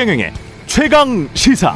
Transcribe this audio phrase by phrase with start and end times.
[0.00, 0.32] 최경영의
[0.64, 1.74] 최강 시사.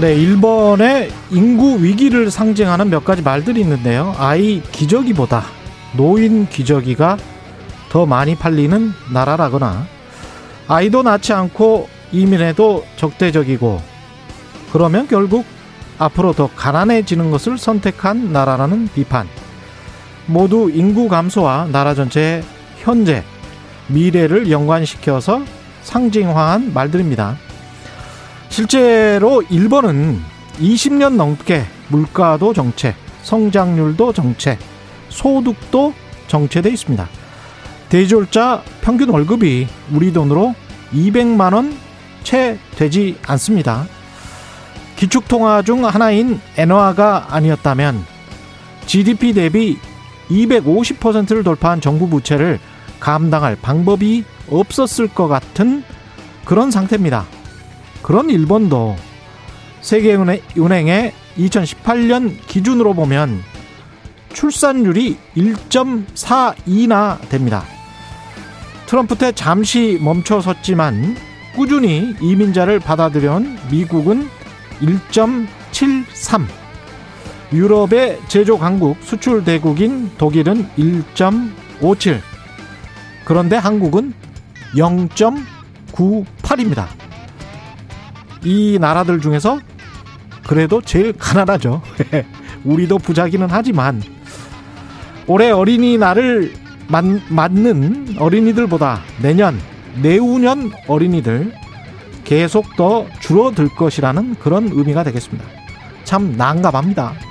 [0.00, 4.14] 네, 일본의 인구 위기를 상징하는 몇 가지 말들이 있는데요.
[4.16, 5.44] 아이 기저귀보다
[5.98, 7.18] 노인 기저귀가
[7.90, 9.86] 더 많이 팔리는 나라라거나
[10.66, 13.82] 아이도 낳지 않고 이민해도 적대적이고
[14.72, 15.44] 그러면 결국
[15.98, 19.28] 앞으로 더 가난해지는 것을 선택한 나라라는 비판.
[20.28, 22.44] 모두 인구 감소와 나라 전체의
[22.78, 23.24] 현재,
[23.88, 25.42] 미래를 연관시켜서
[25.82, 27.36] 상징화한 말들입니다.
[28.48, 30.20] 실제로 일본은
[30.60, 34.56] 20년 넘게 물가도 정체, 성장률도 정체,
[35.08, 35.92] 소득도
[36.28, 37.08] 정체돼 있습니다.
[37.88, 40.54] 대졸자 평균 월급이 우리 돈으로
[40.92, 41.88] 200만 원
[42.28, 43.86] 채 되지 않습니다.
[44.96, 48.04] 기축통화 중 하나인 엔화가 아니었다면
[48.84, 49.78] GDP 대비
[50.30, 52.58] 250%를 돌파한 정부 부채를
[53.00, 55.82] 감당할 방법이 없었을 것 같은
[56.44, 57.26] 그런 상태입니다.
[58.02, 58.96] 그런 일본도
[59.80, 63.42] 세계은행의 2018년 기준으로 보면
[64.32, 67.64] 출산율이 1.42나 됩니다.
[68.86, 71.16] 트럼프 때 잠시 멈춰섰지만
[71.54, 74.28] 꾸준히 이민자를 받아들여온 미국은
[74.80, 76.46] 1.73.
[77.52, 82.20] 유럽의 제조 강국, 수출 대국인 독일은 1.57.
[83.24, 84.12] 그런데 한국은
[84.74, 86.86] 0.98입니다.
[88.44, 89.58] 이 나라들 중에서
[90.46, 91.82] 그래도 제일 가난하죠.
[92.64, 94.00] 우리도 부자기는 하지만
[95.26, 96.54] 올해 어린이날을
[97.28, 99.58] 맞는 어린이들보다 내년,
[100.00, 101.52] 내후년 어린이들
[102.24, 105.44] 계속 더 줄어들 것이라는 그런 의미가 되겠습니다.
[106.04, 107.27] 참 난감합니다.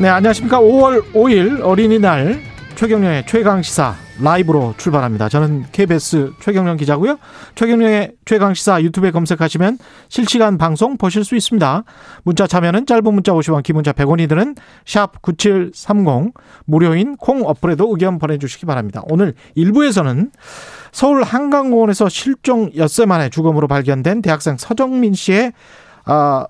[0.00, 0.60] 네, 안녕하십니까.
[0.60, 2.40] 5월 5일 어린이날
[2.76, 5.28] 최경련의 최강시사 라이브로 출발합니다.
[5.28, 7.18] 저는 KBS 최경련 기자고요.
[7.56, 9.78] 최경련의 최강시사 유튜브에 검색하시면
[10.08, 11.82] 실시간 방송 보실 수 있습니다.
[12.22, 14.54] 문자 참여는 짧은 문자 50원, 긴 문자 100원이 드는
[14.86, 16.32] 샵 9730
[16.64, 19.02] 무료인 콩 어플에도 의견 보내주시기 바랍니다.
[19.10, 20.30] 오늘 1부에서는
[20.92, 25.52] 서울 한강공원에서 실종 엿새 만에 죽음으로 발견된 대학생 서정민 씨의
[26.04, 26.46] 아,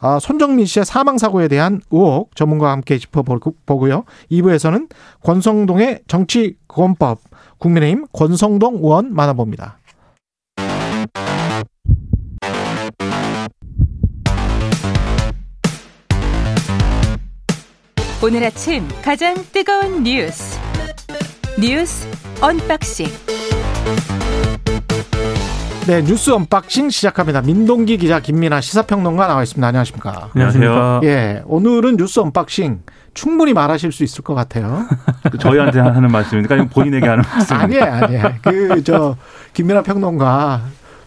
[0.00, 4.04] 아, 손정민 씨의 사망 사고에 대한 의혹 전문가와 함께 짚어보고요.
[4.30, 4.88] 2부에서는
[5.22, 7.20] 권성동의 정치권법
[7.58, 9.78] 국민의힘 권성동 의원 만나봅니다.
[18.22, 20.58] 오늘 아침 가장 뜨거운 뉴스
[21.58, 22.06] 뉴스
[22.42, 23.06] unboxing
[25.90, 27.42] 네, 뉴스 unboxing 시작합니다.
[27.42, 29.66] 민동기 기자, 김민아 시사평론가 나와 있습니다.
[29.66, 30.28] 안녕하십니까?
[30.36, 31.00] 안녕하세요.
[31.02, 34.86] 예, 오늘은 뉴스 unboxing 충분히 말하실 수 있을 것 같아요.
[35.40, 36.68] 저희한테 하는 말씀입니까?
[36.72, 37.56] 본인에게 하는 말씀?
[37.56, 38.34] 아니에요, 아니에요.
[38.40, 39.16] 그, 저,
[39.52, 40.60] 김민아 평론가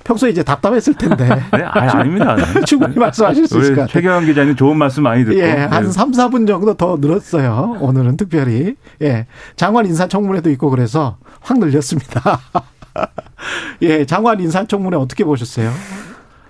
[0.04, 1.30] 평소에 이제 답답했을 텐데.
[1.30, 2.36] 네, 아니, 아닙니다.
[2.68, 3.94] 충분히 말씀하실 수 있을 것 같아요.
[3.94, 5.40] 최경환 기자님 좋은 말씀 많이 듣고.
[5.40, 5.92] 예, 한 네.
[5.92, 7.78] 3, 4분 정도 더 늘었어요.
[7.80, 8.76] 오늘은 특별히.
[9.02, 9.28] 예.
[9.56, 12.42] 장관 인사청문회도 있고 그래서 확 늘렸습니다.
[13.82, 15.72] 예, 장관 인사청문회 어떻게 보셨어요?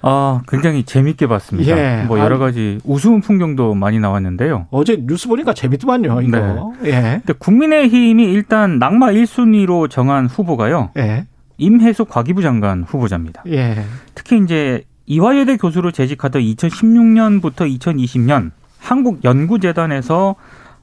[0.05, 1.77] 아, 굉장히 재밌게 봤습니다.
[1.77, 2.03] 예.
[2.03, 4.67] 뭐 여러 가지 우스운 풍경도 많이 나왔는데요.
[4.69, 6.73] 어제 뉴스 보니까 재밌더만요, 이거.
[6.81, 6.89] 네.
[6.89, 7.21] 예.
[7.25, 10.91] 근데 국민의힘이 일단 낙마 1순위로 정한 후보가요.
[10.97, 11.25] 예.
[11.57, 13.43] 임혜숙 과기부 장관 후보자입니다.
[13.47, 13.85] 예.
[14.13, 20.35] 특히 이제 이화여대 교수로 재직하던 2016년부터 2020년 한국연구재단에서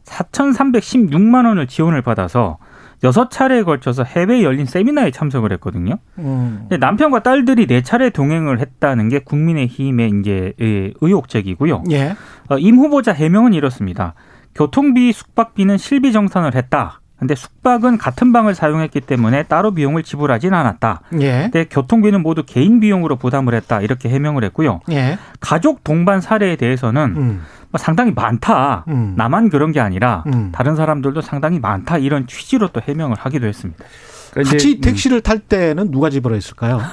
[0.04, 2.56] 4,316만 원을 지원을 받아서
[3.02, 5.98] 여섯 차례에 걸쳐서 해외에 열린 세미나에 참석을 했거든요.
[6.18, 6.68] 음.
[6.68, 11.84] 남편과 딸들이 네 차례 동행을 했다는 게 국민의힘의 이제 예, 의혹적이고요.
[11.92, 12.14] 예.
[12.48, 14.14] 어, 임 후보자 해명은 이렇습니다.
[14.54, 17.00] 교통비, 숙박비는 실비 정산을 했다.
[17.18, 21.02] 근데 숙박은 같은 방을 사용했기 때문에 따로 비용을 지불하진 않았다.
[21.20, 21.50] 예.
[21.52, 23.82] 근데 교통비는 모두 개인 비용으로 부담을 했다.
[23.82, 24.80] 이렇게 해명을 했고요.
[24.90, 25.18] 예.
[25.38, 27.42] 가족 동반 사례에 대해서는 음.
[27.70, 28.84] 뭐 상당히 많다.
[28.88, 29.14] 음.
[29.16, 30.50] 나만 그런 게 아니라 음.
[30.52, 31.98] 다른 사람들도 상당히 많다.
[31.98, 33.84] 이런 취지로 또 해명을 하기도 했습니다.
[34.30, 34.80] 그러니까 같이 음.
[34.80, 36.80] 택시를 탈 때는 누가 지불했을까요?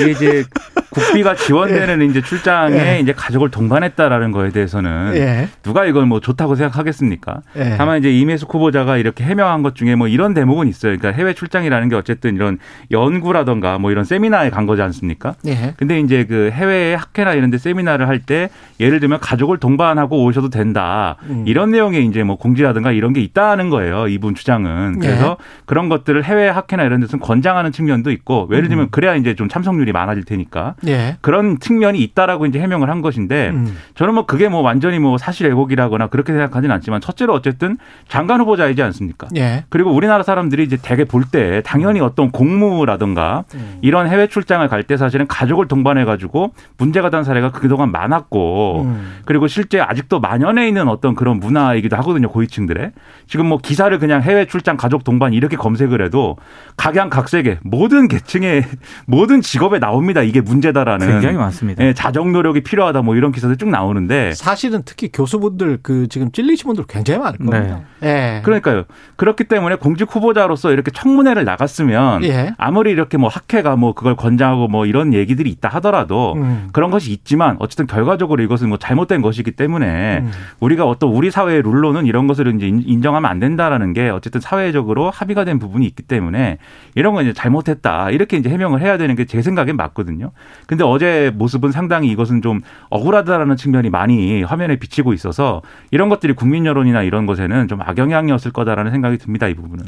[0.00, 0.44] 이게 이제
[0.90, 2.06] 국비가 지원되는 예.
[2.06, 3.00] 이제 출장에 예.
[3.00, 5.48] 이제 가족을 동반했다라는 거에 대해서는 예.
[5.62, 7.42] 누가 이걸 뭐 좋다고 생각하겠습니까?
[7.56, 7.74] 예.
[7.76, 10.96] 다만 이제 이매숙 후보자가 이렇게 해명한 것 중에 뭐 이런 대목은 있어요.
[10.96, 12.58] 그러니까 해외 출장이라는 게 어쨌든 이런
[12.90, 15.34] 연구라던가 뭐 이런 세미나에 간 거지 않습니까?
[15.46, 15.74] 예.
[15.76, 18.48] 근데 이제 그 해외 학회나 이런 데 세미나를 할 때
[18.80, 21.16] 예를 들면 가족을 동반하고 오셔도 된다.
[21.28, 21.44] 음.
[21.46, 24.08] 이런 내용의 이제 뭐 공지라든가 이런 게 있다는 거예요.
[24.08, 25.00] 이분 주장은.
[25.00, 25.44] 그래서 예.
[25.66, 28.88] 그런 것들을 해외 학회나 이런 데서 권장하는 측면도 있고 예를 들면 음.
[28.90, 30.76] 그래야 이제 좀 참석률이 많아질 테니까.
[30.86, 31.16] 예.
[31.20, 33.76] 그런 측면이 있다라고 이제 해명을 한 것인데 음.
[33.96, 37.76] 저는 뭐 그게 뭐 완전히 뭐 사실 왜곡이라거나 그렇게 생각하지는 않지만 첫째로 어쨌든
[38.08, 39.26] 장관 후보자이지 않습니까?
[39.36, 39.64] 예.
[39.68, 43.78] 그리고 우리나라 사람들이 이제 대개 볼 때 당연히 어떤 공무라든가 음.
[43.82, 49.14] 이런 해외 출장을 갈 때 사실은 가족을 동반해 가지고 문제가 된 사례가 그동안 많았고 음.
[49.24, 52.92] 그리고 실제 아직도 만연해 있는 어떤 그런 문화이기도 하거든요 고위층들의
[53.26, 56.36] 지금 뭐 기사를 그냥 해외 출장 가족 동반 이렇게 검색을 해도
[56.76, 58.64] 각양각색의 모든 계층의
[59.06, 61.82] 모든 직업에 나옵니다 이게 문제다라는 굉장히 많습니다.
[61.82, 66.66] 예, 자정 노력이 필요하다 뭐 이런 기사들 쭉 나오는데 사실은 특히 교수분들 그 지금 찔리신
[66.66, 67.80] 분들 굉장히 많을 겁니다.
[68.00, 68.36] 네.
[68.36, 68.42] 예.
[68.42, 68.84] 그러니까요.
[69.16, 72.54] 그렇기 때문에 공직 후보자로서 이렇게 청문회를 나갔으면 예.
[72.58, 76.68] 아무리 이렇게 뭐 학회가 뭐 그걸 권장하고 뭐 이런 얘기들이 있다 하더라도 음.
[76.72, 80.30] 그런 것이 있지만 어쨌든 결과적으로 이것은 뭐 잘못된 것이기 때문에 음.
[80.60, 85.44] 우리가 어떤 우리 사회의 룰로는 이런 것을 이제 인정하면 안 된다라는 게 어쨌든 사회적으로 합의가
[85.44, 86.58] 된 부분이 있기 때문에
[86.94, 90.30] 이런 건 이제 잘못했다 이렇게 이제 해명을 해야 되는 게 제 생각엔 맞거든요.
[90.66, 96.64] 근데 어제 모습은 상당히 이것은 좀 억울하다라는 측면이 많이 화면에 비치고 있어서 이런 것들이 국민
[96.64, 99.48] 여론이나 이런 것에는 좀 악영향이었을 거다라는 생각이 듭니다.
[99.48, 99.84] 이 부분은.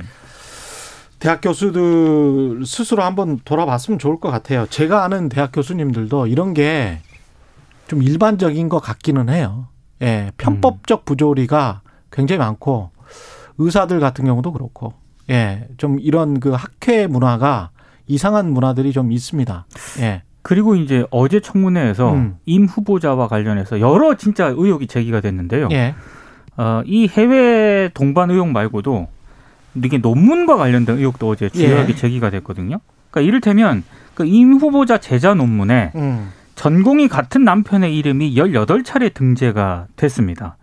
[1.21, 4.67] 대학 교수들 스스로 한번 돌아봤으면 좋을 것 같아요.
[4.71, 7.01] 제가 아는 대학 교수님들도 이런 게
[7.89, 9.69] 좀 일반적인 것 같기는 해요.
[10.03, 11.81] 예, 편법적 부조리가
[12.13, 12.91] 굉장히 많고
[13.59, 14.95] 의사들 같은 경우도 그렇고
[15.31, 17.71] 예, 좀 이런 그 학회 문화가
[18.07, 19.67] 이상한 문화들이 좀 있습니다.
[20.01, 20.23] 예.
[20.43, 22.37] 그리고 이제 어제 청문회에서 음.
[22.47, 25.69] 임 후보자와 관련해서 여러 진짜 의혹이 제기가 됐는데요.
[25.73, 25.95] 예.
[26.57, 29.09] 어, 이 해외 동반 의혹 말고도
[29.85, 31.97] 이게 논문과 관련된 의혹도 어제 주요하게 예.
[31.97, 32.79] 제기가 됐거든요.
[33.11, 33.85] 그러니까 이를테면
[34.15, 36.33] 그 임 후보자 제자 논문에 음.
[36.57, 40.57] 전공이 같은 남편의 이름이 18차례 등재가 됐습니다.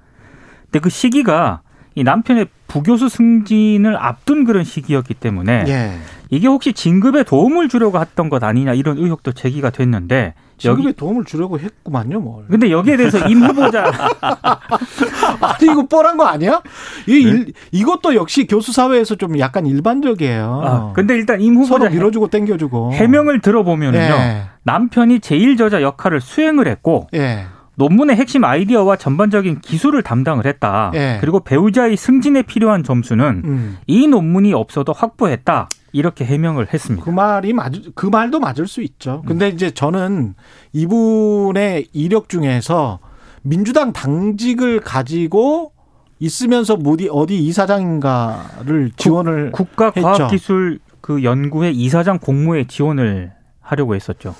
[0.64, 1.62] 근데 그 시기가
[1.94, 5.92] 이 남편의 부교수 승진을 앞둔 그런 시기였기 때문에 예.
[6.30, 11.24] 이게 혹시 진급에 도움을 주려고 했던 것 아니냐 이런 의혹도 제기가 됐는데 진급에 여기 도움을
[11.24, 12.46] 주려고 했구만요, 뭘.
[12.50, 13.86] 근데 여기에 대해서 임 후보자
[15.40, 16.62] 아니 이거 뻔한 거 아니야?
[17.08, 17.30] 이 네?
[17.30, 20.62] 일, 이것도 역시 교수 사회에서 좀 약간 일반적이에요.
[20.66, 24.44] 아, 근데 일단 임 후보자 밀어주고 땡겨주고 해명을 들어보면은요 예.
[24.64, 27.08] 남편이 제일 저자 역할을 수행을 했고.
[27.14, 27.46] 예.
[27.76, 30.92] 논문의 핵심 아이디어와 전반적인 기술을 담당을 했다.
[30.96, 31.18] 예.
[31.22, 33.78] 그리고 배우자의 승진에 필요한 점수는 음.
[33.88, 35.70] 이 논문이 없어도 확보했다.
[35.92, 37.06] 이렇게 해명을 했습니다.
[37.06, 39.24] 그 말이 맞, 그 말도 맞을 수 있죠.
[39.26, 40.36] 근데 이제 저는
[40.74, 43.00] 이분의 이력 중에서
[43.44, 45.72] 민주당 당직을 가지고
[46.20, 53.32] 있으면서 어디 어디 이사장인가를 지원을 국가과학기술 그 연구회 이사장 공모에 지원을
[53.62, 54.36] 하려고 했었죠.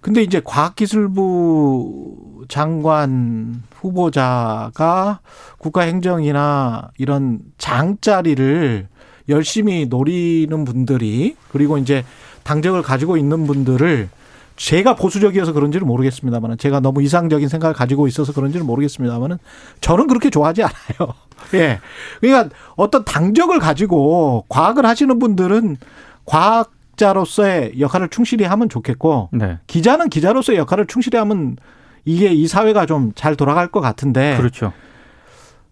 [0.00, 5.20] 근데 이제 과학기술부 장관 후보자가
[5.58, 8.88] 국가행정이나 이런 장자리를
[9.28, 12.04] 열심히 노리는 분들이 그리고 이제
[12.44, 14.08] 당적을 가지고 있는 분들을
[14.56, 19.38] 제가 보수적이어서 그런지는 모르겠습니다만 제가 너무 이상적인 생각을 가지고 있어서 그런지는 모르겠습니다만은
[19.80, 21.14] 저는 그렇게 좋아하지 않아요.
[21.54, 21.78] 예.
[22.20, 25.76] 그러니까 어떤 당적을 가지고 과학을 하시는 분들은
[26.24, 29.58] 과학 기자로서의 역할을 충실히 하면 좋겠고 네.
[29.68, 31.56] 기자는 기자로서의 역할을 충실히 하면
[32.04, 34.72] 이게 이 사회가 좀 잘 돌아갈 것 같은데 그렇죠.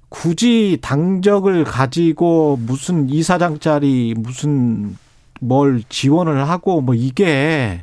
[0.09, 4.97] 굳이 당적을 가지고 무슨 이사장짜리 무슨
[5.41, 7.83] 뭘 지원을 하고 뭐 이게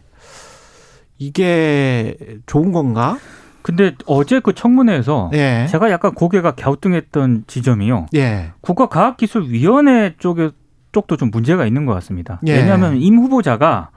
[1.19, 3.17] 이게 좋은 건가?
[3.61, 5.67] 근데 어제 그 청문회에서 예.
[5.69, 8.07] 제가 약간 고개가 갸우뚱했던 지점이요.
[8.15, 8.51] 예.
[8.61, 10.51] 국가과학기술위원회 쪽에
[10.93, 12.39] 쪽도 좀 문제가 있는 것 같습니다.
[12.47, 12.55] 예.
[12.55, 13.89] 왜냐하면 임 후보자가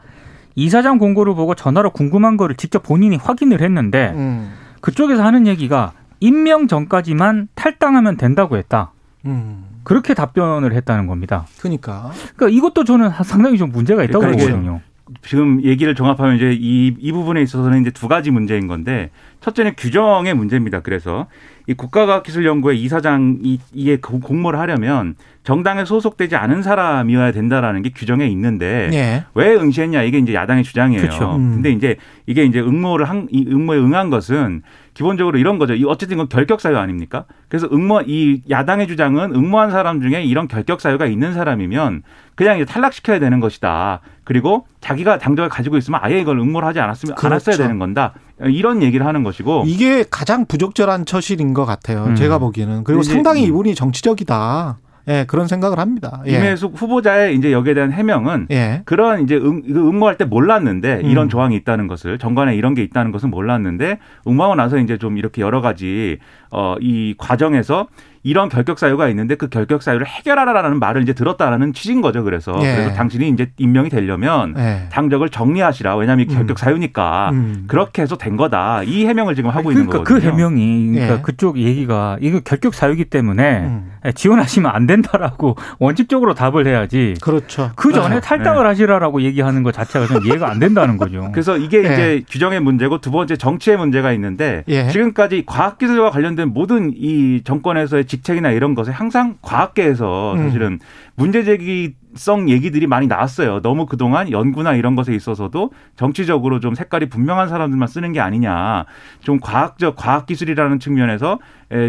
[0.56, 4.52] 이사장 공고를 보고 전화로 궁금한 거를 직접 본인이 확인을 했는데 음.
[4.80, 8.92] 그쪽에서 하는 얘기가 임명 전까지만 탈당하면 된다고 했다.
[9.26, 9.64] 음.
[9.84, 11.46] 그렇게 답변을 했다는 겁니다.
[11.60, 12.10] 그러니까.
[12.34, 14.80] 그러니까 이것도 저는 상당히 좀 문제가 있다고 그러니까 보거든요.
[15.22, 19.10] 지금 얘기를 종합하면 이제 이, 이 부분에 있어서는 이제 두 가지 문제인 건데
[19.40, 20.80] 첫째는 규정의 문제입니다.
[20.80, 21.26] 그래서
[21.68, 25.14] 이 국가과학기술연구회 이사장이 이게 공모를 하려면
[25.46, 29.24] 정당에 소속되지 않은 사람이어야 된다라는 게 규정에 있는데 예.
[29.34, 31.00] 왜 응시했냐 이게 이제 야당의 주장이에요.
[31.00, 31.36] 그렇죠.
[31.36, 31.52] 음.
[31.54, 31.94] 근데 이제
[32.26, 34.62] 이게 이제 응모를 한이 응모에 응한 것은
[34.94, 35.74] 기본적으로 이런 거죠.
[35.86, 37.26] 어쨌든 이건 결격 사유 아닙니까?
[37.48, 42.02] 그래서 응모 이 야당의 주장은 응모한 사람 중에 이런 결격 사유가 있는 사람이면
[42.34, 44.00] 그냥 이제 탈락시켜야 되는 것이다.
[44.24, 47.26] 그리고 자기가 당적을 가지고 있으면 아예 이걸 응모를 하지 않았으면 그렇죠.
[47.34, 48.14] 않았어야 되는 건다.
[48.40, 52.06] 이런 얘기를 하는 것이고 이게 가장 부적절한 처실인 것 같아요.
[52.06, 52.14] 음.
[52.16, 53.48] 제가 보기에는 그리고 상당히 음.
[53.50, 54.78] 이분이 정치적이다.
[55.08, 56.22] 예, 그런 생각을 합니다.
[56.26, 56.32] 예.
[56.32, 58.82] 임혜숙 후보자의 이제 여기에 대한 해명은 예.
[58.84, 61.10] 그런 이제 응, 응모할 때 몰랐는데 음.
[61.10, 65.42] 이런 조항이 있다는 것을 정관에 이런 게 있다는 것은 몰랐는데 응모하고 나서 이제 좀 이렇게
[65.42, 66.18] 여러 가지
[66.50, 67.86] 어, 이 과정에서
[68.26, 72.24] 이런 결격 사유가 있는데 그 결격 사유를 해결하라라는 말을 이제 들었다라는 취지인 거죠.
[72.24, 72.74] 그래서 예.
[72.74, 74.88] 그래서 당신이 이제 임명이 되려면 예.
[74.90, 75.96] 당적을 정리하시라.
[75.96, 76.56] 왜냐하면 결격 음.
[76.56, 77.64] 사유니까 음.
[77.68, 78.82] 그렇게 해서 된 거다.
[78.82, 80.18] 이 해명을 지금 하고 그러니까 있는 거거든요.
[80.18, 81.22] 그 해명이 그러니까 예.
[81.22, 83.92] 그쪽 얘기가 이거 결격 사유기 때문에 음.
[84.16, 87.14] 지원하시면 안 된다라고 원칙적으로 답을 해야지.
[87.20, 87.70] 그렇죠.
[87.76, 88.20] 그 전에 네.
[88.20, 88.68] 탈당을 네.
[88.70, 91.28] 하시라라고 얘기하는 것 자체가 좀 이해가 안 된다는 거죠.
[91.32, 91.92] 그래서 이게 예.
[91.92, 94.88] 이제 규정의 문제고 두 번째 정치의 문제가 있는데 예.
[94.88, 100.44] 지금까지 과학기술과 관련된 모든 이 정권에서의 직책이나 이런 것에 항상 과학계에서 음.
[100.44, 100.78] 사실은
[101.16, 103.60] 문제 제기 성 얘기들이 많이 나왔어요.
[103.60, 108.86] 너무 그동안 연구나 이런 것에 있어서도 정치적으로 좀 색깔이 분명한 사람들만 쓰는 게 아니냐.
[109.20, 111.38] 좀 과학적 과학 기술이라는 측면에서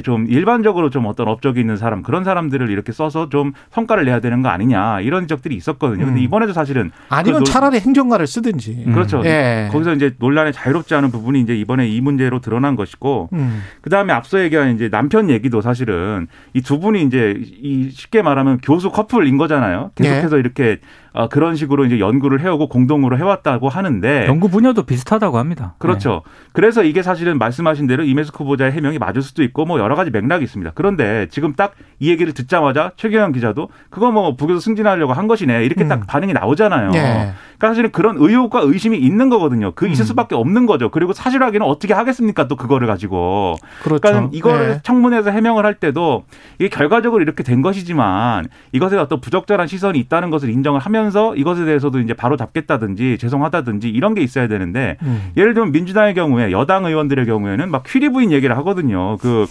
[0.04, 4.42] 좀 일반적으로 좀 어떤 업적이 있는 사람 그런 사람들을 이렇게 써서 좀 성과를 내야 되는
[4.42, 6.04] 거 아니냐 이런 적들이 있었거든요.
[6.06, 6.24] 근데 음.
[6.24, 8.94] 이번에도 사실은 아니면 그 차라리 행정가를 쓰든지 음.
[8.94, 9.22] 그렇죠.
[9.24, 9.70] 예.
[9.72, 13.62] 거기서 이제 논란에 자유롭지 않은 부분이 이제 이번에 이 문제로 드러난 것이고 음.
[13.82, 18.58] 그 다음에 앞서 얘기한 이제 남편 얘기도 사실은 이 두 분이 이제 이 쉽게 말하면
[18.62, 19.92] 교수 커플 인 거잖아요.
[19.96, 20.16] 계속 예.
[20.16, 20.80] 계속해서 이렇게
[21.14, 25.74] 어, 그런 식으로 이제 연구를 해오고 공동으로 해왔다고 하는데 연구 분야도 비슷하다고 합니다.
[25.80, 26.22] 그렇죠.
[26.26, 26.32] 네.
[26.54, 30.44] 그래서 이게 사실은 말씀하신 대로 이메스코 보자의 해명이 맞을 수도 있고 뭐 여러 가지 맥락이
[30.44, 30.74] 있습니다.
[30.76, 35.84] 그런데 지금 딱 이 얘기를 듣자마자 최경영 기자도 그거 뭐 북에서 승진하려고 한 것이네 이렇게
[35.84, 35.88] 음.
[35.88, 36.92] 딱 반응이 나오잖아요.
[36.92, 37.34] 네.
[37.58, 39.72] 그러니까 사실은 그런 의혹과 의심이 있는 거거든요.
[39.74, 40.08] 그 있을 음.
[40.08, 40.90] 수밖에 없는 거죠.
[40.90, 42.48] 그리고 사실 확인은 어떻게 하겠습니까?
[42.48, 43.56] 또 그거를 가지고.
[43.84, 44.02] 그렇죠.
[44.02, 44.80] 그러니까 이거를 네.
[44.84, 46.24] 청문회에서 해명을 할 때도
[46.60, 52.00] 이게 결과적으로 이렇게 된 것이지만 이것에 어떤 부적절한 시선이 있다는 것을 인정을 하면서 이것에 대해서도
[52.00, 55.32] 이제 바로 잡겠다든지 죄송하다든지 이런 게 있어야 되는데 음.
[55.36, 59.18] 예를 들면 민주당의 경우에 여당 의원들의 경우에는 막 퀴리 부인 얘기를 하거든요.
[59.18, 59.48] 그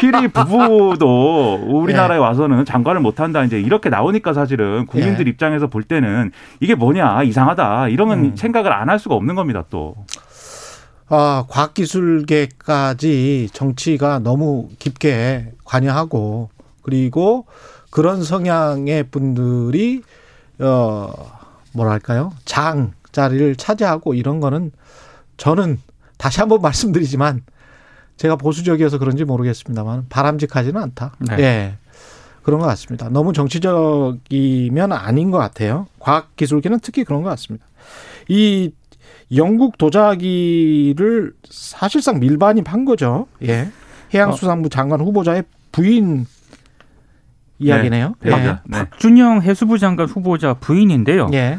[0.00, 2.22] 퀴리 부부도 우리나라에 네.
[2.22, 5.30] 와서는 장관을 못 한다 이제 이렇게 나오니까 사실은 국민들 네.
[5.30, 8.36] 입장에서 볼 때는 이게 뭐냐 이상 하다 이런 음.
[8.36, 9.96] 생각을 안 할 수가 없는 겁니다 또.
[11.08, 16.50] 아, 과학기술계까지 정치가 너무 깊게 관여하고
[16.82, 17.46] 그리고
[17.90, 20.02] 그런 성향의 분들이
[20.58, 21.12] 어
[21.72, 24.72] 뭐랄까요 장 자리를 차지하고 이런 거는
[25.36, 25.78] 저는
[26.18, 27.42] 다시 한번 말씀드리지만
[28.16, 31.12] 제가 보수적이어서 그런지 모르겠습니다만 바람직하지는 않다.
[31.18, 31.36] 네.
[31.38, 31.74] 예.
[32.46, 33.08] 그런 것 같습니다.
[33.08, 35.88] 너무 정치적이면 아닌 것 같아요.
[35.98, 37.66] 과학기술계는 특히 그런 것 같습니다.
[38.28, 38.70] 이
[39.34, 43.26] 영국 도자기를 사실상 밀반입한 거죠.
[43.42, 43.68] 예.
[44.14, 46.26] 해양수산부 장관 후보자의 부인
[47.58, 48.14] 이야기네요.
[48.20, 48.30] 네.
[48.30, 48.46] 네.
[48.46, 48.78] 네.
[48.78, 51.28] 박준영 해수부 장관 후보자 부인인데요.
[51.32, 51.58] 예.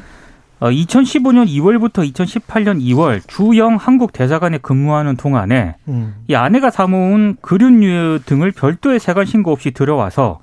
[0.62, 6.16] 어, 2015년 2월부터 2018년 2월 주영 한국 대사관에 근무하는 동안에 음.
[6.30, 10.40] 이 아내가 사모은 그릇류 등을 별도의 세관 신고 없이 들어와서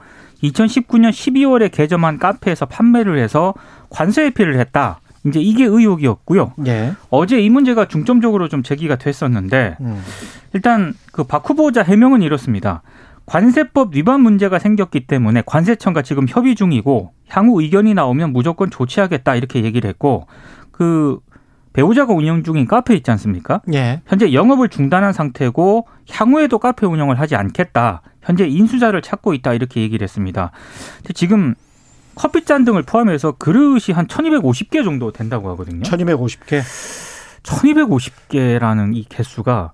[0.50, 3.54] 2019년 12월에 개점한 카페에서 판매를 해서
[3.90, 5.00] 관세 회피를 했다.
[5.26, 6.52] 이제 이게 의혹이었고요.
[6.66, 6.92] 예.
[7.08, 10.02] 어제 이 문제가 중점적으로 좀 제기가 됐었는데 음.
[10.52, 12.82] 일단 그 박 후보자 해명은 이렇습니다.
[13.26, 19.64] 관세법 위반 문제가 생겼기 때문에 관세청과 지금 협의 중이고 향후 의견이 나오면 무조건 조치하겠다 이렇게
[19.64, 20.26] 얘기를 했고
[20.70, 21.20] 그
[21.74, 23.60] 배우자가 운영 중인 카페 있지 않습니까?
[23.74, 24.00] 예.
[24.06, 28.00] 현재 영업을 중단한 상태고 향후에도 카페 운영을 하지 않겠다.
[28.22, 30.52] 현재 인수자를 찾고 있다 이렇게 얘기를 했습니다.
[31.14, 31.54] 지금
[32.14, 35.82] 커피잔 등을 포함해서 그릇이 한 1250개 정도 된다고 하거든요.
[35.82, 36.62] 1250개?
[37.42, 39.72] 1250개라는 이 개수가 어,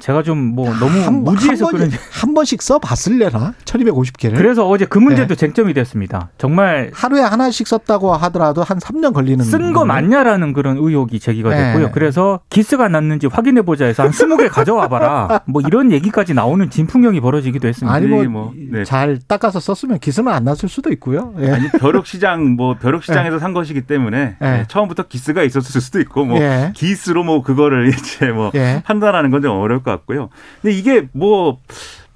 [0.00, 3.54] 제가 좀 뭐 너무 한, 무지해서 한, 번, 한 번씩 써 봤을래나?
[3.64, 4.36] 1250개를.
[4.36, 5.34] 그래서 어제 그 문제도 네.
[5.34, 6.30] 쟁점이 됐습니다.
[6.38, 11.56] 정말 하루에 하나씩 썼다고 하더라도 한 3년 걸리는 쓴 거 맞냐라는 그런 의혹이 제기가 네.
[11.72, 11.90] 됐고요.
[11.92, 15.40] 그래서 기스가 났는지 확인해 보자 해서 한 20개 가져와 봐라.
[15.46, 17.94] 뭐 이런 얘기까지 나오는 진풍경이 벌어지기도 했습니다.
[17.94, 19.18] 아니 뭐잘 뭐, 네.
[19.26, 21.34] 닦아서 썼으면 기스는 안 났을 수도 있고요.
[21.40, 21.50] 예.
[21.50, 23.40] 아니 벼룩 시장 뭐 벼룩 시장에서 예.
[23.40, 24.64] 산 것이기 때문에 예.
[24.68, 26.72] 처음부터 기스가 있었을 수도 있고 뭐 예.
[26.74, 28.52] 기스로 뭐 그거를 이제 뭐
[28.84, 30.30] 판단하는 건좀 어려 어려울 것 같고요.
[30.62, 31.58] 근데 이게 뭐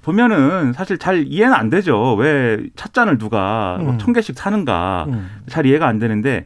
[0.01, 2.15] 보면은 사실 잘 이해는 안 되죠.
[2.15, 3.97] 왜 찻잔을 누가 뭐 음.
[3.99, 5.29] 천 개씩 사는가 음.
[5.47, 6.45] 잘 이해가 안 되는데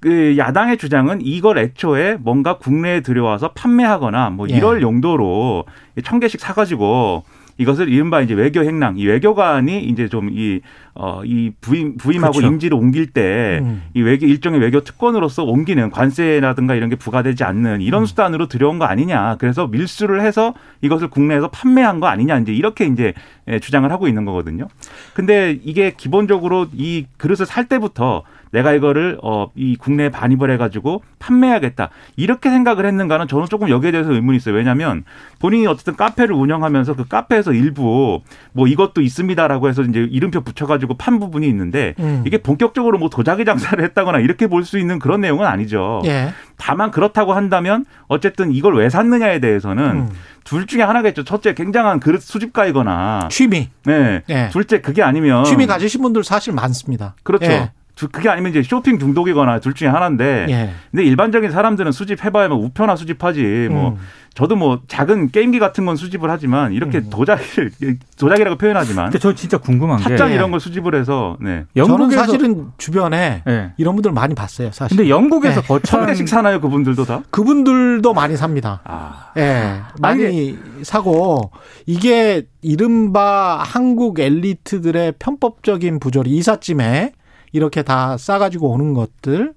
[0.00, 4.82] 그 야당의 주장은 이걸 애초에 뭔가 국내에 들여와서 판매하거나 뭐 이럴 예.
[4.82, 5.64] 용도로
[6.04, 7.24] 천 개씩 사가지고
[7.58, 10.60] 이것을 이른바 이제 외교 행랑, 이 외교관이 이제 좀 이
[11.00, 12.52] 어, 이 부임, 부임하고 그렇죠.
[12.52, 13.82] 임지를 옮길 때이 음.
[13.94, 18.06] 외교, 일종의 외교 특권으로서 옮기는 관세라든가 이런 게 부과되지 않는 이런 음.
[18.06, 19.36] 수단으로 들여온 거 아니냐.
[19.38, 22.38] 그래서 밀수를 해서 이것을 국내에서 판매한 거 아니냐.
[22.38, 23.14] 이제 이렇게 이제
[23.46, 24.66] 예, 주장을 하고 있는 거거든요.
[25.14, 31.90] 근데 이게 기본적으로 이 그릇을 살 때부터 내가 이거를 어, 이 국내에 반입을 해가지고 판매하겠다.
[32.16, 34.54] 이렇게 생각을 했는가는 저는 조금 여기에 대해서 의문이 있어요.
[34.54, 35.04] 왜냐하면
[35.40, 38.20] 본인이 어쨌든 카페를 운영하면서 그 카페에서 일부
[38.52, 42.22] 뭐 이것도 있습니다라고 해서 이제 이름표 붙여가지고 판 부분이 있는데 음.
[42.26, 46.02] 이게 본격적으로 뭐 도자기 장사를 했다거나 이렇게 볼 수 있는 그런 내용은 아니죠.
[46.04, 46.28] 예.
[46.58, 50.08] 다만 그렇다고 한다면 어쨌든 이걸 왜 샀느냐에 대해서는 음.
[50.44, 51.24] 둘 중에 하나겠죠.
[51.24, 53.68] 첫째 굉장한 그릇 수집가이거나 취미.
[53.84, 54.22] 네.
[54.26, 54.48] 네.
[54.50, 57.14] 둘째 그게 아니면 취미 가지신 분들 사실 많습니다.
[57.22, 57.46] 그렇죠.
[57.50, 57.70] 예.
[58.06, 60.46] 그게 아니면 이제 쇼핑 중독이거나 둘 중에 하나인데.
[60.50, 60.70] 예.
[60.90, 63.68] 근데 일반적인 사람들은 수집해봐야 뭐 우표나 수집하지.
[63.70, 63.96] 뭐 음.
[64.34, 67.10] 저도 뭐 작은 게임기 같은 건 수집을 하지만 이렇게 음.
[67.10, 67.72] 도자기를
[68.16, 69.06] 도자기라고 표현하지만.
[69.06, 71.36] 근데 저 진짜 궁금한 게 찻잔 이런 걸 수집을 해서.
[71.40, 71.64] 네.
[71.74, 73.72] 영국에서 사실은 주변에 네.
[73.78, 74.70] 이런 분들 많이 봤어요.
[74.70, 74.96] 사실.
[74.96, 75.66] 근데 영국에서 네.
[75.66, 77.22] 거창 대씩 사나요 그분들도 다?
[77.30, 78.80] 그분들도 많이 삽니다.
[78.84, 79.32] 아.
[79.36, 79.80] 예, 네.
[79.98, 81.50] 많이 아니, 사고
[81.86, 87.12] 이게 이른바 한국 엘리트들의 편법적인 부조리 이삿짐에
[87.52, 89.54] 이렇게 다 싸가지고 오는 것들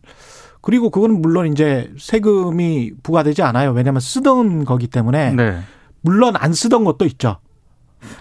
[0.61, 3.71] 그리고 그거는 물론 이제 세금이 부과되지 않아요.
[3.71, 5.59] 왜냐하면 쓰던 거기 때문에 네.
[6.01, 7.37] 물론 안 쓰던 것도 있죠.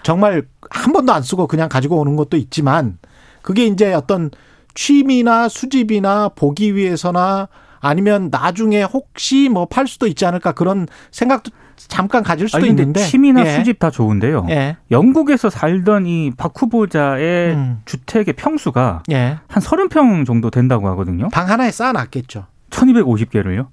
[0.03, 2.97] 정말 한 번도 안 쓰고 그냥 가지고 오는 것도 있지만
[3.41, 4.29] 그게 이제 어떤
[4.73, 7.47] 취미나 수집이나 보기 위해서나
[7.79, 12.99] 아니면 나중에 혹시 뭐 팔 수도 있지 않을까 그런 생각도 잠깐 가질 수도 아니, 있는데
[13.01, 13.55] 취미나 예.
[13.57, 14.45] 수집 다 좋은데요.
[14.49, 14.77] 예.
[14.91, 17.81] 영국에서 살던 이 박 후보자의 음.
[17.85, 19.37] 주택의 평수가 예.
[19.47, 21.29] 한 30평 정도 된다고 하거든요.
[21.29, 22.45] 방 하나에 쌓아놨겠죠.
[22.69, 23.67] 1250개를요?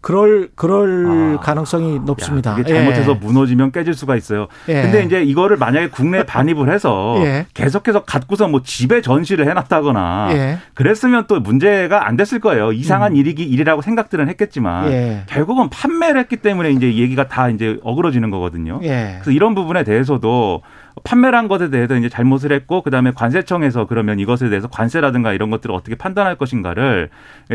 [0.00, 2.52] 그럴 그럴 아, 가능성이 높습니다.
[2.52, 3.14] 야, 이게 잘못해서 예.
[3.14, 4.48] 무너지면 깨질 수가 있어요.
[4.68, 4.82] 예.
[4.82, 7.46] 근데 이제 이거를 만약에 국내 반입을 해서 예.
[7.54, 10.58] 계속해서 갖고서 뭐 집에 전시를 해놨다거나 예.
[10.74, 12.72] 그랬으면 또 문제가 안 됐을 거예요.
[12.72, 13.16] 이상한 음.
[13.16, 15.22] 일이기 일이라고 생각들은 했겠지만 예.
[15.26, 18.80] 결국은 판매를 했기 때문에 이제 얘기가 다 이제 어그러지는 거거든요.
[18.82, 19.18] 예.
[19.20, 20.62] 그래서 이런 부분에 대해서도
[21.04, 25.74] 판매를 한 것에 대해서 이제 잘못을 했고 그다음에 관세청에서 그러면 이것에 대해서 관세라든가 이런 것들을
[25.74, 27.08] 어떻게 판단할 것인가를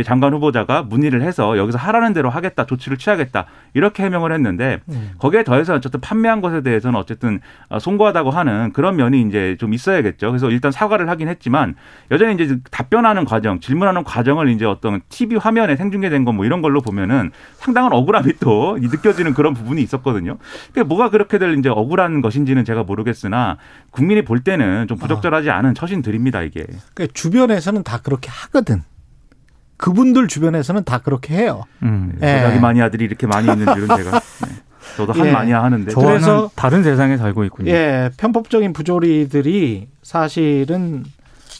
[0.03, 5.11] 장관 후보자가 문의를 해서 여기서 하라는 대로 하겠다 조치를 취하겠다 이렇게 해명을 했는데 음.
[5.19, 7.39] 거기에 더해서 어쨌든 판매한 것에 대해서는 어쨌든
[7.79, 10.29] 송구하다고 하는 그런 면이 이제 좀 있어야겠죠.
[10.29, 11.75] 그래서 일단 사과를 하긴 했지만
[12.11, 17.31] 여전히 이제 답변하는 과정, 질문하는 과정을 이제 어떤 TV 화면에 생중계된 거뭐 이런 걸로 보면은
[17.57, 20.37] 상당한 억울함이 또 느껴지는 그런 부분이 있었거든요.
[20.67, 23.57] 그게 뭐가 그렇게들 이제 억울한 것인지는 제가 모르겠으나 있으나
[23.91, 26.65] 국민이 볼 때는 좀 부적절하지 않은 처신들입니다 이게.
[26.93, 28.81] 그러니까 주변에서는 다 그렇게 하거든.
[29.77, 31.63] 그분들 주변에서는 다 그렇게 해요.
[31.83, 32.17] 음.
[32.21, 32.39] 예.
[32.41, 34.11] 자기 마니아들이 이렇게 많이 있는 줄은 제가.
[34.47, 34.55] 네.
[34.95, 35.31] 저도 한 예.
[35.31, 35.93] 마니아 하는데.
[35.93, 37.71] 그래서 다른 세상에 살고 있군요.
[37.71, 41.03] 예, 편법적인 부조리들이 사실은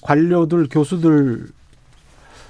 [0.02, 1.48] 관료들, 교수들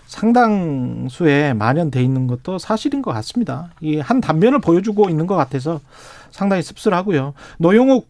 [0.07, 3.69] 상당수에 만연돼 있는 것도 사실인 것 같습니다.
[3.81, 5.79] 이 한 단면을 보여주고 있는 것 같아서
[6.31, 7.33] 상당히 씁쓸하고요.
[7.57, 8.07] 노영욱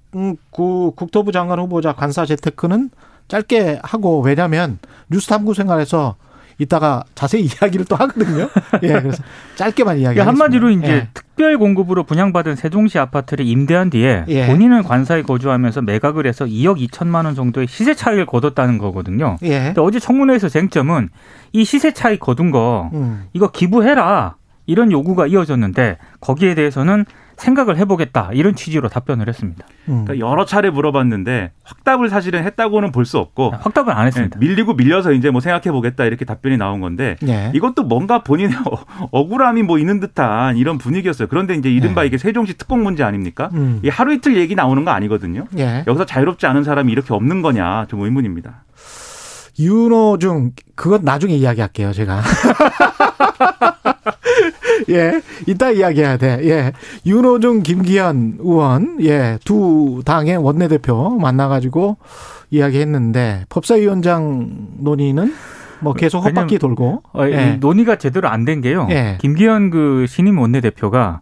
[0.95, 2.89] 국토부 장관 후보자 관사 재테크는
[3.27, 4.79] 짧게 하고 왜냐하면
[5.09, 6.15] 뉴스탐구 생활에서
[6.57, 8.49] 이따가 자세히 이야기를 또 하거든요.
[8.83, 9.23] 예, 그래서
[9.55, 10.15] 짧게만 이야기.
[10.15, 11.09] 그러니까 한마디로 이제 예.
[11.13, 14.47] 특별 공급으로 분양받은 세종시 아파트를 임대한 뒤에 예.
[14.47, 19.37] 본인은 관사에 거주하면서 매각을 해서 2억 2천만 원 정도의 시세 차익을 거뒀다는 거거든요.
[19.43, 19.65] 예.
[19.65, 21.09] 근데 어제 청문회에서 쟁점은
[21.51, 23.25] 이 시세 차익 거둔 거 음.
[23.33, 27.05] 이거 기부해라 이런 요구가 이어졌는데 거기에 대해서는
[27.37, 29.65] 생각을 해보겠다 이런 취지로 답변을 했습니다.
[29.89, 30.05] 음.
[30.05, 34.39] 그러니까 여러 차례 물어봤는데 확답을 사실은 했다고는 볼 수 없고 아, 확답을 안 했습니다.
[34.39, 37.51] 네, 밀리고 밀려서 이제 뭐 생각해보겠다 이렇게 답변이 나온 건데 네.
[37.53, 38.55] 이것도 뭔가 본인의
[39.11, 41.27] 억울함이 뭐 있는 듯한 이런 분위기였어요.
[41.27, 42.07] 그런데 이제 이른바 네.
[42.07, 43.49] 이게 세종시 특공 문제 아닙니까?
[43.53, 43.79] 음.
[43.83, 45.45] 이 하루 이틀 얘기 나오는 거 아니거든요.
[45.51, 45.83] 네.
[45.85, 48.63] 여기서 자유롭지 않은 사람이 이렇게 없는 거냐 좀 의문입니다.
[49.59, 52.21] 윤호중 그건 나중에 이야기할게요 제가.
[54.89, 56.39] 예, 이따 이야기해야 돼.
[56.43, 56.73] 예,
[57.05, 61.97] 윤호중, 김기현 의원, 예, 두 당의 원내대표 만나가지고
[62.51, 65.33] 이야기했는데 법사위원장 논의는
[65.79, 67.57] 뭐 계속 헛바퀴 돌고 어, 예.
[67.59, 68.87] 논의가 제대로 안 된 게요.
[68.91, 69.17] 예.
[69.21, 71.21] 김기현 그 신임 원내대표가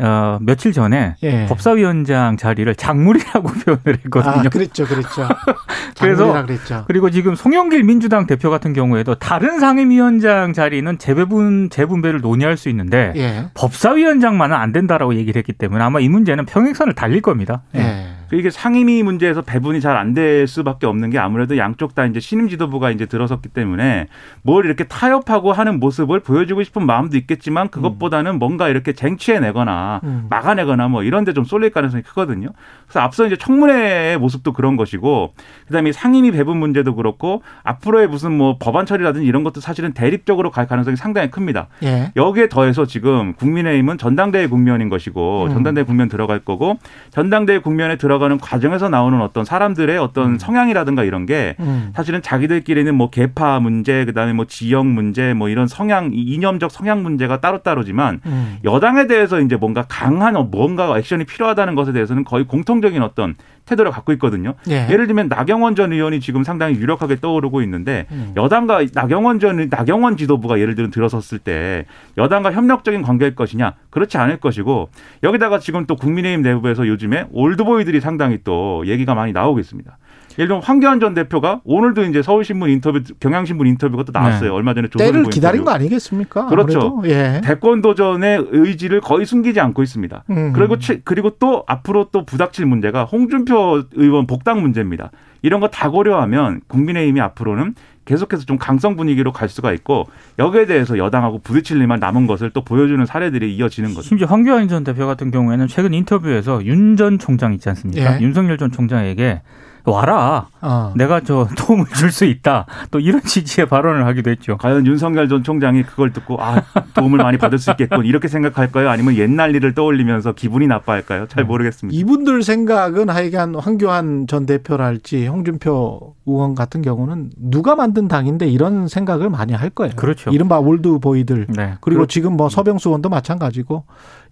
[0.00, 1.46] 어, 며칠 전에 예.
[1.46, 4.32] 법사위원장 자리를 작물이라고 표현을 했거든요.
[4.32, 5.28] 아, 그랬죠, 그랬죠.
[5.98, 6.84] 그래서 그랬죠.
[6.86, 13.12] 그리고 지금 송영길 민주당 대표 같은 경우에도 다른 상임위원장 자리는 재배분 재분배를 논의할 수 있는데
[13.16, 13.46] 예.
[13.54, 17.62] 법사위원장만은 안 된다라고 얘기를 했기 때문에 아마 이 문제는 평행선을 달릴 겁니다.
[17.74, 18.17] 예.
[18.32, 22.48] 이게 상임위 문제에서 배분이 잘 안 될 수밖에 없는 게 아무래도 양쪽 다 이제 신임
[22.48, 24.06] 지도부가 이제 들어섰기 때문에
[24.42, 28.38] 뭘 이렇게 타협하고 하는 모습을 보여주고 싶은 마음도 있겠지만 그것보다는 음.
[28.38, 30.26] 뭔가 이렇게 쟁취해내거나 음.
[30.30, 32.48] 막아내거나 뭐 이런 데 좀 쏠릴 가능성이 크거든요.
[32.86, 35.34] 그래서 앞서 이제 청문회의 모습도 그런 것이고
[35.66, 40.66] 그다음에 상임위 배분 문제도 그렇고 앞으로의 무슨 뭐 법안 처리라든지 이런 것도 사실은 대립적으로 갈
[40.66, 41.68] 가능성이 상당히 큽니다.
[41.84, 42.12] 예.
[42.16, 45.50] 여기에 더해서 지금 국민의힘은 전당대회 국면인 것이고 음.
[45.50, 46.78] 전당대회 국면 들어갈 거고
[47.10, 50.38] 전당대회 국면에 들어 들어가는 과정에서 나오는 어떤 사람들의 어떤 음.
[50.38, 51.92] 성향이라든가 이런 게 음.
[51.94, 57.40] 사실은 자기들끼리는 뭐 계파 문제 그다음에 뭐 지역 문제 뭐 이런 성향 이념적 성향 문제가
[57.40, 58.58] 따로따로지만 음.
[58.64, 63.34] 여당에 대해서 이제 뭔가 강한 뭔가 액션이 필요하다는 것에 대해서는 거의 공통적인 어떤
[63.68, 64.54] 태도를 갖고 있거든요.
[64.68, 64.86] 예.
[64.86, 68.32] 를 들면 나경원 전 의원이 지금 상당히 유력하게 떠오르고 있는데 음.
[68.36, 71.84] 여당과 나경원 전 나경원 지도부가 예를 들어 들어섰을 때
[72.16, 74.88] 여당과 협력적인 관계일 것이냐 그렇지 않을 것이고
[75.22, 79.98] 여기다가 지금 또 국민의힘 내부에서 요즘에 올드보이들이 상당히 또 얘기가 많이 나오고 있습니다.
[80.38, 84.50] 예를 들면 황교안 전 대표가 오늘도 이제 서울신문 인터뷰, 경향신문 인터뷰가 또 나왔어요.
[84.50, 84.54] 네.
[84.56, 86.46] 얼마 전에 조선일보 때를 기다린 거 아니겠습니까?
[86.46, 87.02] 그렇죠.
[87.06, 87.40] 예.
[87.44, 90.24] 대권 도전의 의지를 거의 숨기지 않고 있습니다.
[90.30, 90.52] 음.
[90.54, 95.10] 그리고 그리고 또 앞으로 또 부닥칠 문제가 홍준표 의원 복당 문제입니다.
[95.42, 97.74] 이런 거 다 고려하면 국민의힘이 앞으로는
[98.08, 100.06] 계속해서 좀 강성 분위기로 갈 수가 있고
[100.38, 104.02] 여기에 대해서 여당하고 부딪힐 일만 남은 것을 또 보여주는 사례들이 이어지는 거죠.
[104.08, 108.16] 심지어 황교안 전 대표 같은 경우에는 최근 인터뷰에서 윤 전 총장 있지 않습니까?
[108.16, 108.20] 예.
[108.22, 109.42] 윤석열 전 총장에게
[109.90, 110.48] 와라.
[110.60, 110.92] 어.
[110.96, 112.66] 내가 저 도움을 줄 수 있다.
[112.90, 114.56] 또 이런 취지의 발언을 하기도 했죠.
[114.56, 116.62] 과연 윤석열 전 총장이 그걸 듣고 아
[116.94, 118.88] 도움을 많이 받을 수 있겠군 이렇게 생각할까요?
[118.88, 121.26] 아니면 옛날 일을 떠올리면서 기분이 나빠할까요?
[121.28, 121.98] 잘 모르겠습니다.
[121.98, 129.30] 이분들 생각은 하여간 황교안 전 대표랄지 홍준표 의원 같은 경우는 누가 만든 당인데 이런 생각을
[129.30, 129.94] 많이 할 거예요.
[129.96, 130.30] 그렇죠.
[130.30, 131.74] 이른바 old boy들 네.
[131.80, 132.06] 그리고 그렇...
[132.06, 133.84] 지금 뭐 서병수 의원도 마찬가지고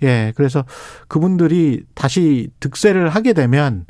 [0.02, 0.64] 예 그래서
[1.08, 3.84] 그분들이 다시 득세를 하게 되면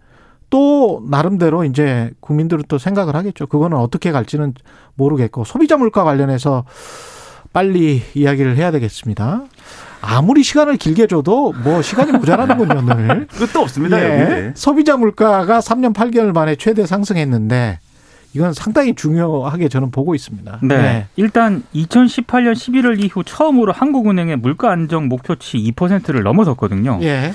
[0.50, 3.46] 또 나름대로 이제 국민들은 또 생각을 하겠죠.
[3.46, 4.54] 그거는 어떻게 갈지는
[4.94, 6.64] 모르겠고 소비자 물가 관련해서
[7.52, 9.44] 빨리 이야기를 해야 되겠습니다.
[10.02, 13.26] 아무리 시간을 길게 줘도 뭐 시간이 모자라는군요, 오늘.
[13.32, 14.46] 그것도 없습니다, 예.
[14.46, 14.50] 여기.
[14.54, 17.78] 소비자 물가가 3년 8개월 만에 최대 상승했는데
[18.37, 20.59] 이건 상당히 중요하게 저는 보고 있습니다.
[20.62, 20.77] 네.
[20.77, 21.07] 네.
[21.16, 26.99] 일단 2018년 11월 이후 처음으로 한국은행의 물가 안정 목표치 2%를 넘어섰거든요.
[27.01, 27.33] 예.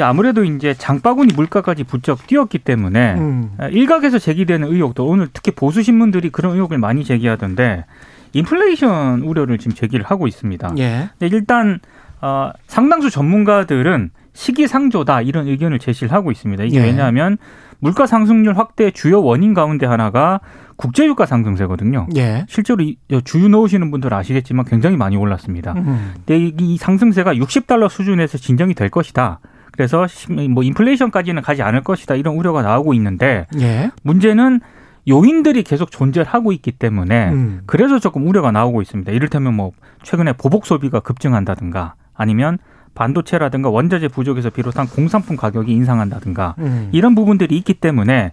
[0.00, 3.56] 아무래도 이제 장바구니 물가까지 부쩍 뛰었기 때문에 음.
[3.72, 7.84] 일각에서 제기되는 의혹도 오늘 특히 보수 신문들이 그런 의혹을 많이 제기하던데
[8.32, 10.74] 인플레이션 우려를 지금 제기를 하고 있습니다.
[10.78, 11.10] 예.
[11.22, 11.80] 일단
[12.20, 16.62] 어, 상당수 전문가들은 시기상조다 이런 의견을 제시를 하고 있습니다.
[16.62, 16.82] 이게 예.
[16.84, 17.36] 왜냐하면
[17.78, 20.40] 물가 상승률 확대 주요 원인 가운데 하나가
[20.76, 22.06] 국제유가 상승세거든요.
[22.16, 22.44] 예.
[22.48, 22.84] 실제로
[23.24, 25.72] 주유 넣으시는 분들 아시겠지만 굉장히 많이 올랐습니다.
[25.72, 26.14] 음.
[26.26, 29.40] 근데 이 상승세가 60달러 수준에서 진정이 될 것이다.
[29.72, 30.06] 그래서
[30.50, 33.90] 뭐 인플레이션까지는 가지 않을 것이다 이런 우려가 나오고 있는데 예.
[34.02, 34.60] 문제는
[35.08, 37.60] 요인들이 계속 존재를 하고 있기 때문에 음.
[37.66, 39.12] 그래서 조금 우려가 나오고 있습니다.
[39.12, 42.58] 이를테면 뭐 최근에 보복 소비가 급증한다든가 아니면
[42.96, 46.88] 반도체라든가 원자재 부족에서 비롯한 공산품 가격이 인상한다든가 음.
[46.92, 48.32] 이런 부분들이 있기 때문에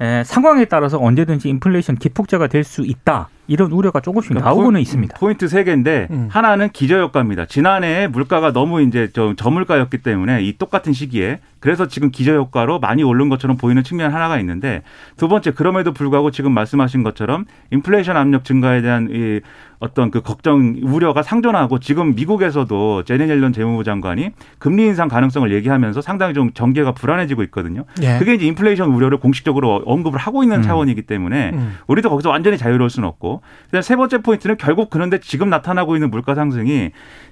[0.00, 3.28] 에, 상황에 따라서 언제든지 인플레이션 기폭제가 될 수 있다.
[3.46, 5.16] 이런 우려가 조금씩 그러니까 나오고는 포, 있습니다.
[5.18, 6.28] 포인트 세 개인데 음.
[6.30, 7.46] 하나는 기저효과입니다.
[7.46, 13.28] 지난해 물가가 너무 이제 저 저물가였기 때문에 이 똑같은 시기에 그래서 지금 기저효과로 많이 오른
[13.28, 14.82] 것처럼 보이는 측면 하나가 있는데
[15.16, 19.40] 두 번째 그럼에도 불구하고 지금 말씀하신 것처럼 인플레이션 압력 증가에 대한 이
[19.80, 26.02] 어떤 그 걱정 우려가 상존하고 지금 미국에서도 재닛 옐런 재무부 장관이 금리 인상 가능성을 얘기하면서
[26.02, 27.84] 상당히 좀 전개가 불안해지고 있거든요.
[28.02, 28.18] 예.
[28.18, 30.62] 그게 이제 인플레이션 우려를 공식적으로 언급을 하고 있는 음.
[30.62, 31.76] 차원이기 때문에 음.
[31.86, 36.10] 우리도 거기서 완전히 자유로울 수는 없고 그다음 세 번째 포인트는 결국 그런데 지금 나타나고 있는
[36.10, 36.90] 물가 상승이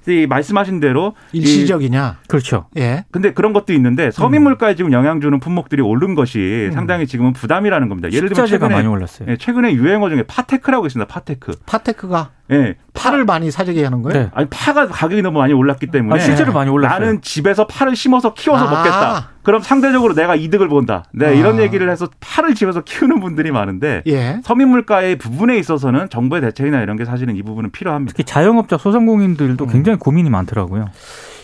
[0.08, 2.20] 이 말씀하신 대로 일시적이냐?
[2.28, 2.66] 그렇죠.
[2.78, 3.04] 예.
[3.10, 6.72] 근데 그런 것도 있는데 서민 물가에 지금 영향 주는 품목들이 오른 것이 음.
[6.72, 8.11] 상당히 지금은 부담이라는 겁니다.
[8.12, 9.31] 예를 들면 최근에 많이 올랐어요.
[9.31, 11.12] 예, 최근에 유행어 중에 파테크라고 있습니다.
[11.12, 11.52] 파테크.
[11.66, 12.76] 파테크가 예.
[12.94, 14.22] 파를 많이 사재기 하는 거예요?
[14.22, 14.31] 네.
[14.35, 16.98] 아니 파가 가격이 너무 많이 올랐기 때문에 아, 실제로 많이 올랐어요.
[16.98, 18.70] 나는 집에서 파를 심어서 키워서 아.
[18.70, 19.28] 먹겠다.
[19.42, 21.04] 그럼 상대적으로 내가 이득을 본다.
[21.12, 21.31] 네, 아.
[21.31, 24.40] 이런 얘기를 해서 파를 집에서 키우는 분들이 많은데 예.
[24.44, 28.12] 서민 물가의 부분에 있어서는 정부의 대책이나 이런 게 사실은 이 부분은 필요합니다.
[28.12, 29.70] 특히 자영업자 소상공인들도 음.
[29.70, 30.88] 굉장히 고민이 많더라고요.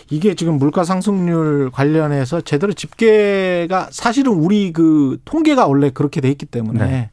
[0.09, 6.45] 이게 지금 물가 상승률 관련해서 제대로 집계가 사실은 우리 그 통계가 원래 그렇게 돼 있기
[6.45, 7.09] 때문에 네.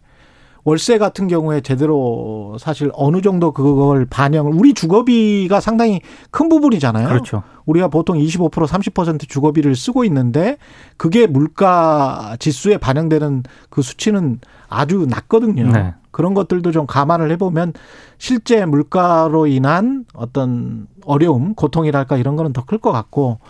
[0.64, 6.00] 월세 같은 경우에 제대로 사실 어느 정도 그걸 반영을 우리 주거비가 상당히
[6.30, 7.08] 큰 부분이잖아요.
[7.08, 7.42] 그렇죠.
[7.66, 10.58] 우리가 보통 25% 30% 주거비를 쓰고 있는데
[10.96, 15.72] 그게 물가 지수에 반영되는 그 수치는 아주 낮거든요.
[15.72, 15.94] 네.
[16.12, 17.72] 그런 것들도 좀 감안을 해보면
[18.18, 23.40] 실제 물가로 인한 어떤 어려움, 고통이랄까 이런 거는 더 클 것 같고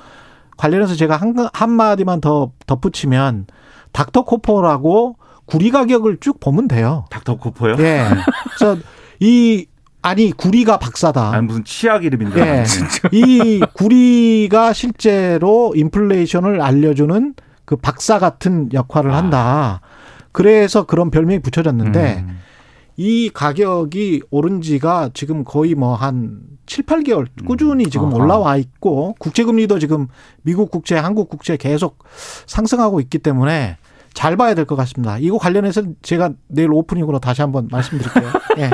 [0.57, 3.46] 관련해서 제가 한, 한마디만 더 덧붙이면
[3.92, 7.05] 닥터코퍼라고 구리 가격을 쭉 보면 돼요.
[7.11, 7.77] 닥터코퍼요?
[7.81, 8.07] 예.
[8.57, 8.81] 그래서
[9.20, 9.66] 이
[10.01, 11.33] 아니 구리가 박사다.
[11.33, 12.40] 아니 무슨 치약 이름인데.
[12.40, 12.64] 예.
[13.12, 19.16] 이 구리가 실제로 인플레이션을 알려주는 그 박사 같은 역할을 아.
[19.16, 19.81] 한다.
[20.33, 22.38] 그래서 그런 별명이 붙여졌는데 음.
[22.96, 29.78] 이 가격이 오른 지가 지금 거의 뭐한 7, 8개월 꾸준히 지금 올라와 있고 국채 금리도
[29.78, 30.09] 지금
[30.42, 31.98] 미국 국채, 한국 국채 계속
[32.46, 33.76] 상승하고 있기 때문에
[34.14, 35.18] 잘 봐야 될 것 같습니다.
[35.18, 38.31] 이거 관련해서 제가 내일 오프닝으로 다시 한번 말씀드릴게요.
[38.59, 38.70] 예.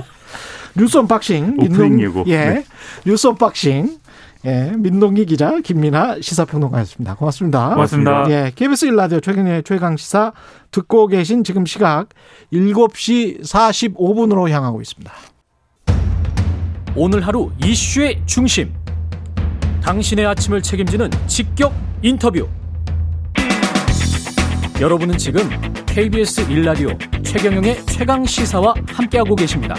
[0.77, 2.37] 뉴스 unboxing 민동 예.
[2.45, 2.65] 네.
[3.07, 3.99] 뉴스 unboxing
[4.47, 7.17] 예, 민동기 기자 김민아 시사평론가였습니다.
[7.17, 7.71] 고맙습니다.
[7.71, 8.25] 고맙습니다.
[8.31, 10.33] 예, KBS 1라디오 최경의 최강 시사
[10.71, 12.11] 듣고 계신 지금 시각
[12.53, 15.13] 7시 45분으로 향하고 있습니다.
[16.95, 18.73] 오늘 하루 이슈의 중심.
[19.83, 21.73] 당신의 아침을 책임지는 직격
[22.03, 22.49] 인터뷰.
[24.81, 25.43] 여러분은 지금
[25.87, 29.75] KBS 1라디오 최경영의 최강 시사와 함께하고 계십니다.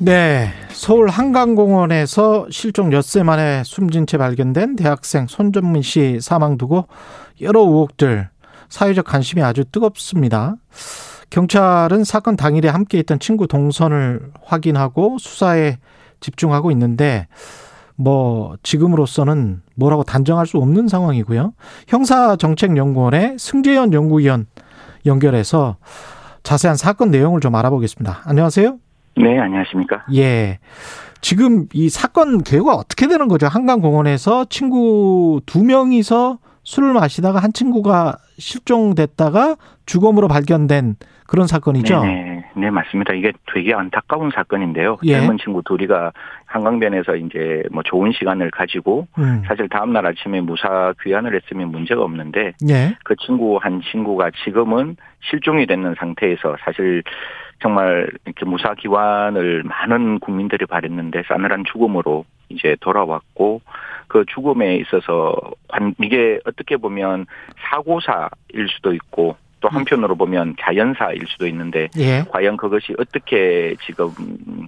[0.00, 0.59] 네.
[0.80, 6.88] 서울 한강공원에서 실종 엿새 만에 숨진 채 발견된 대학생 손전문 씨 사망 두고
[7.42, 8.30] 여러 의혹들
[8.70, 10.54] 사회적 관심이 아주 뜨겁습니다.
[11.28, 15.76] 경찰은 사건 당일에 함께 있던 친구 동선을 확인하고 수사에
[16.20, 17.28] 집중하고 있는데
[17.94, 21.52] 뭐 지금으로서는 뭐라고 단정할 수 없는 상황이고요.
[21.88, 24.46] 형사정책연구원의 승재현 연구위원
[25.04, 25.76] 연결해서
[26.42, 28.22] 자세한 사건 내용을 좀 알아보겠습니다.
[28.24, 28.78] 안녕하세요.
[29.22, 30.04] 네, 안녕하십니까?
[30.14, 30.58] 예.
[31.20, 33.46] 지금 이 사건 개요가 어떻게 되는 거죠?
[33.46, 39.56] 한강공원에서 친구 두 명이서 술을 마시다가 한 친구가 실종됐다가
[39.86, 42.02] 주검으로 발견된 그런 사건이죠.
[42.04, 43.14] 네, 네, 맞습니다.
[43.14, 44.98] 이게 되게 안타까운 사건인데요.
[45.04, 45.12] 예.
[45.12, 46.12] 젊은 친구 둘이가
[46.46, 49.42] 한강변에서 이제 뭐 좋은 시간을 가지고 음.
[49.46, 52.96] 사실 다음 날 아침에 무사 귀환을 했으면 문제가 없는데 예.
[53.04, 54.96] 그 친구 한 친구가 지금은
[55.30, 57.02] 실종이 됐는 상태에서 사실
[57.60, 63.60] 정말 이렇게 무사 기환을 많은 국민들이 바랬는데 싸늘한 죽음으로 이제 돌아왔고
[64.08, 65.36] 그 죽음에 있어서
[66.00, 67.26] 이게 어떻게 보면
[67.70, 69.76] 사고사일 수도 있고 또 음.
[69.76, 72.24] 한편으로 보면 자연사일 수도 있는데 예.
[72.30, 74.10] 과연 그것이 어떻게 지금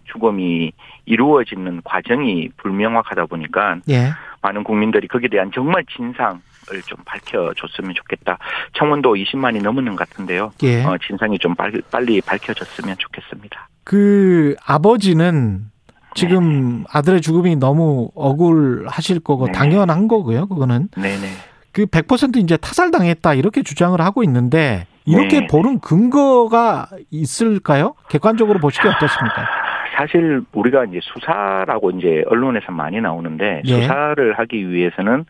[0.05, 0.73] 죽음이
[1.07, 4.11] 이루어지는 과정이 불명확하다 보니까 예.
[4.43, 6.41] 많은 국민들이 거기에 대한 정말 진상
[6.87, 8.39] 좀 밝혀줬으면 좋겠다.
[8.75, 10.53] 청원도 20만이 넘는 것 같은데요.
[10.63, 10.85] 예.
[10.85, 13.69] 어, 진상이 좀 빨리, 밝혀졌으면 좋겠습니다.
[13.85, 15.67] 그 아버지는
[16.15, 20.47] 지금 네 아들의 죽음이 너무 억울하실 거고 네 당연한 거고요.
[20.47, 20.89] 그거는.
[20.97, 21.27] 네네.
[21.73, 25.47] 그 100% 이제 타살당했다 이렇게 주장을 하고 있는데 이렇게 네.
[25.47, 27.95] 보는 근거가 있을까요?
[28.09, 29.49] 객관적으로 보시기 어떻습니까?
[29.97, 33.83] 사실 우리가 이제 수사라고 이제 언론에서 많이 나오는데 예.
[33.83, 35.25] 수사를 하기 위해서는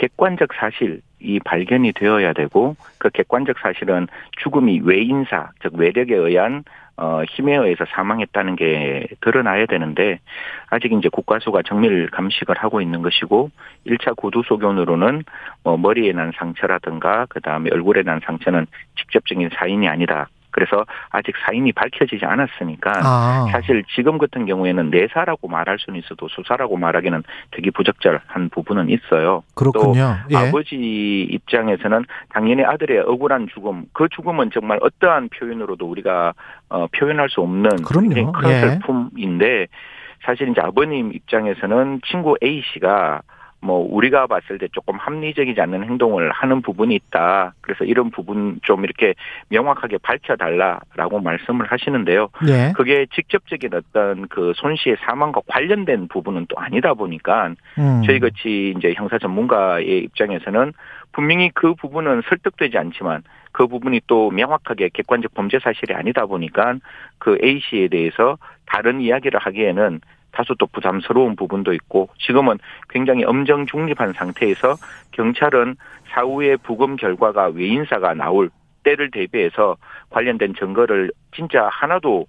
[0.00, 4.08] 객관적 사실이 발견이 되어야 되고 그 객관적 사실은
[4.42, 6.64] 죽음이 외인사 즉 외력에 의한
[6.96, 10.20] 어, 힘에 의해서 사망했다는 게 드러나야 되는데
[10.68, 13.50] 아직 이제 국가수가 정밀 감식을 하고 있는 것이고
[13.86, 15.24] 1차 구두 소견으로는
[15.64, 18.66] 뭐 머리에 난 상처라든가 그다음에 얼굴에 난 상처는
[18.98, 20.28] 직접적인 사인이 아니다.
[20.50, 23.46] 그래서 아직 사인이 밝혀지지 않았으니까 아.
[23.52, 29.42] 사실 지금 같은 경우에는 내사라고 말할 수는 있어도 수사라고 말하기는 되게 부적절한 부분은 있어요.
[29.54, 30.16] 그렇군요.
[30.28, 30.36] 또 예.
[30.36, 30.76] 아버지
[31.30, 36.32] 입장에서는 당연히 아들의 억울한 죽음, 그 죽음은 정말 어떠한 표현으로도 우리가
[36.68, 38.32] 어, 표현할 수 없는 그럼요.
[38.32, 38.60] 큰 예.
[38.60, 39.66] 슬픔인데
[40.24, 43.22] 사실 이제 아버님 입장에서는 친구 A 씨가
[43.62, 47.54] 뭐 우리가 봤을 때 조금 합리적이지 않는 행동을 하는 부분이 있다.
[47.60, 49.14] 그래서 이런 부분 좀 이렇게
[49.48, 52.28] 명확하게 밝혀달라라고 말씀을 하시는데요.
[52.46, 52.72] 네.
[52.76, 58.02] 그게 직접적인 어떤 그 손 씨의 사망과 관련된 부분은 또 아니다 보니까 음.
[58.04, 60.72] 저희 같이 이제 형사 전문가의 입장에서는
[61.12, 66.74] 분명히 그 부분은 설득되지 않지만 그 부분이 또 명확하게 객관적 범죄 사실이 아니다 보니까
[67.18, 70.00] 그 A 씨에 대해서 다른 이야기를 하기에는
[70.32, 74.76] 다소 또 부담스러운 부분도 있고 지금은 굉장히 엄정 중립한 상태에서
[75.12, 75.76] 경찰은
[76.10, 78.50] 사후에 부검 결과가 외인사가 나올
[78.82, 79.76] 때를 대비해서
[80.10, 82.26] 관련된 증거를 진짜 하나도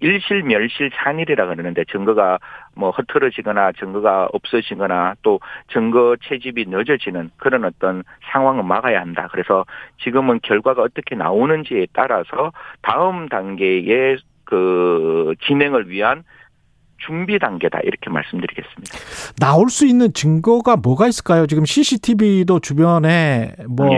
[0.00, 2.38] 일실 멸실 찬일이라 그러는데 증거가
[2.74, 9.28] 뭐 흐트러지거나 증거가 없어지거나 또 증거 채집이 늦어지는 그런 어떤 상황을 막아야 한다.
[9.30, 9.66] 그래서
[10.02, 16.24] 지금은 결과가 어떻게 나오는지에 따라서 다음 단계의 그 진행을 위한
[17.00, 18.98] 준비 단계다 이렇게 말씀드리겠습니다.
[19.38, 21.46] 나올 수 있는 증거가 뭐가 있을까요?
[21.46, 23.90] 지금 CCTV도 주변에 뭐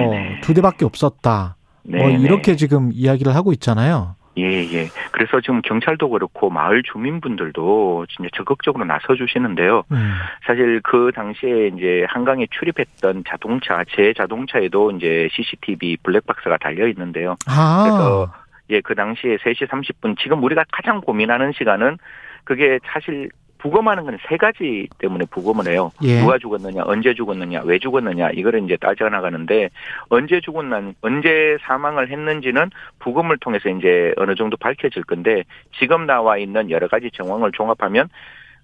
[0.43, 1.57] 두 대밖에 없었다.
[1.85, 2.17] 뭐 네네.
[2.17, 4.17] 뭐 이렇게 지금 이야기를 하고 있잖아요.
[4.39, 4.89] 예, 예.
[5.11, 9.83] 그래서 지금 경찰도 그렇고 마을 주민분들도 진짜 적극적으로 나서 주시는데요.
[9.93, 10.13] 음.
[10.47, 17.37] 사실 그 당시에 이제 한강에 출입했던 자동차, 제 자동차에도 이제 CCTV 블랙박스가 달려 있는데요.
[17.47, 17.83] 아.
[17.83, 18.33] 그래서
[18.71, 21.99] 예, 그 당시에 3시 30분 지금 우리가 가장 고민하는 시간은
[22.45, 23.29] 그게 사실
[23.59, 25.93] 부검하는 건 세 가지 때문에 부검을 해요.
[26.03, 26.21] 예.
[26.21, 29.69] 누가 죽었느냐, 언제 죽었느냐, 왜 죽었느냐 이거를 이제 따져 나가는데
[30.09, 35.45] 언제 죽었는 언제 사망을 했는지는 부검을 통해서 이제 어느 정도 밝혀질 건데
[35.79, 38.09] 지금 나와 있는 여러 가지 정황을 종합하면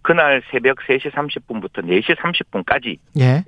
[0.02, 2.98] 그날 새벽 3시 30분부터 4시 30분까지의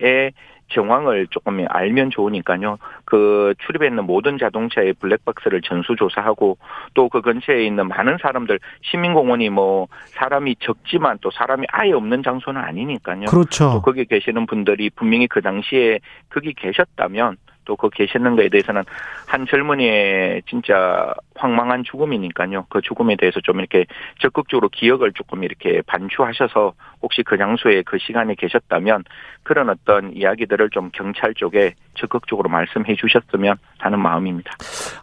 [0.03, 0.31] 예.
[0.71, 2.79] 정황을 조금 알면 좋으니까요.
[3.05, 6.57] 그 출입해 있는 모든 자동차의 블랙박스를 전수조사하고
[6.95, 12.61] 또 그 근처에 있는 많은 사람들 시민공원이 뭐 사람이 적지만 또 사람이 아예 없는 장소는
[12.61, 13.27] 아니니까요.
[13.27, 13.73] 그렇죠.
[13.73, 17.37] 또 거기 계시는 분들이 분명히 그 당시에 거기 계셨다면
[17.71, 18.83] 또 그 계셨는 거에 대해서는
[19.27, 22.67] 한 젊은이의 진짜 황망한 죽음이니까요.
[22.69, 23.87] 그 죽음에 대해서 좀 이렇게
[24.19, 29.05] 적극적으로 기억을 조금 이렇게 반추하셔서 혹시 그 장소에 그 시간에 계셨다면
[29.45, 34.51] 그런 어떤 이야기들을 좀 경찰 쪽에 적극적으로 말씀해 주셨으면 하는 마음입니다.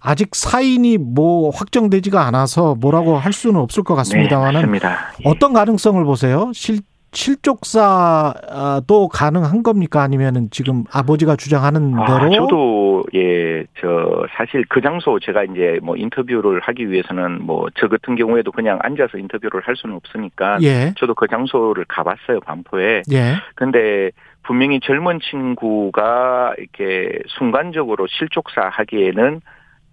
[0.01, 4.80] 아직 사인이 뭐 확정되지가 않아서 뭐라고 할 수는 없을 것 같습니다만은 네,
[5.23, 6.51] 어떤 가능성을 보세요?
[6.53, 6.80] 실
[7.12, 10.02] 실족사도 가능한 겁니까?
[10.02, 12.26] 아니면은 지금 아버지가 주장하는 아, 대로?
[12.28, 17.88] 아, 저도 예, 저 사실 그 장소 제가 이제 뭐 인터뷰를 하기 위해서는 뭐 저
[17.88, 20.93] 같은 경우에도 그냥 앉아서 인터뷰를 할 수는 없으니까 예.
[20.98, 23.04] 저도 그 장소를 가봤어요 반포에.
[23.12, 23.36] 예.
[23.56, 24.12] 근데
[24.43, 29.41] 분명히 젊은 친구가 이렇게 순간적으로 실족사 하기에는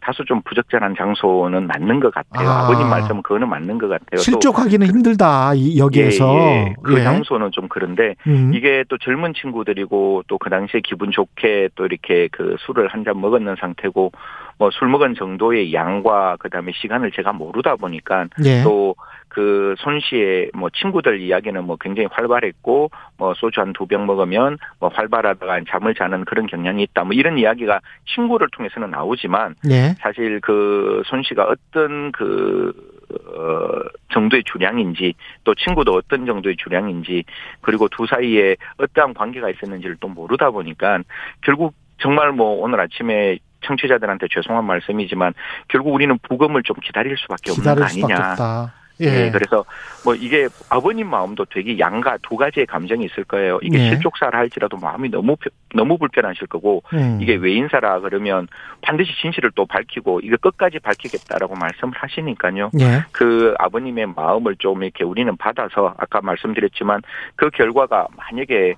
[0.04, 2.48] 다소 좀 부적절한 장소는 맞는 것 같아요.
[2.48, 2.66] 아.
[2.66, 4.18] 버님 말씀은 그거는 맞는 것 같아요.
[4.18, 6.74] 실족하기는 힘들다 여기에서 예, 예.
[6.82, 7.02] 그 예.
[7.04, 8.52] 장소는 좀 그런데 음.
[8.54, 13.18] 이게 또 젊은 친구들이고 또 그 당시에 기분 좋게 또 이렇게 그 술을 한 잔
[13.20, 14.12] 먹었는 상태고
[14.58, 18.62] 뭐 술 먹은 정도의 양과 그다음에 시간을 제가 모르다 보니까 예.
[18.62, 24.88] 또그 손씨의 뭐 친구들 이야기는 뭐 굉장히 활발했고 뭐 소주 한 두 병 먹으면 뭐
[24.90, 27.04] 활발하다가 잠을 자는 그런 경향이 있다.
[27.04, 27.80] 뭐 이런 이야기가
[28.14, 29.94] 친구를 통해서는 나오지만 네.
[30.00, 32.72] 사실 그 손씨가 어떤 그
[33.14, 33.68] 어,
[34.12, 35.14] 정도의 주량인지
[35.44, 37.24] 또 친구도 어떤 정도의 주량인지
[37.60, 41.00] 그리고 두 사이에 어떠한 관계가 있었는지를 또 모르다 보니까
[41.42, 45.34] 결국 정말 뭐 오늘 아침에 청취자들한테 죄송한 말씀이지만
[45.68, 48.72] 결국 우리는 부검을 좀 기다릴 수밖에 없는 거 아니냐.
[49.00, 49.10] 예.
[49.10, 49.64] 네, 그래서
[50.04, 53.58] 뭐 이게 아버님 마음도 되게 양가 두 가지의 감정이 있을 거예요.
[53.62, 53.88] 이게 예.
[53.90, 55.36] 실족사를 할지라도 마음이 너무
[55.74, 57.18] 너무 불편하실 거고 음.
[57.20, 58.46] 이게 외인사라 그러면
[58.82, 62.70] 반드시 진실을 또 밝히고 이거 끝까지 밝히겠다라고 말씀을 하시니까요.
[62.80, 63.04] 예.
[63.10, 67.02] 그 아버님의 마음을 좀 이렇게 우리는 받아서 아까 말씀드렸지만
[67.34, 68.76] 그 결과가 만약에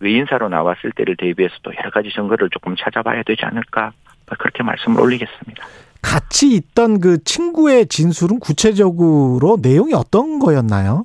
[0.00, 3.92] 외인사로 나왔을 때를 대비해서 또 여러 가지 증거를 조금 찾아봐야 되지 않을까
[4.38, 5.64] 그렇게 말씀을 올리겠습니다.
[6.02, 11.04] 같이 있던 그 친구의 진술은 구체적으로 내용이 어떤 거였나요?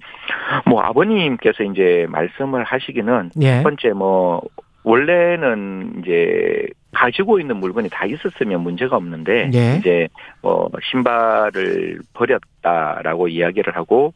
[0.66, 3.58] 뭐 아버님께서 이제 말씀을 하시기는 예.
[3.58, 4.42] 첫 번째 뭐
[4.84, 9.78] 원래는 이제 가지고 있는 물건이 다 있었으면 문제가 없는데 예.
[9.80, 10.08] 이제
[10.42, 14.14] 뭐 신발을 버렸다라고 이야기를 하고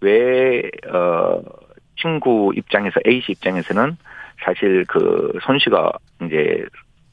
[0.00, 1.42] 왜어
[2.00, 3.96] 친구 입장에서 A 씨 입장에서는
[4.44, 5.92] 사실 그 손 씨가
[6.24, 6.64] 이제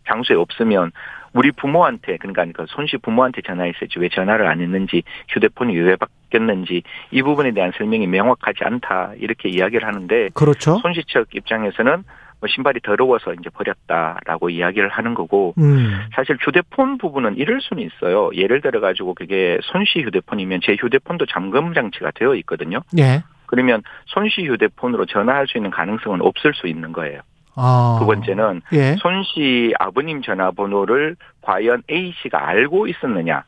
[0.07, 0.91] 장소에 없으면
[1.33, 7.21] 우리 부모한테 그러니까 그 손씨 부모한테 전화했었지 왜 전화를 안 했는지 휴대폰이 왜 바뀌었는지 이
[7.21, 10.77] 부분에 대한 설명이 명확하지 않다 이렇게 이야기를 하는데 그렇죠.
[10.81, 12.03] 손씨 측 입장에서는
[12.39, 15.99] 뭐 신발이 더러워서 이제 버렸다라고 이야기를 하는 거고 음.
[16.15, 18.29] 사실 휴대폰 부분은 이럴 수는 있어요.
[18.33, 22.79] 예를 들어 가지고 그게 손씨 휴대폰이면 제 휴대폰도 잠금 장치가 되어 있거든요.
[22.97, 23.23] 예.
[23.45, 27.21] 그러면 손씨 휴대폰으로 전화할 수 있는 가능성은 없을 수 있는 거예요.
[27.59, 27.97] 아.
[27.99, 28.95] 두 번째는 예.
[28.99, 33.43] 손씨 아버님 전화번호를 과연 A 씨가 알고 있었느냐.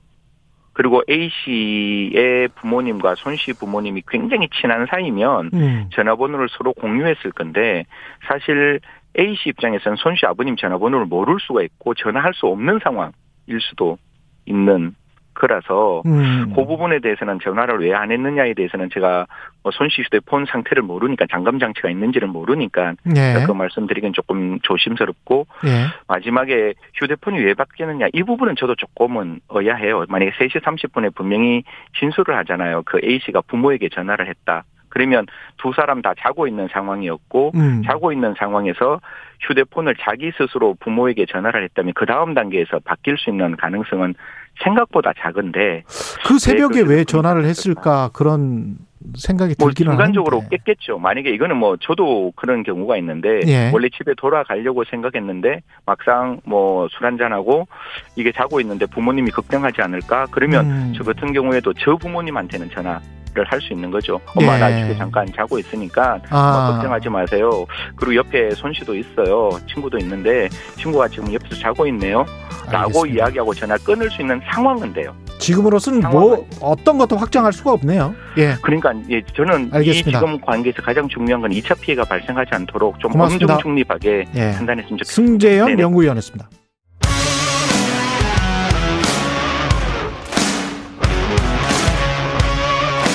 [0.74, 5.90] 그리고 A 씨의 부모님과 손 씨 부모님이 굉장히 친한 사이면 음.
[5.94, 7.86] 전화번호를 서로 공유했을 건데
[8.28, 8.80] 사실
[9.20, 13.12] A 씨 입장에서는 손 씨 아버님 전화번호를 모를 수가 있고 전화할 수 없는 상황일
[13.60, 13.98] 수도
[14.46, 14.96] 있는
[15.34, 16.54] 거라서 음.
[16.56, 19.28] 그 부분에 대해서는 전화를 왜 안 했느냐에 대해서는 제가
[19.64, 23.44] 뭐 손씨 휴대폰 상태를 모르니까 잠금 장치가 있는지를 모르니까 네.
[23.46, 25.86] 그 말씀드리긴 조금 조심스럽고 네.
[26.08, 30.06] 마지막에 휴대폰이 왜 바뀌느냐 이 부분은 저도 조금은 의아해요.
[30.10, 31.64] 만약에 3시 30분에 분명히
[32.00, 32.82] 진술을 하잖아요.
[32.86, 34.64] 그 A 씨가 부모에게 전화를 했다.
[34.90, 35.26] 그러면
[35.58, 37.84] 두 사람 다 자고 있는 상황이었고 음.
[37.86, 39.00] 자고 있는 상황에서
[39.42, 44.16] 휴대폰을 자기 스스로 부모에게 전화를 했다면 그 다음 단계에서 바뀔 수 있는 가능성은
[44.64, 45.84] 생각보다 작은데
[46.28, 48.78] 그 새벽에 왜 전화를 했을까 그런
[49.16, 50.58] 생각이 뭐 들기는 순간적으로 하는데.
[50.58, 51.00] 깼겠죠.
[51.00, 53.72] 만약에 이거는 뭐 저도 그런 경우가 있는데 예.
[53.74, 57.68] 원래 집에 돌아가려고 생각했는데 막상 뭐 술 한잔하고
[58.16, 60.28] 이게 자고 있는데 부모님이 걱정하지 않을까?
[60.30, 60.94] 그러면 음.
[60.96, 63.00] 저 같은 경우에도 저 부모님한테는 전화
[63.34, 64.20] 를 할 수 있는 거죠.
[64.36, 64.60] 엄마 예.
[64.60, 66.66] 나 집에 잠깐 자고 있으니까 아.
[66.66, 67.66] 뭐 걱정하지 마세요.
[67.96, 69.50] 그리고 옆에 손씨도 있어요.
[69.68, 72.26] 친구도 있는데 친구가 지금 옆에서 자고 있네요.
[72.72, 75.14] 라고 이야기하고 전화 끊을 수 있는 상황은 돼요.
[75.40, 78.14] 지금으로서는 뭐 어떤 것도 확정할 수가 없네요.
[78.38, 78.56] 예.
[78.62, 80.10] 그러니까 예, 저는 알겠습니다.
[80.10, 83.20] 이 지금 관계에서 가장 중요한 건 2차 피해가 발생하지 않도록 좀.
[83.20, 84.52] 엄중 중립하게 예.
[84.52, 85.14] 판단했으면 좋겠습니다.
[85.14, 85.80] 승재현.
[85.80, 86.50] 연구위원이었습니다.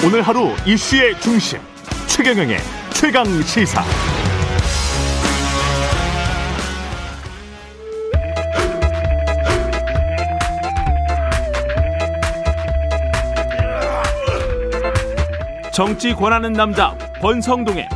[0.07, 1.59] 오늘 하루 이슈의 중심
[2.07, 2.59] 최경영의
[2.93, 3.83] 최강 시사.
[15.73, 17.89] 정치 권하는 남자 권성동의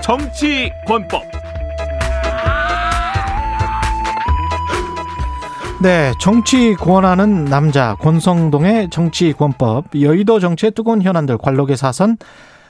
[0.00, 1.35] 정치 권법.
[5.82, 9.84] 네, 정치 권하는 남자 권성동의 정치 권법.
[10.00, 12.16] 여의도 정치의 뜨거운 현안들 관록의 사선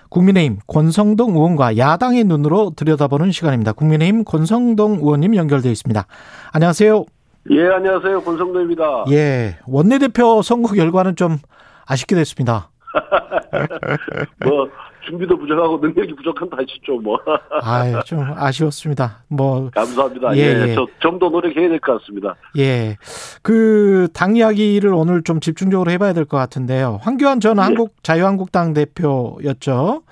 [0.08, 3.72] 국민의힘 권성동 의원과 야당의 눈으로 들여다보는 시간입니다.
[3.72, 6.04] 국민의힘 권성동 의원님 연결되어 있습니다.
[6.52, 7.04] 안녕하세요.
[7.50, 8.22] 예, 안녕하세요.
[8.22, 9.04] 권성동입니다.
[9.10, 11.38] 예, 원내대표 선거 결과는 좀
[11.86, 12.70] 아쉽게 됐습니다.
[14.44, 14.68] 뭐
[15.06, 17.18] 준비도 부족하고 능력이 부족한 탓이죠 뭐.
[17.62, 19.22] 아, 좀 아쉬웠습니다.
[19.28, 20.36] 뭐 감사합니다.
[20.36, 20.68] 예, 예.
[20.70, 20.74] 예.
[20.74, 22.34] 좀 더 노력해야 될 것 같습니다.
[22.58, 22.96] 예,
[23.42, 26.98] 그 당 이야기를 오늘 좀 집중적으로 해봐야 될 것 같은데요.
[27.02, 27.60] 황교안 전 예.
[27.62, 30.02] 한국 자유한국당 대표였죠.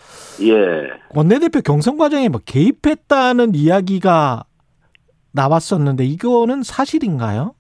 [0.43, 0.53] 예.
[1.15, 4.45] 원내대표 경선 과정에 뭐 개입했다는 이야기가
[5.33, 7.55] 나왔었는데 이거는 사실인가요?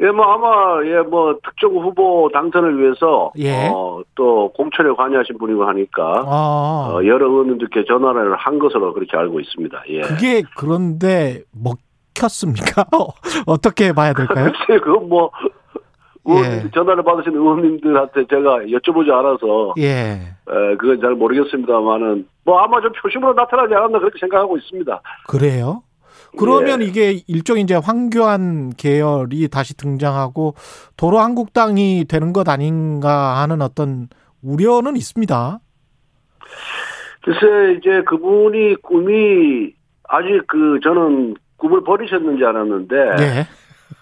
[0.00, 3.68] 예, 뭐 아마 예, 뭐 특정 후보 당선을 위해서 예.
[3.68, 6.90] 어, 또 공천에 관여하신 분이고 하니까 아.
[6.92, 9.82] 어, 여러 의원님들께 전화를 한 것으로 그렇게 알고 있습니다.
[9.90, 10.00] 예.
[10.00, 12.86] 그게 그런데 먹혔습니까?
[13.46, 14.50] 어떻게 봐야 될까요?
[14.66, 15.30] 글쎄, 그건 뭐
[16.28, 16.70] 예.
[16.72, 20.20] 전화를 받으신 의원님들한테 제가 여쭤보지 않아서 예.
[20.48, 25.00] 에, 그건 잘 모르겠습니다만은 뭐 아마 좀 표심으로 나타나지 않았나 그렇게 생각하고 있습니다.
[25.28, 25.82] 그래요?
[26.36, 26.86] 그러면 예.
[26.86, 30.54] 이게 일종 이제 황교안 계열이 다시 등장하고
[30.96, 34.08] 도로 한국당이 되는 것 아닌가 하는 어떤
[34.42, 35.60] 우려는 있습니다.
[37.22, 39.72] 글쎄 이제 그분이 꿈이
[40.08, 43.46] 아직 그 저는 꿈을 버리셨는지 알았는데 예.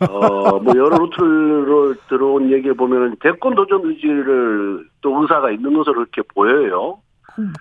[0.05, 6.99] 어뭐 여러 루트로 들어온 얘기를 보면은 대권 도전 의지를 또 의사가 있는 것으로 그렇게 보여요.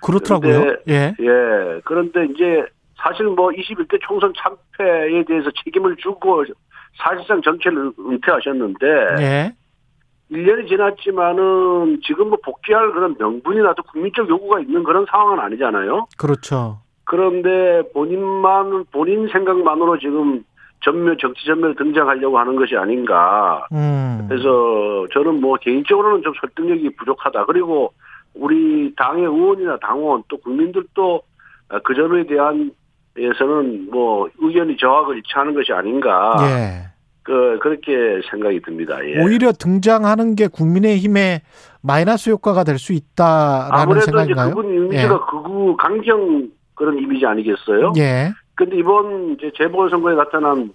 [0.01, 0.59] 그렇더라고요.
[0.61, 1.13] 그런데, 예.
[1.19, 1.81] 예.
[1.85, 2.65] 그런데 이제
[3.01, 6.45] 사실 뭐 21대 총선 참패에 대해서 책임을 주고
[6.97, 9.55] 사실상 정치를 은퇴하셨는데 네.
[10.31, 16.07] 1년이 지났지만은 지금 뭐 복귀할 그런 명분이나 도 국민적 요구가 있는 그런 상황은 아니잖아요.
[16.17, 16.79] 그렇죠.
[17.03, 20.43] 그런데 본인만 본인 생각만으로 지금
[20.83, 23.67] 전면 정치 전면에 등장하려고 하는 것이 아닌가.
[23.73, 24.25] 음.
[24.29, 27.45] 그래서 저는 뭐 개인적으로는 좀 설득력이 부족하다.
[27.45, 27.93] 그리고
[28.33, 31.21] 우리 당의 의원이나 당원 또 국민들도
[31.83, 32.71] 그 점에 대한
[33.17, 36.35] 에서는 뭐 의견이 저하고 일치하는 것이 아닌가.
[36.41, 36.91] 예.
[37.23, 38.97] 그 그렇게 생각이 듭니다.
[39.05, 39.21] 예.
[39.23, 41.41] 오히려 등장하는 게 국민의힘의
[41.83, 44.47] 마이너스 효과가 될 수 있다라는 아무래도 생각인가요?
[44.47, 45.19] 이제 그분 이미지가 예.
[45.29, 47.93] 극우 강경 그런 이미지 아니겠어요?
[47.97, 48.31] 예.
[48.55, 50.73] 근데 이번 이제 재보궐선거에 나타난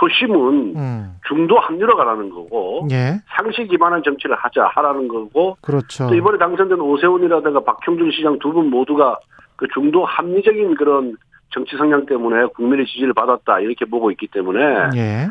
[0.00, 1.14] 표심은 음.
[1.28, 3.20] 중도 합류로 가라는 거고 예.
[3.36, 6.08] 상식 기반한 정치를 하자 하라는 거고 그렇죠.
[6.08, 9.18] 또 이번에 당선된 오세훈이라든가 박형준 시장 두 분 모두가
[9.56, 11.16] 그 중도 합리적인 그런
[11.52, 14.60] 정치 성향 때문에 국민의 지지를 받았다 이렇게 보고 있기 때문에
[14.96, 15.28] 예.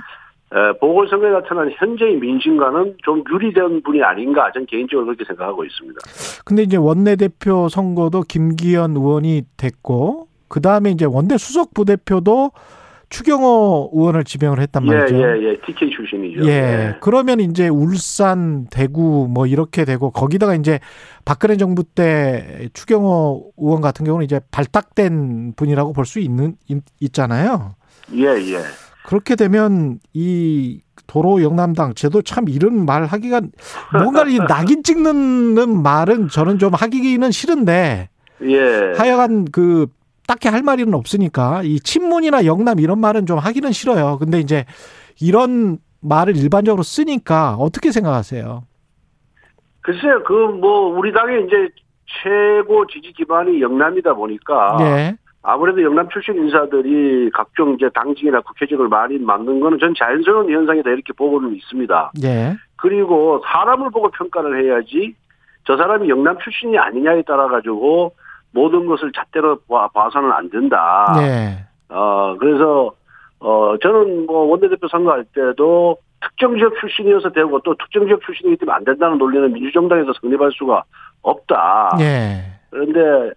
[0.80, 6.00] 보궐선거에 나타난 현재의 민심과는 좀 유리된 분이 아닌가 저는 개인적으로 그렇게 생각하고 있습니다.
[6.44, 12.52] 근데 이제 원내대표 선거도 김기현 의원이 됐고 그 다음에 이제 원내 수석 부대표도
[13.12, 15.16] 추경호 의원을 지명을 했단 예, 말이죠.
[15.16, 15.58] 예, 예, 예.
[15.66, 16.46] TK 출신이죠.
[16.46, 16.50] 예.
[16.50, 16.96] 예.
[17.02, 20.80] 그러면 이제 울산, 대구 뭐 이렇게 되고 거기다가 이제
[21.26, 26.56] 박근혜 정부 때 추경호 의원 같은 경우는 이제 발탁된 분이라고 볼 수 있는
[27.00, 27.76] 있잖아요.
[28.16, 28.60] 예, 예.
[29.06, 33.42] 그렇게 되면 이 도로 영남당 제도 참 이런 말 하기가
[33.94, 38.10] 뭔가 이 낙인 찍는 말은 저는 좀 하기는 싫은데
[38.44, 38.94] 예.
[38.98, 39.88] 하여간 그
[40.32, 44.18] 딱히 할 말은 없으니까 이 친문이나 영남 이런 말은 좀 하기는 싫어요.
[44.18, 44.64] 근데 이제
[45.22, 48.64] 이런 말을 일반적으로 쓰니까 어떻게 생각하세요?
[49.82, 51.68] 글쎄요, 그 뭐 우리 당의 이제
[52.24, 55.16] 최고 지지 기반이 영남이다 보니까 네.
[55.44, 61.12] 아무래도 영남 출신 인사들이 각종 이제 당직이나 국회직을 많이 맡는 거는 전 자연스러운 현상이다 이렇게
[61.12, 62.14] 보고는 있습니다.
[62.22, 62.56] 네.
[62.78, 65.14] 그리고 사람을 보고 평가를 해야지
[65.66, 68.14] 저 사람이 영남 출신이 아니냐에 따라 가지고
[68.52, 69.60] 모든 것을 잣대로
[69.94, 71.14] 봐서는 안 된다.
[71.18, 71.66] 네.
[71.90, 72.92] 어, 그래서,
[73.40, 78.76] 어, 저는 뭐 원내대표 선거할 때도 특정 지역 출신이어서 되고 또 특정 지역 출신이기 때문에
[78.76, 80.84] 안 된다는 논리는 민주정당에서 성립할 수가
[81.22, 81.96] 없다.
[81.98, 82.44] 네.
[82.70, 83.34] 그런데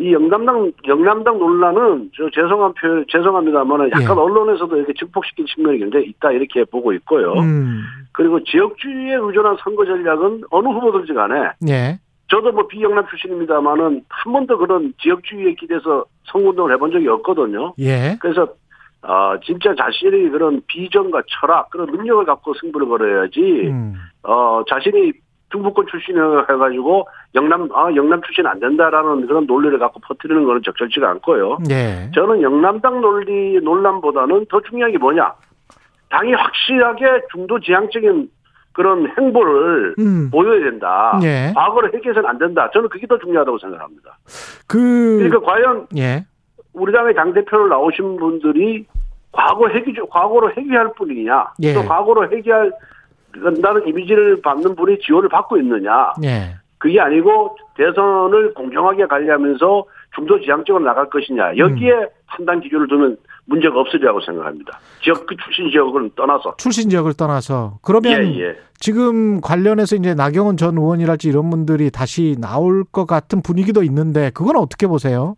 [0.00, 4.20] 이 영남당 영남당 논란은 저 죄송한 표 죄송합니다만 약간 예.
[4.20, 7.32] 언론에서도 이렇게 증폭시킨 측면이 굉장히 있다 이렇게 보고 있고요.
[7.32, 7.80] 음.
[8.12, 11.98] 그리고 지역주의에 의존한 선거 전략은 어느 후보든지 간에 예.
[12.30, 17.74] 저도 뭐 비영남 출신입니다만은 한 번도 그런 지역주의에 기대서 선거운동을 해본 적이 없거든요.
[17.80, 18.16] 예.
[18.20, 18.46] 그래서
[19.02, 23.94] 어, 진짜 자신이 그런 비전과 철학, 그런 능력을 갖고 승부를 걸어야지, 음.
[24.22, 25.12] 어, 자신이
[25.50, 31.10] 중부권 출신을 해가지고 영남 아 영남 출신 안 된다라는 그런 논리를 갖고 퍼뜨리는 거는 적절치가
[31.10, 31.58] 않고요.
[31.68, 32.08] 네.
[32.14, 35.32] 저는 영남당 논리 논란보다는 더 중요한 게 뭐냐?
[36.10, 38.28] 당이 확실하게 중도 지향적인
[38.72, 40.30] 그런 행보를 음.
[40.30, 41.18] 보여야 된다.
[41.22, 41.52] 예.
[41.54, 42.70] 과거를 회귀해서는 안 된다.
[42.72, 44.18] 저는 그게 더 중요하다고 생각합니다.
[44.66, 46.24] 그 그러니까 과연 예.
[46.72, 48.86] 우리 당의 당 대표로 나오신 분들이
[49.32, 51.52] 과거 회귀 과거로 회귀할 뿐이냐?
[51.62, 51.74] 예.
[51.74, 52.72] 또 과거로 회귀할
[53.60, 56.12] 나는 이미지를 받는 분이 지원을 받고 있느냐.
[56.24, 56.56] 예.
[56.78, 61.56] 그게 아니고 대선을 공정하게 관리하면서 중도 지향적으로 나갈 것이냐.
[61.56, 62.08] 여기에 음.
[62.26, 63.16] 판단 기준을 두면
[63.50, 64.78] 문제가 없으리라고 생각합니다.
[65.02, 68.56] 지역 그 출신 지역을 떠나서 출신 지역을 떠나서 그러면 예, 예.
[68.78, 74.56] 지금 관련해서 이제 나경원 전 의원이랄지 이런 분들이 다시 나올 것 같은 분위기도 있는데 그건
[74.56, 75.34] 어떻게 보세요?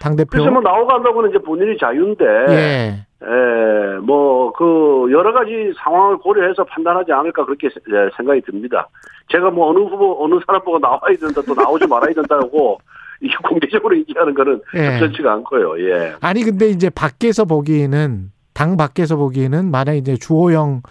[0.00, 0.38] 당 대표.
[0.38, 2.24] 글쎄 뭐 나오간다고는 이제 본인이 자유인데.
[2.50, 3.08] 예.
[3.20, 8.88] 예, 뭐, 그, 여러 가지 상황을 고려해서 판단하지 않을까 그렇게 예, 생각이 듭니다.
[9.32, 12.78] 제가 뭐 어느 후보, 어느 사람 보고 나와야 된다, 또 나오지 말아야 된다고,
[13.20, 14.98] 이게 공개적으로 얘기하는 거는 예.
[14.98, 16.14] 적절치가 않고요, 예.
[16.20, 20.82] 아니, 근데 이제 밖에서 보기에는, 당 밖에서 보기에는, 만약 이제 주호영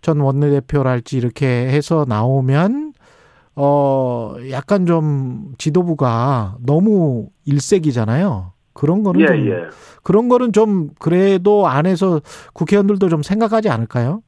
[0.00, 2.92] 전 원내대표랄지 이렇게 해서 나오면,
[3.54, 8.52] 어, 약간 좀 지도부가 너무 일색이잖아요.
[8.72, 9.66] 그런 거는 예, 좀 예.
[10.02, 12.20] 그런 거는 좀 그래도 안에서
[12.54, 14.22] 국회의원들도 좀 생각하지 않을까요?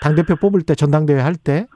[0.00, 1.66] 당 대표 뽑을 때 전당대회 할 때.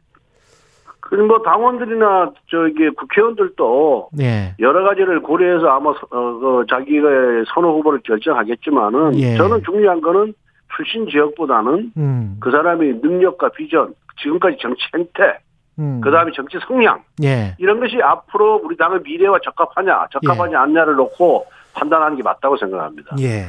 [1.09, 4.55] 그리고 뭐 당원들이나 저기 국회의원들도 예.
[4.59, 7.09] 여러 가지를 고려해서 아마 어, 그 자기가
[7.55, 9.37] 선호 후보를 결정하겠지만은 예.
[9.37, 10.35] 저는 중요한 거는
[10.77, 12.37] 출신 지역보다는 음.
[12.41, 15.39] 그 사람의 능력과 비전, 지금까지 정치 행태,
[15.79, 16.03] 음.
[16.03, 17.55] 그 다음에 정치 성향 예.
[17.57, 20.57] 이런 것이 앞으로 우리 당의 미래와 적합하냐, 적합하지 예.
[20.59, 23.17] 않냐를 놓고 판단하는 게 맞다고 생각합니다.
[23.21, 23.47] 예.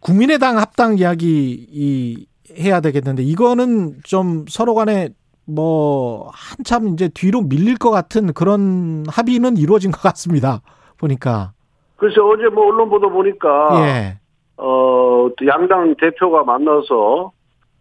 [0.00, 2.26] 국민의당 합당 이야기 이
[2.56, 5.08] 해야 되겠는데 이거는 좀 서로 간에
[5.46, 10.60] 뭐 한참 이제 뒤로 밀릴 것 같은 그런 합의는 이루어진 것 같습니다.
[10.98, 11.52] 보니까.
[11.96, 14.18] 그래서 어제 뭐 언론 보도 보니까 예.
[14.56, 17.32] 어 양당 대표가 만나서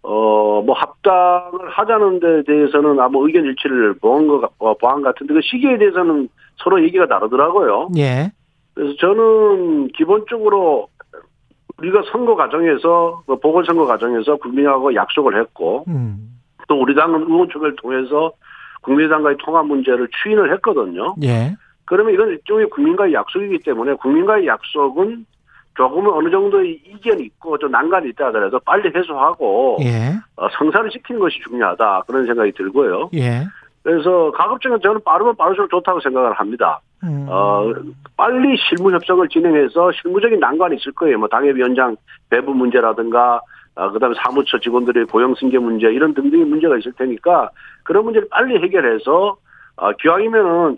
[0.03, 5.41] 어 뭐 합당을 하자는 데 대해서는 아마 의견 일치를 보한 것 어, 보한 같은데 그
[5.43, 7.89] 시기에 대해서는 서로 얘기가 다르더라고요.
[7.97, 8.31] 예.
[8.73, 10.87] 그래서 저는 기본적으로
[11.77, 16.30] 우리가 선거 과정에서 그 보궐선거 과정에서 국민하고 약속을 했고 음.
[16.71, 18.31] 또 우리 당은 의원총회를 통해서
[18.83, 21.15] 국민당과의 통합 문제를 추인을 했거든요.
[21.21, 21.53] 예.
[21.83, 25.25] 그러면 이건 일종의 국민과의 약속이기 때문에 국민과의 약속은
[25.75, 30.13] 조금은 어느 정도의 이견이 있고 좀 난간이 있다 하더라도 빨리 해소하고 예.
[30.37, 33.09] 어, 성사를 시키는 것이 중요하다 그런 생각이 들고요.
[33.15, 33.43] 예.
[33.83, 36.79] 그래서 가급적이면 저는 빠르면 빠를수록 좋다고 생각을 합니다.
[37.03, 37.25] 음.
[37.27, 37.69] 어,
[38.15, 41.19] 빨리 실무 협상을 진행해서 실무적인 난관이 있을 거예요.
[41.19, 41.97] 뭐 당협위원장
[42.29, 43.41] 배부 문제라든가
[43.75, 47.49] 어, 그다음에 사무처 직원들의 고용 승계 문제 이런 등등의 문제가 있을 테니까
[47.83, 49.37] 그런 문제를 빨리 해결해서
[49.77, 50.77] 어, 기왕이면은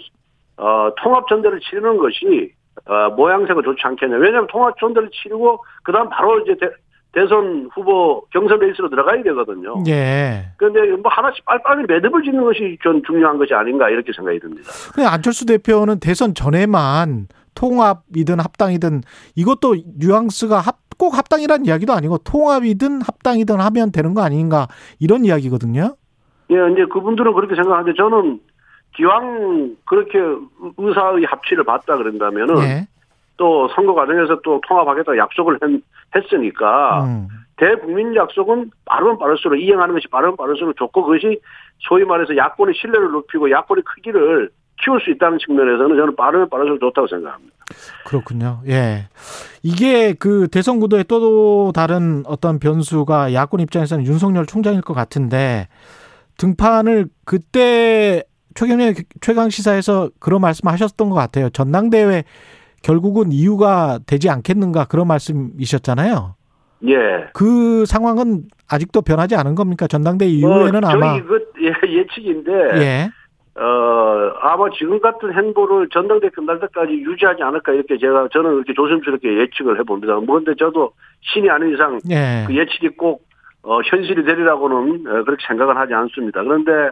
[0.58, 2.54] 어, 통합 전대를 치르는 것이
[2.86, 4.18] 어, 모양새가 좋지 않겠냐.
[4.18, 6.70] 왜냐하면 통합 전대를 치르고 그다음 바로 이제 대,
[7.14, 9.76] 대선 후보 경선 레이스로 들어가야 되거든요.
[9.88, 10.46] 예.
[10.58, 14.70] 그런데 뭐 하나씩 빨리빨리 매듭을 짓는 것이 전 중요한 것이 아닌가 이렇게 생각이 듭니다.
[15.08, 19.02] 안철수 대표는 대선 전에만 통합이든 합당이든
[19.36, 24.68] 이것도 뉘앙스가 합, 꼭 합당이라는 이야기도 아니고 통합이든 합당이든 하면 되는 거 아닌가
[25.00, 25.96] 이런 이야기거든요.
[26.52, 28.39] 예, 이제 그분들은 그렇게 생각하는데 저는
[28.96, 30.20] 기왕 그렇게
[30.78, 32.88] 의사의 합치를 봤다 그런다면은 예.
[33.38, 35.60] 또 선거 과정에서 또 통합하겠다 약속을
[36.16, 37.28] 했, 으니까 음.
[37.58, 41.39] 대국민 약속은 빠르면 빠를수록 이행하는 것이 빠르면 빠를수록 좋고 그것이
[41.80, 44.52] 소위 말해서 야권의 신뢰를 높이고 야권의 크기를
[44.82, 47.54] 키울 수 있다는 측면에서는 저는 빠르면 빠를수록 좋다고 생각합니다.
[48.06, 48.62] 그렇군요.
[48.68, 49.08] 예.
[49.62, 55.68] 이게 그 대선 구도의 또 다른 어떤 변수가 야권 입장에서는 윤석열 총장일 것 같은데
[56.38, 58.24] 등판을 그때
[58.56, 61.50] 최경련 최강 시사에서 그런 말씀하셨던 것 같아요.
[61.50, 62.24] 전당대회
[62.82, 66.36] 결국은 이유가 되지 않겠는가 그런 말씀이셨잖아요.
[66.88, 66.96] 예.
[67.34, 69.88] 그 상황은 아직도 변하지 않은 겁니까?
[69.88, 73.10] 전당대 이후에는 어, 아마 저희 그 예, 측인데 예.
[73.56, 79.38] 어 아마 지금 같은 행보를 전당대 끝날 때까지 유지하지 않을까 이렇게 제가 저는 이렇게 조심스럽게
[79.41, 80.16] 예측을 해봅니다.
[80.16, 80.91] 뭐 근데 저도
[81.22, 82.45] 신이 아닌 이상 예.
[82.47, 83.22] 그 예측이 꼭
[83.62, 86.43] 어, 현실이 되리라고는 어, 그렇게 생각을 하지 않습니다.
[86.43, 86.89] 그런데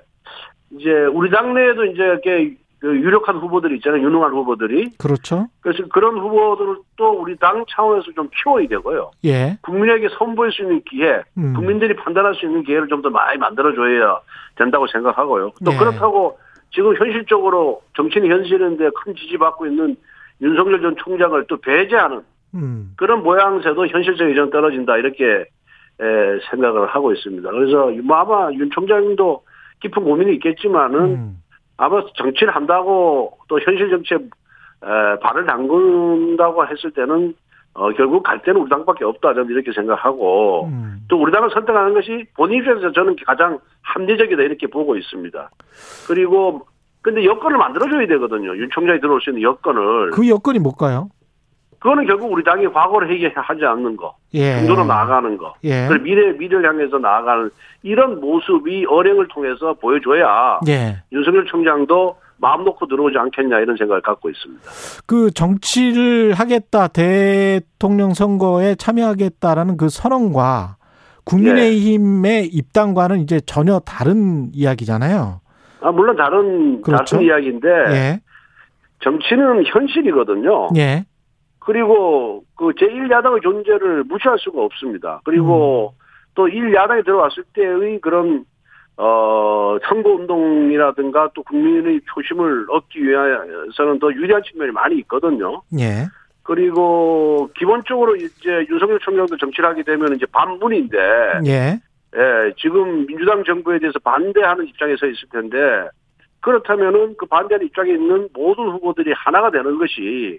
[0.71, 4.01] 이제 우리 당내에도 이제 이렇게 그 유력한 후보들이 있잖아요.
[4.03, 4.91] 유능한 후보들이.
[4.97, 5.47] 그렇죠.
[5.61, 9.11] 그래서 그런 후보들을 또 우리 당 차원에서 좀 키워야 되고요.
[9.25, 9.57] 예.
[9.61, 11.53] 국민에게 선보일 수 있는 기회, 음.
[11.53, 14.19] 국민들이 판단할 수 있는 기회를 좀 더 많이 만들어줘야
[14.55, 15.51] 된다고 생각하고요.
[15.63, 15.77] 또 예.
[15.77, 16.39] 그렇다고
[16.71, 19.95] 지금 현실적으로 정치인 현실인데 큰 지지받고 있는
[20.41, 22.21] 윤석열 전 총장을 또 배제하는
[22.55, 22.93] 음.
[22.97, 25.45] 그런 모양새도 현실적이 좀 떨어진다 이렇게
[25.99, 27.49] 에, 생각을 하고 있습니다.
[27.51, 29.43] 그래서 뭐 아마 윤 총장도
[29.81, 31.37] 깊은 고민이 있겠지만은 음.
[31.77, 37.35] 아마 정치를 한다고 또 현실 정치에 에, 발을 담근다고 했을 때는
[37.73, 40.99] 어, 결국 갈 때는 우리 당밖에 없다 저는 이렇게 생각하고 음.
[41.07, 45.49] 또 우리 당을 선택하는 것이 본인 입장에서 저는 가장 합리적이다 이렇게 보고 있습니다.
[46.07, 46.65] 그리고
[47.01, 48.55] 근데 여건을 만들어줘야 되거든요.
[48.57, 50.11] 윤 총장이 들어올 수 있는 여건을.
[50.11, 51.09] 그 여건이 뭘까요?
[51.79, 54.59] 그거는 결국 우리 당이 과거를 해결하지 않는 거, 예.
[54.59, 55.87] 중도로 나아가는 거, 예.
[55.87, 57.49] 그리고 미래 미래를 향해서 나아가는
[57.81, 61.01] 이런 모습이 어령을 통해서 보여줘야 예.
[61.11, 64.63] 윤석열 총장도 마음 놓고 들어오지 않겠냐 이런 생각을 갖고 있습니다.
[65.05, 70.77] 그 정치를 하겠다 대통령 선거에 참여하겠다라는 그 선언과
[71.23, 75.41] 국민의힘의 입당과는 이제 전혀 다른 이야기잖아요.
[75.81, 77.15] 아 물론 다른 그렇죠?
[77.15, 78.21] 다른 이야기인데 예.
[79.01, 80.69] 정치는 현실이거든요.
[80.77, 81.05] 예.
[81.59, 85.21] 그리고 그 제1야당의 존재를 무시할 수가 없습니다.
[85.23, 86.01] 그리고 음.
[86.33, 88.45] 또 1야당에 들어왔을 때의 그런
[89.03, 95.63] 어 선거 운동이라든가 또 국민의 표심을 얻기 위해서는 더 유리한 측면이 많이 있거든요.
[95.79, 96.05] 예.
[96.43, 100.97] 그리고 기본적으로 이제 윤석열 총장도 정치를 하게 되면 이제 반문인데
[101.47, 101.79] 예.
[102.15, 105.57] 예, 지금 민주당 정부에 대해서 반대하는 입장에 서 있을 텐데
[106.41, 110.37] 그렇다면은 그 반대하는 입장에 있는 모든 후보들이 하나가 되는 것이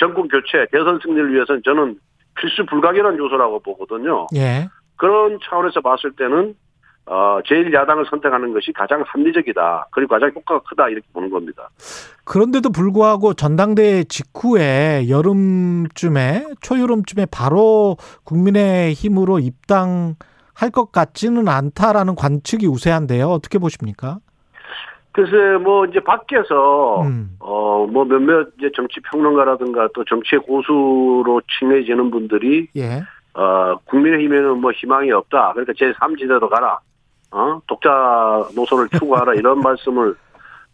[0.00, 2.00] 정권 교체, 대선 승리를 위해서는 저는
[2.34, 4.26] 필수 불가결한 요소라고 보거든요.
[4.34, 4.68] 예.
[4.96, 6.54] 그런 차원에서 봤을 때는
[7.08, 9.88] 어, 제일 야당을 선택하는 것이 가장 합리적이다.
[9.92, 10.88] 그리고 가장 효과가 크다.
[10.88, 11.68] 이렇게 보는 겁니다.
[12.24, 23.28] 그런데도 불구하고 전당대회 직후에 여름쯤에, 초여름쯤에 바로 국민의 힘으로 입당할 것 같지는 않다라는 관측이 우세한데요.
[23.28, 24.18] 어떻게 보십니까?
[25.12, 27.36] 글쎄, 뭐, 이제 밖에서, 음.
[27.38, 33.02] 어, 뭐 몇몇 이제 정치 평론가라든가 또 정치의 고수로 칭해지는 분들이, 예.
[33.32, 35.52] 어, 국민의힘에는 뭐 희망이 없다.
[35.54, 36.80] 그러니까 제3지대로 가라.
[37.30, 39.34] 어, 독자 노선을 추구하라.
[39.34, 40.14] 이런 말씀을,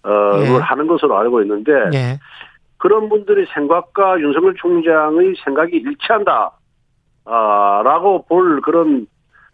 [0.04, 0.48] 어, 예.
[0.60, 2.18] 하는 것으로 알고 있는데, 예.
[2.78, 6.50] 그런 분들의 생각과 윤석열 총장의 생각이 일치한다.
[7.24, 9.06] 아, 라고 볼 그런,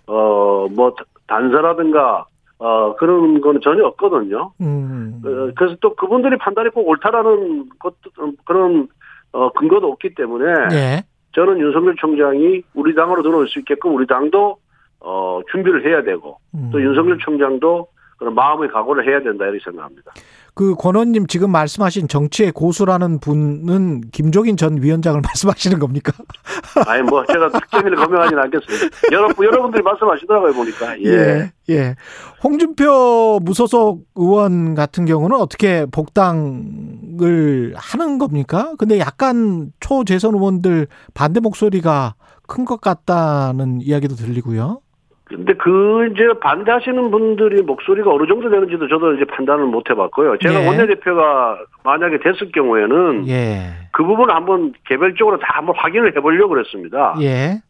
[0.07, 0.95] 어, 뭐,
[1.27, 2.25] 단서라든가,
[2.59, 4.53] 어, 그런 거는 전혀 없거든요.
[4.61, 5.21] 음.
[5.25, 8.11] 어, 그래서 또 그분들이 판단이 꼭 옳다라는 것도,
[8.47, 8.89] 그런,
[9.33, 10.45] 어, 근거도 없기 때문에.
[10.73, 11.03] 예.
[11.35, 14.57] 저는 윤석열 총장이 우리 당으로 들어올 수 있게끔 우리 당도,
[15.01, 16.71] 어, 준비를 해야 되고, 음.
[16.73, 17.89] 또 윤석열 총장도
[18.19, 20.13] 그런 마음의 각오를 해야 된다 이렇게 생각합니다.
[20.55, 26.13] 그 권원님 지금 말씀하신 정치의 고수라는 분은 김종인 전 위원장을 말씀하시는 겁니까?
[26.89, 28.97] 아니 뭐 제가 특정인을 거명하지는 않겠습니다.
[29.13, 30.99] 여러분 여러분들이 말씀하시더라고요 보니까.
[30.99, 31.09] 예.
[31.09, 31.53] 예.
[31.71, 31.95] 예.
[32.43, 38.75] 홍준표 무소속 의원 같은 경우는 어떻게 복당을 하는 겁니까?
[38.79, 42.17] 근데 약간 초재선 의원들 반대 목소리가
[42.49, 44.81] 큰 것 같다는 이야기도 들리고요.
[45.29, 50.39] 근데 그 이제 반대하시는 분들이 목소리가 어느 정도 되는지도 저도 이제 판단을 못 해봤고요.
[50.39, 50.67] 제가 예.
[50.67, 53.73] 원내대표가 만약에 됐을 경우에는 예.
[53.93, 57.15] 그 부분을 한번 개별적으로 다 한번 확인을 해보려고 그랬습니다.
[57.21, 57.61] 예.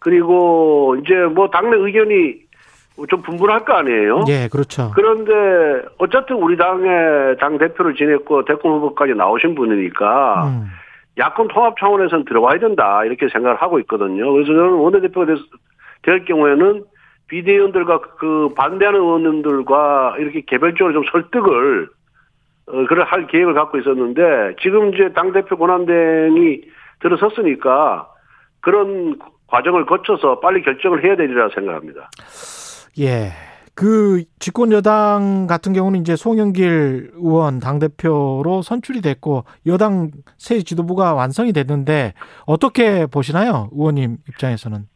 [0.00, 2.34] 그리고 이제 뭐 당내 의견이
[3.08, 4.24] 좀 분분할 거 아니에요.
[4.28, 4.90] 예, 그렇죠.
[4.94, 5.32] 그런데
[5.98, 10.66] 어쨌든 우리 당의 당 대표를 지냈고 대권 후보까지 나오신 분이니까 음.
[11.16, 14.32] 야권 통합 차원에서는 들어와야 된다 이렇게 생각을 하고 있거든요.
[14.32, 15.26] 그래서 저는 원내대표가
[16.02, 16.84] 될 경우에는
[17.34, 21.88] 비대위원들과 그 반대하는 의원들과 이렇게 개별적으로 좀 설득을
[22.66, 26.62] 어, 그럴 할 계획을 갖고 있었는데 지금 이제 당 대표 권한대행이
[27.00, 28.08] 들어섰으니까
[28.60, 29.18] 그런
[29.48, 32.08] 과정을 거쳐서 빨리 결정을 해야 되리라 생각합니다.
[33.00, 33.32] 예.
[33.74, 41.12] 그 집권 여당 같은 경우는 이제 송영길 의원 당 대표로 선출이 됐고 여당 새 지도부가
[41.14, 42.14] 완성이 됐는데
[42.46, 43.68] 어떻게 보시나요?
[43.72, 44.93] 의원님 입장에서는.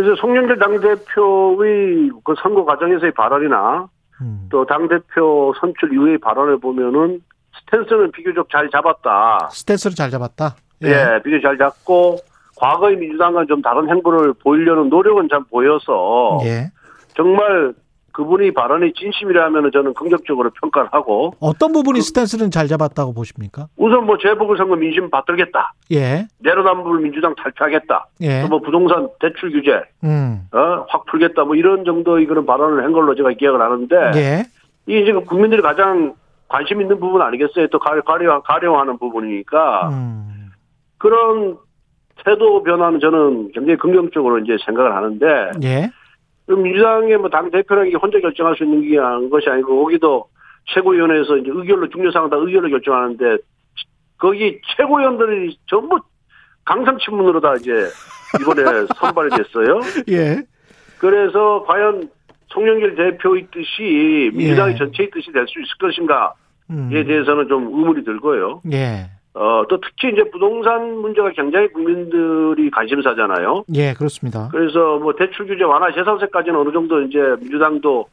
[0.00, 3.86] 그래서 송영길 당대표의 그 선거 과정에서의 발언이나
[4.22, 4.48] 음.
[4.50, 7.20] 또 당대표 선출 이후의 발언을 보면은
[7.60, 9.50] 스탠스는 비교적 잘 잡았다.
[9.52, 10.56] 스탠스를 잘 잡았다?
[10.84, 12.16] 예, 예 비교적 잘 잡고
[12.56, 16.70] 과거의 민주당과 좀 다른 행보를 보이려는 노력은 잘 보여서 예.
[17.14, 17.74] 정말
[18.20, 23.68] 그분이 발언이 진심이라면 저는 긍정적으로 평가를 하고 어떤 부분이 그, 스탠스는 잘 잡았다고 보십니까?
[23.78, 25.72] 우선 뭐 재보궐선거 민심 받들겠다.
[25.92, 26.26] 예.
[26.40, 28.08] 내로남불 민주당 탈퇴하겠다.
[28.20, 28.42] 예.
[28.42, 30.42] 또뭐 부동산 대출 규제 음.
[30.52, 31.44] 어, 확 풀겠다.
[31.44, 34.44] 뭐 이런 정도의 그런 발언을 한 걸로 제가 기억을 하는데 예.
[34.86, 36.14] 이 지금 국민들이 가장
[36.48, 37.68] 관심 있는 부분 아니겠어요?
[37.68, 39.88] 또 가려, 가려, 가려하는 부분이니까.
[39.88, 40.50] 음.
[40.98, 41.56] 그런
[42.22, 45.52] 태도 변화는 저는 굉장히 긍정적으로 이제 생각을 하는데.
[45.62, 45.90] 예.
[46.56, 50.26] 민주당의 뭐 당 대표라는 게 혼자 결정할 수 있는 것이 아니고 거기도
[50.74, 53.38] 최고위원회에서 이제 의결로 중요사항 다 의결로 결정하는데
[54.18, 55.98] 거기 최고위원들이 전부
[56.64, 57.72] 강성친문으로 다 이제
[58.40, 58.62] 이번에
[58.96, 59.80] 선발이 됐어요.
[60.10, 60.42] 예.
[60.98, 62.08] 그래서 과연
[62.48, 64.78] 송영길 대표의 뜻이 민주당의 예.
[64.78, 66.28] 전체의 뜻이 될 수 있을 것인가에
[66.70, 66.90] 음.
[66.90, 68.60] 대해서는 좀 의문이 들고요.
[68.72, 69.10] 예.
[69.34, 73.64] 어, 또 특히 이제 부동산 문제가 굉장히 국민들이 관심사잖아요.
[73.74, 74.48] 예, 그렇습니다.
[74.50, 78.06] 그래서 뭐 대출 규제 완화 재산세까지는 어느 정도 이제 민주당도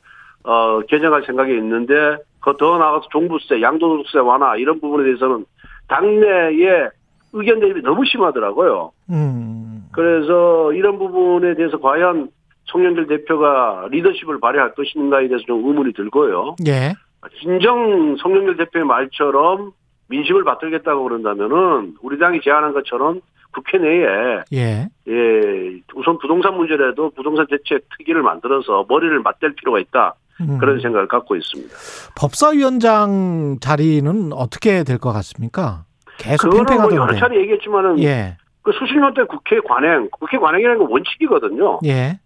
[0.43, 5.45] 어, 개정할 생각이 있는데 그더 나아가서 종부세, 양도소득세 완화 이런 부분에 대해서는
[5.87, 6.89] 당내에
[7.33, 8.91] 의견 대립이 너무 심하더라고요.
[9.09, 9.85] 음.
[9.91, 12.29] 그래서 이런 부분에 대해서 과연
[12.65, 16.55] 송영길 대표가 리더십을 발휘할 것인가에 대해서 좀 의문이 들고요.
[16.67, 16.93] 예.
[17.41, 19.71] 진정 송영길 대표의 말처럼
[20.09, 24.87] 민심을 받들겠다고 그런다면은 우리 당이 제안한 것처럼 국회 내에 예.
[25.07, 30.15] 예 우선 부동산 문제라도 부동산 대책 특위를 만들어서 머리를 맞댈 필요가 있다.
[30.41, 30.57] 음.
[30.59, 31.73] 그런 생각을 갖고 있습니다.
[32.15, 35.85] 법사위원장 자리는 어떻게 될 것 같습니까?
[36.19, 36.95] 계속 팽팽하던데.
[36.95, 38.37] 뭐 여러 차례 얘기했지만은 예.
[38.61, 41.79] 그 수십 년대 국회 관행, 국회 관행이라는 건 원칙이거든요.
[41.85, 42.19] 예.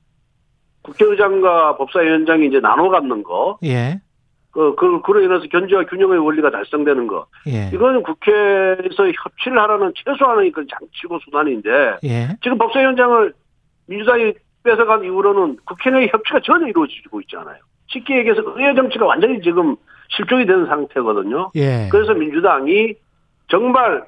[0.82, 3.58] 국회의장과 법사위원장이 이제 나눠 갖는 거.
[3.64, 4.02] 예.
[4.52, 7.26] 그, 그, 그로 인해서 견제와 균형의 원리가 달성되는 거.
[7.48, 7.70] 예.
[7.74, 11.98] 이거는 국회에서 협치를 하라는 최소한의 그 장치고 수단인데.
[12.04, 12.28] 예.
[12.44, 13.34] 지금 법사위원장을
[13.88, 14.34] 민주당이
[14.64, 17.58] 뺏어간 이후로는 국회 내 협치가 전혀 이루어지고 있지 않아요.
[17.88, 19.76] 쉽게 얘기해서 의회 정치가 완전히 지금
[20.10, 21.52] 실종이 된 상태거든요.
[21.56, 21.88] 예.
[21.90, 22.94] 그래서 민주당이
[23.50, 24.04] 정말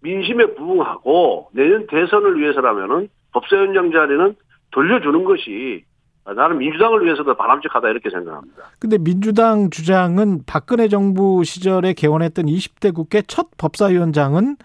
[0.00, 4.34] 민심에 부응하고 내년 대선을 위해서라면은 법사위원장 자리는
[4.70, 5.84] 돌려주는 것이
[6.32, 8.64] 나는 민주당을 위해서도 바람직하다 이렇게 생각합니다.
[8.78, 14.56] 근데 민주당 주장은 박근혜 정부 시절에 개원했던 20대 국회 첫 법사위원장은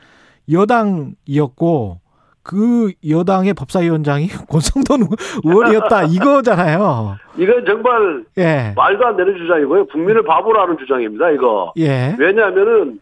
[0.51, 1.99] 여당이었고
[2.43, 5.09] 그 여당의 법사위원장이 권성동
[5.43, 7.17] 의원이었다 이거잖아요.
[7.37, 8.73] 이건 정말 예.
[8.75, 9.87] 말도 안 되는 주장이고요.
[9.87, 11.31] 국민을 바보로 하는 주장입니다.
[11.31, 11.73] 이거.
[11.77, 12.15] 예.
[12.17, 12.99] 왜냐하면은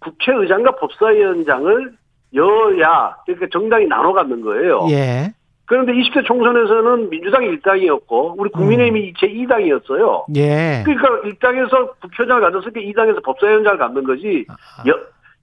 [0.00, 1.94] 국회의장과 법사위원장을
[2.34, 4.86] 여야 그러니까 정당이 나눠 갖는 거예요.
[4.90, 5.32] 예.
[5.66, 9.12] 그런데 20대 총선에서는 민주당이 1당이었고 우리 국민의힘이 음.
[9.14, 10.24] 제2당이었어요.
[10.36, 10.82] 예.
[10.84, 14.44] 그러니까 1당에서 국회의장을 때 2당에서 법사위원장을 갖는 거지
[14.86, 15.00] 여,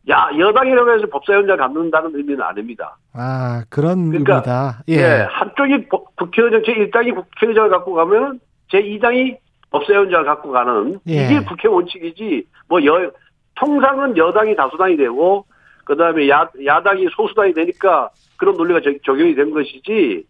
[0.09, 2.97] 야, 여당이라고 해서 법사위원장을 갖는다는 의미는 아닙니다.
[3.13, 4.84] 아, 그런 그러니까, 의미다.
[4.89, 4.93] 예.
[4.93, 5.28] 예.
[5.30, 8.39] 한쪽이 국회의장, 제1당이 국회의장을 갖고 가면
[8.72, 9.38] 제2당이
[9.72, 11.26] 법사위원장을 갖고 가는 예.
[11.26, 13.11] 이게 국회 원칙이지 뭐 여,
[13.55, 15.45] 통상은 여당이 다수당이 되고
[15.86, 18.09] 그다음에 야, 야당이 소수당이 되니까
[18.42, 20.26] 그런 논리가 적용이 된 것이지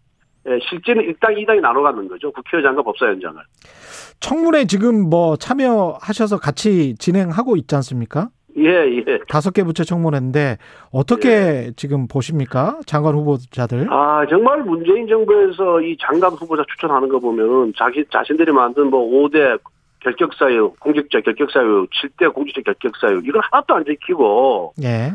[0.47, 2.30] 예, 실제는 1당, 2당이 나눠 갖는 거죠.
[2.34, 3.41] 국회의장과 법사위원장을.
[4.20, 8.28] 청문회 지금 뭐 참여하셔서 같이 진행하고 있지 않습니까?
[8.57, 9.20] 예, 예.
[9.30, 10.57] 다섯 개 부처 청문회인데
[10.91, 11.72] 어떻게 예.
[11.78, 12.80] 지금 보십니까?
[12.86, 13.88] 장관 후보자들?
[13.89, 19.57] 아, 정말 문재인 정부에서 이 장관 후보자 추천하는 거 보면은 자기 자신들이 만든 뭐 5대
[20.01, 25.12] 결격사유, 공직자 결격사유, 7대 공직자 결격사유 이걸 하나도 안 지키고 예.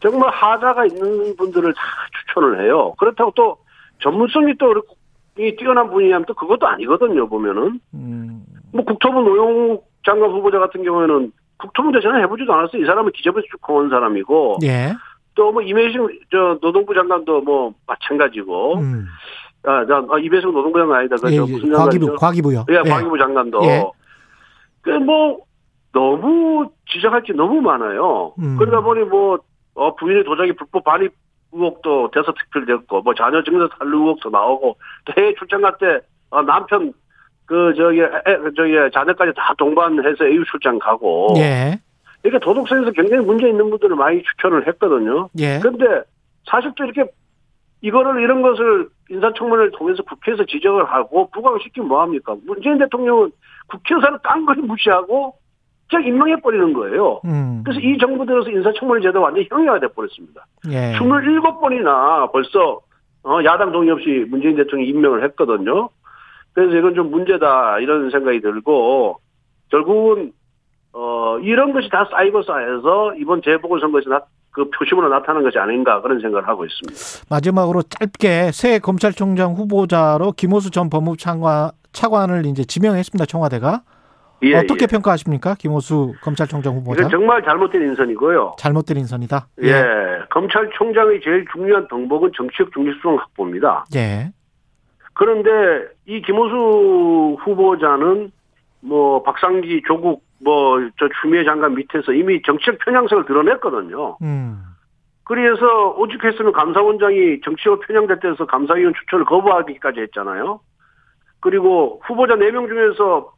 [0.00, 1.80] 정말 하자가 있는 분들을 다
[2.26, 2.94] 추천을 해요.
[2.98, 3.58] 그렇다고 또
[4.00, 4.74] 전문성이 또
[5.38, 7.28] 이 뛰어난 분이냐면 또 그것도 아니거든요.
[7.28, 8.42] 보면은 음.
[8.72, 12.82] 뭐 국토부 노영 장관 후보자 같은 경우에는 국토부 전혀 해보지도 않았어요.
[12.82, 14.92] 이 사람은 기재부에서 쭉온 사람이고 예.
[15.36, 19.06] 또뭐 이매식 저 노동부 장관도 뭐 마찬가지고 음.
[19.64, 21.16] 아, 자, 아, 이배석 노동부 장관 아니다.
[21.16, 21.28] 그죠?
[21.28, 21.40] 예, 예.
[21.40, 21.72] 무슨?
[22.16, 23.64] 과기부, 요 예, 예, 과기부 장관도.
[23.64, 23.84] 예.
[24.82, 25.38] 그뭐
[25.92, 28.34] 너무 지적할 게 너무 많아요.
[28.40, 28.56] 음.
[28.56, 29.38] 그러다 보니 뭐
[29.78, 31.12] 어, 부인의 도자기 불법 반입
[31.52, 36.00] 의혹도 대서특필됐고 뭐 자녀 증서 탈루 의혹도 나오고 또 해외 출장 갈 때
[36.30, 36.92] 어, 남편
[37.46, 38.08] 그 저기 에,
[38.56, 41.78] 저기 자녀까지 다 동반해서 EU 출장 가고 예.
[42.22, 45.30] 이렇게 도덕성에서 굉장히 문제 있는 분들을 많이 추천을 했거든요.
[45.38, 45.58] 예.
[45.60, 46.02] 그런데
[46.44, 47.10] 사실 또 이렇게
[47.80, 52.36] 이거를 이런 것을 인사청문회를 통해서 국회에서 지적을 하고 부각을 시키면 뭐합니까?
[52.44, 53.30] 문재인 대통령은
[53.68, 55.37] 국회의사를 깡그리 무시하고
[55.88, 57.20] 그냥 임명해버리는 거예요.
[57.24, 57.62] 음.
[57.64, 60.46] 그래서 이 정부 들어서 인사청문회 제도 완전히 형이가 돼버렸습니다.
[60.70, 60.92] 예.
[60.98, 62.80] 27번이나 벌써
[63.24, 65.88] 어, 야당 동의 없이 문재인 대통령이 임명을 했거든요.
[66.52, 69.18] 그래서 이건 좀 문제다 이런 생각이 들고
[69.70, 70.32] 결국은
[70.92, 74.20] 어, 이런 것이 다 쌓이고 쌓여서 이번 재보궐선거에서 나,
[74.50, 77.26] 그 표심으로 나타난 것이 아닌가 그런 생각을 하고 있습니다.
[77.30, 83.26] 마지막으로 짧게 새 검찰총장 후보자로 김호수 전 법무부 차관, 차관을 이제 지명했습니다.
[83.26, 83.82] 청와대가.
[84.42, 84.86] 예, 어떻게 예.
[84.86, 85.54] 평가하십니까?
[85.58, 87.00] 김호수 검찰총장 후보자.
[87.00, 88.56] 이건 정말 잘못된 인선이고요.
[88.58, 89.48] 잘못된 인선이다.
[89.62, 89.68] 예.
[89.68, 89.84] 예.
[90.30, 93.84] 검찰총장의 제일 중요한 덕목은 정치적 중립성 확보입니다.
[93.96, 94.32] 예.
[95.14, 98.30] 그런데 이 김호수 후보자는
[98.80, 104.18] 뭐 박상기 조국 뭐 저 추미애 장관 밑에서 이미 정치적 편향성을 드러냈거든요.
[104.22, 104.62] 음.
[105.24, 110.60] 그래서 오죽했으면 감사원장이 정치적 편향될 때에서 감사위원 추천을 거부하기까지 했잖아요.
[111.40, 113.32] 그리고 후보자 4명 중에서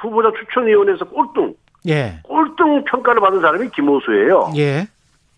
[0.00, 1.54] 후보자 추천위원회에서 꼴등,
[1.88, 2.20] 예.
[2.22, 4.52] 꼴등 평가를 받은 사람이 김호수예요.
[4.56, 4.86] 예.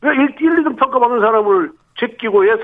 [0.00, 2.56] 왜 1, 2등 평가받는 사람을 제끼고 왜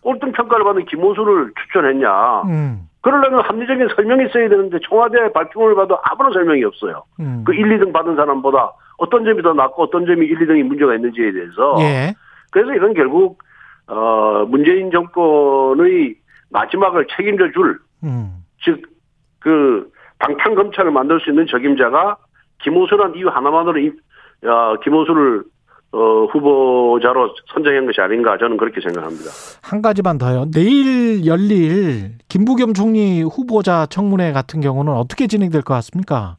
[0.00, 2.42] 꼴등 평가를 받는 김호수를 추천했냐.
[2.42, 2.88] 음.
[3.00, 7.04] 그러려면 합리적인 설명이 있어야 되는데 청와대 발표를 봐도 아무런 설명이 없어요.
[7.20, 7.42] 음.
[7.44, 11.32] 그 1, 2등 받은 사람보다 어떤 점이 더 낫고 어떤 점이 1, 2등이 문제가 있는지에
[11.32, 11.76] 대해서.
[11.80, 12.14] 예.
[12.50, 13.38] 그래서 이건 결국
[13.86, 16.16] 어 문재인 정권의
[16.50, 18.44] 마지막을 책임져 줄, 음.
[18.62, 22.16] 즉그 방탄 검찰을 만들 수 있는 적임자가
[22.62, 23.92] 김호수란 이유 하나만으로 이,
[24.44, 25.44] 어, 김호수를
[25.90, 29.30] 어, 후보자로 선정한 것이 아닌가 저는 그렇게 생각합니다.
[29.62, 30.44] 한 가지만 더요.
[30.52, 36.36] 내일 열릴 김부겸 총리 후보자 청문회 같은 경우는 어떻게 진행될 것 같습니까?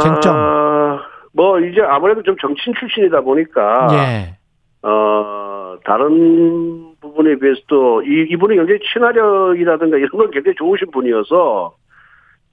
[0.00, 0.36] 쟁점.
[0.36, 0.98] 어,
[1.32, 4.36] 뭐 이제 아무래도 좀 정치인 출신이다 보니까 예.
[4.82, 11.74] 어, 다른 부분에 비해서도 이, 이분이 굉장히 친화력이라든가 이런 건 굉장히 좋으신 분이어서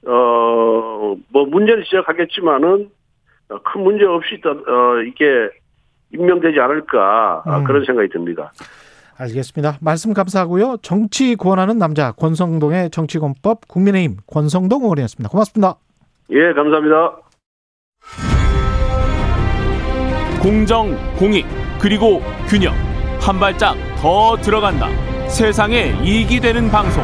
[0.07, 2.89] 어, 뭐 문제를 지적하겠지만은
[3.49, 5.49] 어, 큰 문제 없이 어, 이게
[6.13, 7.63] 임명되지 않을까 음.
[7.63, 8.51] 그런 생각이 듭니다.
[9.17, 9.77] 알겠습니다.
[9.81, 10.77] 말씀 감사하고요.
[10.81, 15.29] 정치 구원하는 남자 권성동의 정치권법 국민의힘 권성동 의원이었습니다.
[15.29, 15.75] 고맙습니다.
[16.31, 17.17] 예, 감사합니다.
[20.41, 21.45] 공정, 공익,
[21.79, 22.73] 그리고 균형
[23.21, 24.87] 한 발짝 더 들어간다.
[25.27, 27.03] 세상에 이익이 되는 방송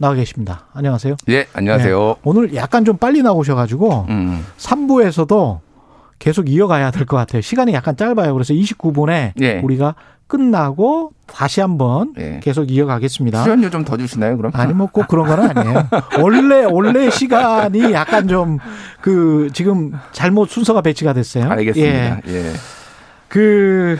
[0.00, 0.64] 나와 계십니다.
[0.72, 1.16] 안녕하세요.
[1.28, 1.98] 예, 안녕하세요.
[2.08, 4.46] 네, 오늘 약간 좀 빨리 나오셔가지고 음.
[4.56, 5.58] 3부에서도
[6.18, 7.42] 계속 이어가야 될 것 같아요.
[7.42, 8.32] 시간이 약간 짧아요.
[8.32, 9.60] 그래서 29분에 예.
[9.62, 9.94] 우리가
[10.26, 12.40] 끝나고 다시 한번 예.
[12.42, 13.42] 계속 이어가겠습니다.
[13.42, 14.52] 출연료 좀 더 주시나요, 그럼?
[14.54, 15.86] 아니, 뭐 꼭 그런 건 아니에요.
[16.22, 18.58] 원래, 원래 시간이 약간 좀
[19.02, 21.50] 그 지금 잘못 순서가 배치가 됐어요.
[21.50, 22.20] 알겠습니다.
[22.28, 22.34] 예.
[22.34, 22.52] 예.
[23.28, 23.98] 그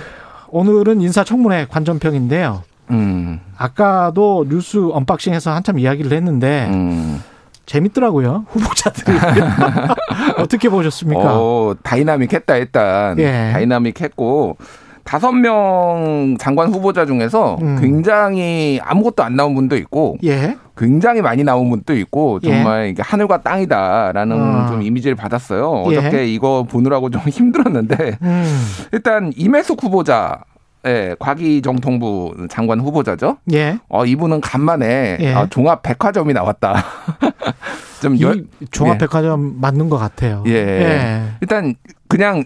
[0.49, 2.63] 오늘은 인사청문회 관전평인데요.
[2.91, 3.41] 음.
[3.57, 7.23] 아까도 뉴스 unboxing에서 한참 이야기를 했는데 음.
[7.67, 9.17] 재밌더라고요 후보자들이
[10.39, 11.23] 어떻게 보셨습니까?
[11.25, 13.51] 어, 다이나믹했다 일단 예.
[13.53, 14.57] 다이나믹했고
[15.05, 17.79] 다섯 명 장관 후보자 중에서 음.
[17.81, 20.57] 굉장히 아무것도 안 나온 분도 있고 예.
[20.77, 22.89] 굉장히 많이 나온 분도 있고 정말 예.
[22.91, 24.67] 이게 하늘과 땅이다라는 어.
[24.69, 25.85] 좀 이미지를 받았어요.
[25.91, 25.99] 예.
[25.99, 28.67] 어저께 이거 보느라고 좀 힘들었는데 음.
[28.93, 30.41] 일단 임혜숙 후보자
[30.87, 33.37] 예, 과기정통부 장관 후보자죠.
[33.53, 33.79] 예.
[33.89, 35.35] 어, 이분은 간만에 예.
[35.35, 36.85] 어, 종합 백화점이 나왔다.
[38.01, 39.61] 좀 열, 종합 백화점 예.
[39.61, 40.43] 맞는 것 같아요.
[40.47, 40.53] 예.
[40.53, 41.23] 예.
[41.41, 41.75] 일단
[42.09, 42.45] 그냥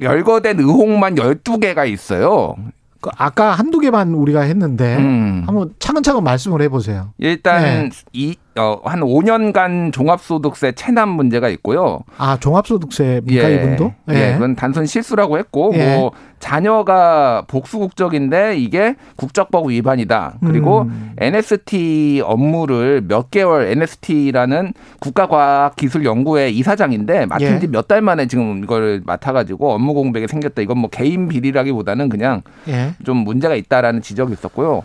[0.00, 2.56] 열거된 의혹만 12개가 있어요.
[3.00, 5.44] 그 아까 한두 개만 우리가 했는데 음.
[5.46, 7.12] 한번 차근차근 말씀을 해보세요.
[7.18, 7.90] 일단 네.
[8.12, 8.45] 이, 어,
[8.84, 12.00] 한 5년간 종합소득세 체납 문제가 있고요.
[12.16, 13.54] 아 종합소득세입니까 예.
[13.54, 13.92] 이분도?
[14.10, 14.14] 예.
[14.14, 14.32] 예.
[14.34, 15.96] 그건 단순 실수라고 했고 예.
[15.96, 20.34] 뭐 자녀가 복수 국적인데 이게 국적법 위반이다.
[20.44, 21.12] 그리고 음.
[21.18, 27.58] NST 업무를 몇 개월 NST라는 국가과학기술연구회 이사장인데 맡은 예.
[27.58, 30.62] 지몇 달 만에 지금 이걸 맡아가지고 업무 공백이 생겼다.
[30.62, 32.92] 이건 뭐 개인 비리라기보다는 그냥 예.
[33.04, 34.84] 좀 문제가 있다라는 지적이 있었고요.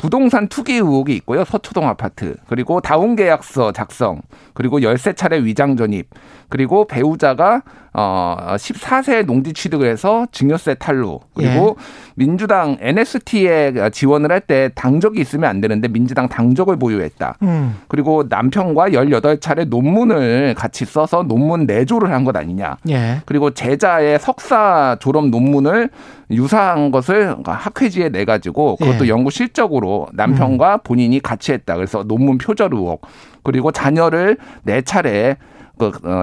[0.00, 1.44] 부동산 투기 의혹이 있고요.
[1.44, 2.34] 서초동 아파트.
[2.48, 4.22] 그리고 다운 계약서 작성.
[4.54, 6.08] 그리고 열세 차례 위장 전입.
[6.48, 7.60] 그리고 배우자가
[7.92, 11.20] 어 14세 농지 취득을 해서 증여세 탈루.
[11.34, 11.84] 그리고 예.
[12.14, 17.36] 민주당 NST에 지원을 할 때 당적이 있으면 안 되는데 민주당 당적을 보유했다.
[17.42, 17.76] 음.
[17.88, 22.76] 그리고 남편과 18차례 논문을 같이 써서 논문 내조를 한 것 아니냐.
[22.90, 23.22] 예.
[23.26, 25.88] 그리고 제자의 석사 졸업 논문을
[26.30, 29.08] 유사한 것을 학회지에 내 가지고 그것도 예.
[29.08, 30.78] 연구 실적으로 남편과 음.
[30.84, 31.74] 본인이 같이 했다.
[31.76, 33.02] 그래서 논문 표절 의혹.
[33.42, 35.49] 그리고 자녀를 네 차례 그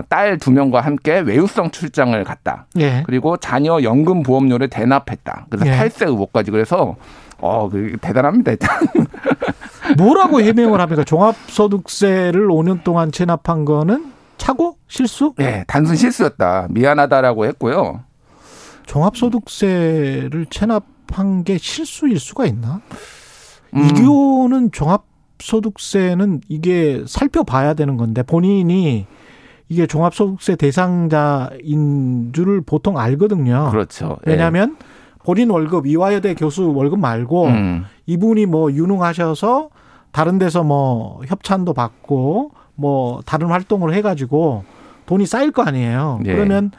[0.10, 2.68] 딸두 어, 명과 함께 외유성 출장을 갔다.
[2.78, 3.04] 예.
[3.06, 5.48] 그리고 자녀 연금 보험료를 대납했다.
[5.50, 5.72] 그래서 예.
[5.72, 6.96] 탈세 의혹까지 그래서
[7.40, 8.52] 어, 그 대단합니다.
[8.52, 8.70] 일단.
[9.98, 11.04] 뭐라고 해명을 합니까?
[11.04, 15.34] 종합소득세를 5년 동안 체납한 거는 차고 실수?
[15.38, 16.68] 네, 단순 실수였다.
[16.70, 18.02] 미안하다라고 했고요.
[18.86, 22.82] 종합소득세를 체납한 게 실수일 수가 있나?
[23.76, 23.86] 음.
[23.86, 25.06] 이교는 종합
[25.40, 29.06] 소득세는 이게 살펴봐야 되는 건데 본인이
[29.70, 33.70] 이게 종합소득세 대상자인 줄 보통 알거든요.
[33.72, 34.18] 그렇죠.
[34.28, 34.32] 예.
[34.32, 34.78] 왜냐하면
[35.24, 37.86] 본인 월급 이화여대 교수 월급 말고 음.
[38.06, 39.70] 이분이 뭐 유능하셔서
[40.12, 44.64] 다른 데서 뭐 협찬도 받고 뭐 다른 활동을 해가지고
[45.06, 46.22] 돈이 쌓일 거 아니에요.
[46.26, 46.34] 예.
[46.34, 46.72] 그러면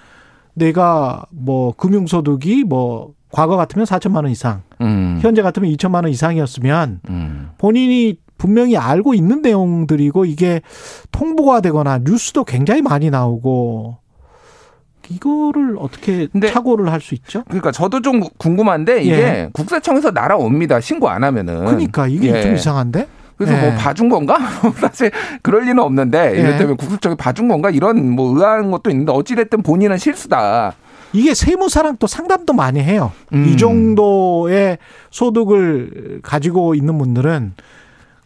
[0.54, 5.18] 내가 뭐 금융소득이 뭐 과거 같으면 4천만 원 이상, 음.
[5.20, 7.50] 현재 같으면 2천만 원 이상이었으면 음.
[7.58, 10.62] 본인이 분명히 알고 있는 내용들이고 이게
[11.12, 13.98] 통보가 되거나 뉴스도 굉장히 많이 나오고
[15.10, 17.42] 이거를 어떻게 착오를 할 수 있죠?
[17.44, 19.50] 그러니까 저도 좀 궁금한데 이게 예.
[19.52, 20.80] 국세청에서 날아옵니다.
[20.80, 21.64] 신고 안 하면은.
[21.64, 22.42] 그러니까 이게 예.
[22.42, 23.06] 좀 이상한데?
[23.36, 23.70] 그래서 뭐 네.
[23.70, 24.36] 뭐 봐준 건가?
[24.80, 25.10] 사실
[25.42, 26.38] 그럴 리는 없는데 네.
[26.40, 27.70] 이를테면 국세청이 봐준 건가?
[27.70, 30.74] 이런 뭐 의아한 것도 있는데 어찌됐든 본인은 실수다.
[31.14, 33.12] 이게 세무사랑 또 상담도 많이 해요.
[33.32, 33.46] 음.
[33.46, 34.78] 이 정도의
[35.10, 37.54] 소득을 가지고 있는 분들은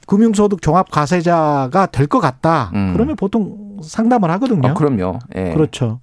[0.06, 2.70] 금융소득 종합과세자가 될 것 같다.
[2.74, 2.92] 음.
[2.94, 4.68] 그러면 보통 상담을 하거든요.
[4.70, 5.18] 어, 그럼요.
[5.36, 5.52] 예.
[5.52, 6.00] 그렇죠.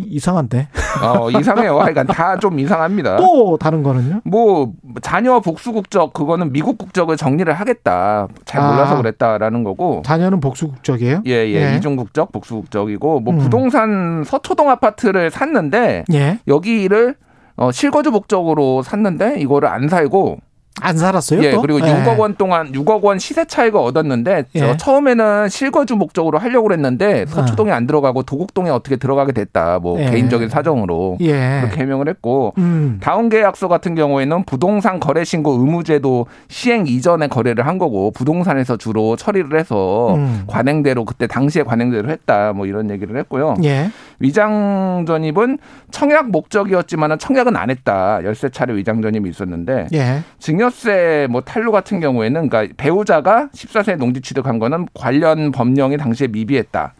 [0.00, 0.68] 이상한데.
[1.02, 1.80] 어, 이상해요.
[1.80, 3.16] 하여간 다좀 이상합니다.
[3.16, 4.20] 또 다른 거는요?
[4.24, 4.72] 뭐
[5.02, 8.28] 자녀 복수 국적 그거는 미국 국적을 정리를 하겠다.
[8.44, 10.02] 잘 몰라서 아, 그랬다라는 거고.
[10.06, 11.22] 자녀는 복수 국적이에요?
[11.26, 11.72] 예, 예.
[11.72, 11.76] 예.
[11.76, 13.38] 이중 국적, 복수 국적이고 뭐 음.
[13.38, 16.38] 부동산 서초동 아파트를 샀는데 예.
[16.46, 17.16] 여기를
[17.56, 20.38] 어, 실거주 목적으로 샀는데 이거를 안 살고
[20.80, 21.42] 안 살았어요?
[21.42, 21.60] 예, 또?
[21.60, 21.92] 그리고 예.
[21.92, 24.76] 6억 원 동안 6억 원 시세 차익을 얻었는데 예.
[24.76, 29.78] 처음에는 실거주 목적으로 하려고 그랬는데 서초동에 안 들어가고 도곡동에 어떻게 들어가게 됐다.
[29.80, 30.10] 뭐 예.
[30.10, 31.60] 개인적인 사정으로 예.
[31.62, 32.98] 그렇게 해명을 했고 음.
[33.02, 39.16] 다운 계약서 같은 경우에는 부동산 거래 신고 의무제도 시행 이전에 거래를 한 거고 부동산에서 주로
[39.16, 40.44] 처리를 해서 음.
[40.46, 42.52] 관행대로 그때 당시에 관행대로 했다.
[42.52, 43.56] 뭐 이런 얘기를 했고요.
[43.64, 43.90] 예.
[44.20, 45.58] 위장 전입은
[45.90, 48.20] 청약 목적이었지만은 청약은 안 했다.
[48.24, 50.22] 열세 차례 위장 전입이 있었는데 예.
[50.68, 56.94] 증여세 뭐 탈루 같은 경우에는 그러니까 배우자가 14세 농지 취득한 거는 관련 법령이 당시에 미비했다.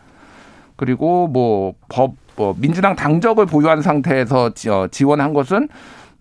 [0.77, 5.69] 그리고 뭐 법, 뭐 민주당 당적을 보유한 상태에서 어, 지원한 것은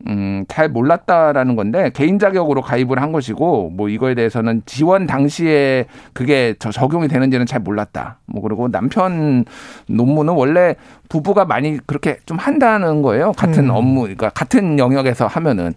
[0.06, 6.54] 음, 잘 몰랐다라는 건데 개인 자격으로 가입을 한 것이고 뭐 이거에 대해서는 지원 당시에 그게
[6.60, 8.20] 적용이 되는지는 잘 몰랐다.
[8.26, 9.44] 뭐 그리고 남편
[9.88, 10.76] 논문은 원래
[11.10, 13.32] 부부가 많이 그렇게 좀 한다는 거예요.
[13.32, 13.70] 같은 음.
[13.72, 15.74] 업무, 그러니까 같은 영역에서 하면은.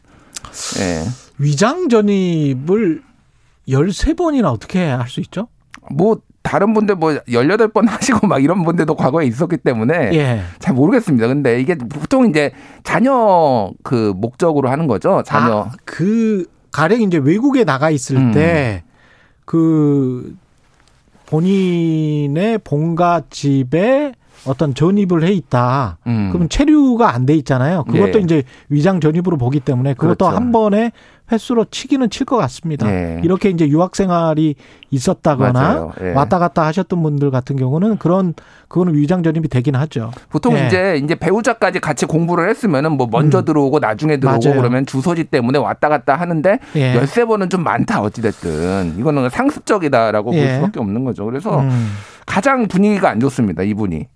[0.81, 1.05] 예.
[1.39, 3.03] 위장 전입을
[3.69, 5.49] 13번이나 어떻게 할 수 있죠?
[5.91, 10.43] 뭐 다른 분들 뭐 18번 하시고 막 이런 분들도 과거에 있었기 때문에 예.
[10.59, 11.27] 잘 모르겠습니다.
[11.29, 12.51] 근데 이게 보통 이제
[12.83, 15.23] 자녀 그 목적으로 하는 거죠.
[15.25, 15.65] 자녀.
[15.65, 18.33] 아, 그 가령 이제 외국에 나가 있을 음.
[18.33, 20.35] 때그
[21.27, 24.13] 본인의 본가 집에
[24.47, 25.99] 어떤 전입을 해 있다.
[26.07, 26.29] 음.
[26.31, 27.85] 그러면 체류가 안 돼 있잖아요.
[27.85, 28.23] 그것도 예.
[28.23, 30.37] 이제 위장 전입으로 보기 때문에 그것도 그렇죠.
[30.37, 30.93] 한 번에
[31.31, 32.87] 횟수로 치기는 칠 것 같습니다.
[32.87, 33.21] 네.
[33.23, 34.57] 이렇게 이제 유학 생활이
[34.91, 36.13] 있었다거나 네.
[36.13, 38.35] 왔다 갔다 하셨던 분들 같은 경우는 그런
[38.69, 40.11] 그거는 위장 전입이 되긴 하죠.
[40.29, 40.67] 보통 네.
[40.67, 43.45] 이제 이제 배우자까지 같이 공부를 했으면은 뭐 먼저 음.
[43.45, 44.61] 들어오고 나중에 들어오고 맞아요.
[44.61, 46.95] 그러면 주소지 때문에 왔다 갔다 하는데 예.
[46.97, 50.45] 열세 번은 좀 많다 어찌 됐든 이거는 상습적이다라고 예.
[50.47, 51.25] 볼 수밖에 없는 거죠.
[51.27, 51.91] 그래서 음.
[52.27, 53.63] 가장 분위기가 안 좋습니다.
[53.63, 54.07] 이분이.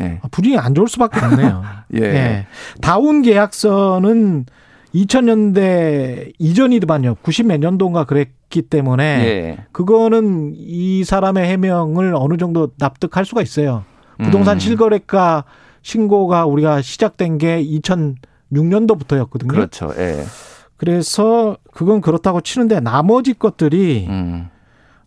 [0.00, 0.20] 예.
[0.30, 1.62] 분위기 안 좋을 수밖에 없네요.
[1.94, 2.02] 예.
[2.02, 2.46] 예.
[2.80, 4.46] 다운 계약서는
[4.94, 7.16] 2000년대 이전이더만요.
[7.16, 9.58] 90몇 년도인가 그랬기 때문에 예.
[9.72, 13.84] 그거는 이 사람의 해명을 어느 정도 납득할 수가 있어요.
[14.22, 14.58] 부동산 음.
[14.58, 15.44] 실거래가
[15.82, 19.48] 신고가 우리가 시작된 게 2006년도부터였거든요.
[19.48, 19.92] 그렇죠.
[19.96, 20.24] 예.
[20.76, 24.48] 그래서 그건 그렇다고 치는데 나머지 것들이 음.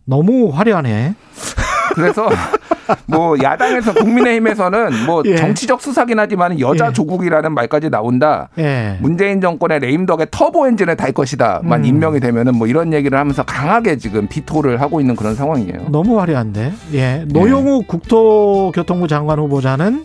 [0.04, 1.14] 너무 화려하네.
[1.96, 2.28] 그래서
[3.06, 5.36] 뭐 야당에서 국민의힘에서는 뭐 예.
[5.36, 6.92] 정치적 수사긴 하지만 여자 예.
[6.92, 8.50] 조국이라는 말까지 나온다.
[8.58, 8.98] 예.
[9.00, 11.84] 문재인 정권의 레임덕에 터보 엔진을 달 것이다만 음.
[11.84, 15.88] 임명이 되면은 뭐 이런 얘기를 하면서 강하게 지금 비토를 하고 있는 그런 상황이에요.
[15.88, 16.72] 너무 화려한데.
[16.92, 17.24] 예.
[17.28, 17.86] 노영우 예.
[17.86, 20.04] 국토교통부 장관 후보자는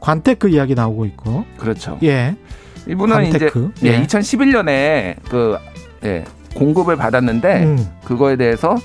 [0.00, 1.44] 관테크 이야기 나오고 있고.
[1.58, 1.98] 그렇죠.
[2.04, 2.36] 예.
[2.86, 3.72] 이분은 관테크.
[3.78, 4.02] 이제 예.
[4.02, 5.16] 2011년에 예.
[5.28, 5.58] 그
[6.04, 7.88] 예, 공급을 받았는데 음.
[8.04, 8.76] 그거에 대해서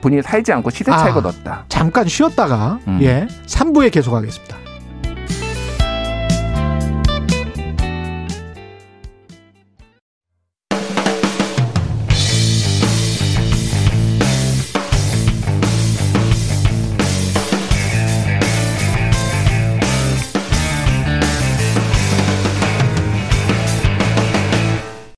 [0.00, 1.64] 본인이 살지 않고 시세 차익을 아, 넣었다.
[1.68, 2.98] 잠깐 쉬었다가 음.
[3.02, 4.60] 예 3부에 계속하겠습니다.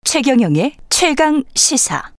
[0.04, 2.12] 최경영의 최강 시사.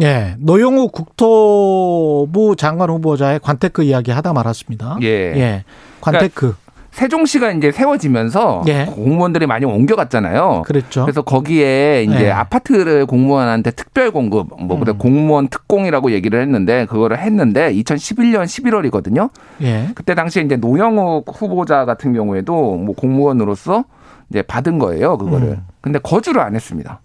[0.00, 4.98] 예, 노영우 국토부 장관 후보자의 관테크 이야기 하다 말았습니다.
[5.02, 5.06] 예.
[5.06, 5.64] 예.
[6.00, 6.32] 관테크.
[6.34, 6.62] 그러니까
[6.92, 8.84] 세종시가 이제 세워지면서 예.
[8.84, 10.62] 공무원들이 많이 옮겨갔잖아요.
[10.66, 11.02] 그랬죠.
[11.02, 12.30] 그래서 거기에 이제 예.
[12.30, 14.98] 아파트를 공무원한테 특별 공급, 뭐 음.
[14.98, 19.30] 공무원 특공이라고 얘기를 했는데 그거를 했는데 2011년 11월이거든요.
[19.62, 19.88] 예.
[19.94, 23.84] 그때 당시에 이제 노영욱 후보자 같은 경우에도 뭐 공무원으로서
[24.30, 25.16] 이제 받은 거예요.
[25.16, 25.48] 그거를.
[25.48, 25.66] 음.
[25.80, 27.00] 근데 거주를 안 했습니다.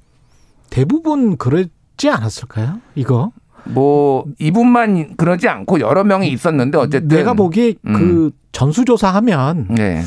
[0.69, 2.79] 대부분 그랬 지 않았을까요?
[2.95, 3.31] 이거?
[3.63, 7.93] 뭐 이분만 그러지 않고 여러 명이 있었는데 어쨌든 내가 보기에 음.
[7.93, 10.01] 그 전수조사하면 네.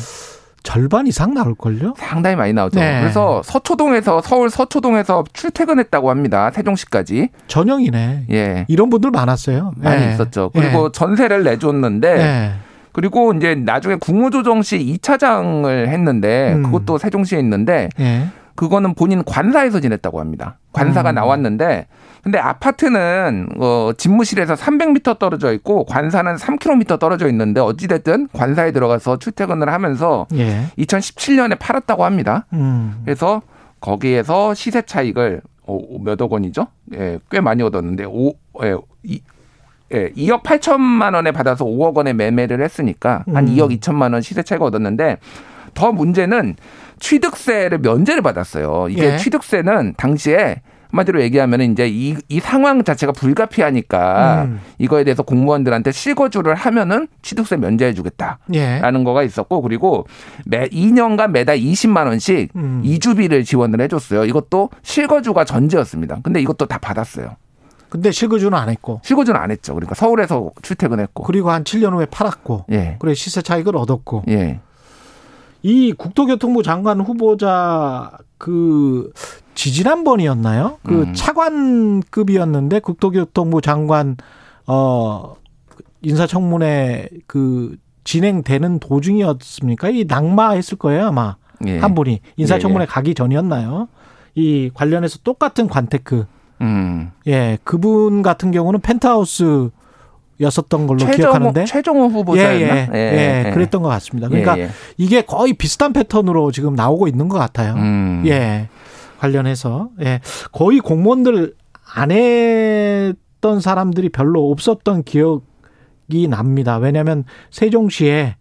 [0.63, 1.95] 절반 이상 나올 걸요?
[1.97, 2.79] 상당히 많이 나오죠.
[2.79, 3.01] 네.
[3.01, 6.51] 그래서 서초동에서 서울 서초동에서 출퇴근했다고 합니다.
[6.53, 7.29] 세종시까지.
[7.47, 8.27] 전형이네.
[8.31, 8.67] 예.
[8.69, 9.73] 이런 분들 많았어요.
[9.77, 10.13] 많이 네.
[10.13, 10.51] 있었죠.
[10.55, 10.93] 그리고 네.
[10.93, 12.53] 전세를 내줬는데 네.
[12.93, 16.63] 그리고 이제 나중에 국무조정실 2차장을 했는데 음.
[16.65, 18.29] 그것도 세종시에 있는데 예.
[18.61, 20.59] 그거는 본인 관사에서 지냈다고 합니다.
[20.75, 21.15] 관사가 음.
[21.15, 21.87] 나왔는데
[22.23, 29.19] 근데 아파트는 어 집무실에서 300m 떨어져 있고 관사는 3km 떨어져 있는데 어찌 됐든 관사에 들어가서
[29.19, 30.67] 출퇴근을 하면서 예.
[30.77, 32.45] 2017년에 팔았다고 합니다.
[32.53, 33.01] 음.
[33.03, 33.41] 그래서
[33.81, 36.67] 거기에서 시세 차익을 어, 몇억 원이죠?
[36.93, 39.23] 예, 꽤 많이 얻었는데 오 예, 이,
[39.95, 43.55] 예, 2억 8천만 원에 받아서 5억 원에 매매를 했으니까 한 음.
[43.55, 45.17] 2억 2천만 원 시세 차익을 얻었는데
[45.73, 46.57] 더 문제는
[47.01, 48.89] 취득세를 면제를 받았어요.
[48.91, 49.17] 이게 예.
[49.17, 54.61] 취득세는 당시에 한마디로 얘기하면 이제 이, 이 상황 자체가 불가피하니까 음.
[54.79, 58.81] 이거에 대해서 공무원들한테 실거주를 하면은 취득세 면제해 주겠다라는 예.
[59.05, 60.07] 거가 있었고 그리고
[60.47, 62.83] 매 2년간 매달 20만 원씩 음.
[62.85, 64.25] 이주비를 지원을 해줬어요.
[64.25, 66.19] 이것도 실거주가 전제였습니다.
[66.23, 67.37] 근데 이것도 다 받았어요.
[67.89, 69.01] 근데 실거주는 안 했고.
[69.05, 69.75] 실거주는 안 했죠.
[69.75, 71.25] 그러니까 서울에서 출퇴근했고.
[71.25, 72.67] 그리고 한 7년 후에 팔았고.
[72.71, 72.97] 예.
[73.01, 74.25] 그래 시세 차익을 얻었고.
[74.29, 74.61] 예.
[75.63, 79.13] 이 국토교통부 장관 후보자 그
[79.55, 80.79] 지지난번이었나요?
[80.83, 81.15] 그 음.
[81.15, 84.17] 차관급이었는데 국토교통부 장관
[84.67, 85.35] 어
[86.03, 89.91] 인사청문회 그 진행되는 도중이었습니까?
[89.91, 91.37] 이 낙마했을 거예요 아마
[91.67, 91.79] 예.
[91.79, 92.87] 한 분이 인사청문회 예, 예.
[92.87, 93.89] 가기 전이었나요?
[94.35, 96.27] 이 관련해서 똑같은 관테크.
[96.63, 97.11] 음.
[97.27, 99.71] 예, 그분 같은 경우는 펜트하우스
[100.41, 102.77] 였었던 걸로 최정호, 기억하는데 최종호 후보자였나?
[102.77, 104.29] 예, 예, 예, 예, 그랬던 것 같습니다.
[104.29, 104.71] 그러니까 예, 예.
[104.97, 107.75] 이게 거의 비슷한 패턴으로 지금 나오고 있는 것 같아요.
[107.75, 108.23] 음.
[108.27, 108.69] 예,
[109.19, 110.21] 관련해서 예,
[110.53, 111.55] 거의 공무원들
[111.95, 116.79] 안 했던 사람들이 별로 없었던 기억이 납니다.
[116.79, 118.37] 왜냐하면 세종시에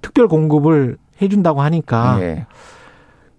[0.00, 2.18] 특별 공급을 해준다고 하니까.
[2.20, 2.46] 예.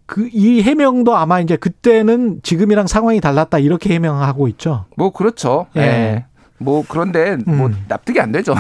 [0.06, 4.86] 그이 해명도 아마 이제 그때는 지금이랑 상황이 달랐다 이렇게 해명하고 있죠.
[4.96, 5.68] 뭐 그렇죠.
[5.78, 6.26] 예.
[6.62, 6.64] 예.
[6.64, 7.86] 뭐 그런데 뭐 음.
[7.88, 8.56] 납득이 안 되죠.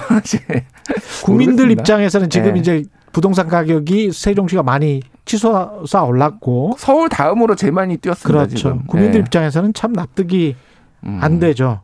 [1.24, 2.60] 국민들 입장에서는 지금 네.
[2.60, 8.40] 이제 부동산 가격이 세종 시가 많이 치솟아 올랐고 서울 다음으로 제일 많이 뛰었습니다.
[8.40, 8.56] 그렇죠.
[8.56, 8.86] 지금.
[8.88, 9.26] 국민들 네.
[9.26, 10.56] 입장에서는 참 납득이
[11.04, 11.20] 음.
[11.22, 11.82] 안 되죠.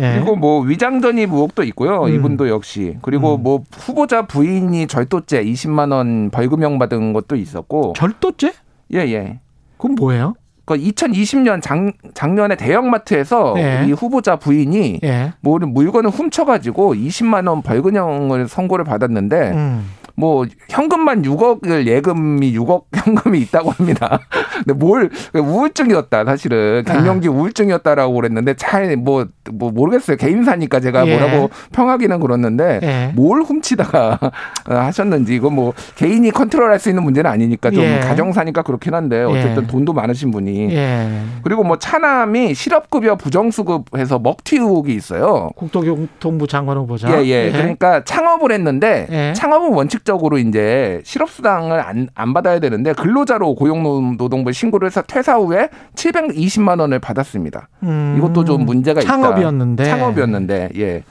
[0.00, 0.14] 예.
[0.14, 2.04] 그리고 뭐 위장전입 의혹도 있고요.
[2.04, 2.14] 음.
[2.14, 3.42] 이분도 역시 그리고 음.
[3.42, 8.52] 뭐 후보자 부인이 절도죄 20만 원 벌금형 받은 것도 있었고 절도죄?
[8.94, 9.40] 예 예.
[9.76, 10.34] 그건 뭐예요?
[10.64, 11.76] 그 2020년 작,
[12.14, 13.84] 작년에 대형마트에서 예.
[13.86, 15.32] 이 후보자 부인이 예.
[15.40, 19.86] 뭐 물건을 훔쳐가지고 20만 원 벌금형을 선고를 받았는데 음.
[20.14, 24.20] 뭐 현금만 6억을 예금이 6억 현금이 있다고 합니다.
[24.54, 27.30] 근데 뭘 우울증이었다 사실은 갱년기 아.
[27.30, 31.16] 우울증이었다라고 그랬는데 잘뭐뭐 뭐 모르겠어요 개인사니까 제가 예.
[31.16, 33.12] 뭐라고 평하기는 그렇는데 예.
[33.14, 34.18] 뭘 훔치다가
[34.66, 38.00] 하셨는지 이거 뭐 개인이 컨트롤할 수 있는 문제는 아니니까 좀 예.
[38.00, 39.66] 가정사니까 그렇긴 한데 어쨌든 예.
[39.66, 41.08] 돈도 많으신 분이 예.
[41.42, 45.50] 그리고 뭐 차남이 실업급여 부정수급해서 먹튀 의혹이 있어요.
[45.56, 47.08] 국토교통부 장관 후보자.
[47.18, 47.50] 예, 예.
[47.50, 54.86] 그러니까 창업을 했는데 창업은 원칙 원칙적으로 이제 실업수당을 안, 안 받아야 되는데 근로자로 고용노동부에 신고를
[54.86, 57.68] 해서 퇴사 후에 720만 원을 받았습니다.
[57.84, 59.84] 음, 이것도 좀 문제가 창업이었는데.
[59.84, 59.96] 있다.
[59.96, 61.04] 창업이었는데 예.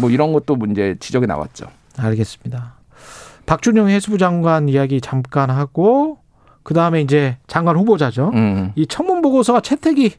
[0.00, 1.66] 뭐 이런 것도 문제 지적이 나왔죠.
[1.98, 2.74] 알겠습니다.
[3.46, 6.18] 박준영 해수부 장관 이야기 잠깐 하고
[6.62, 8.30] 그 다음에 이제 장관 후보자죠.
[8.34, 8.72] 음.
[8.74, 10.14] 이 청문 보고서가 채택이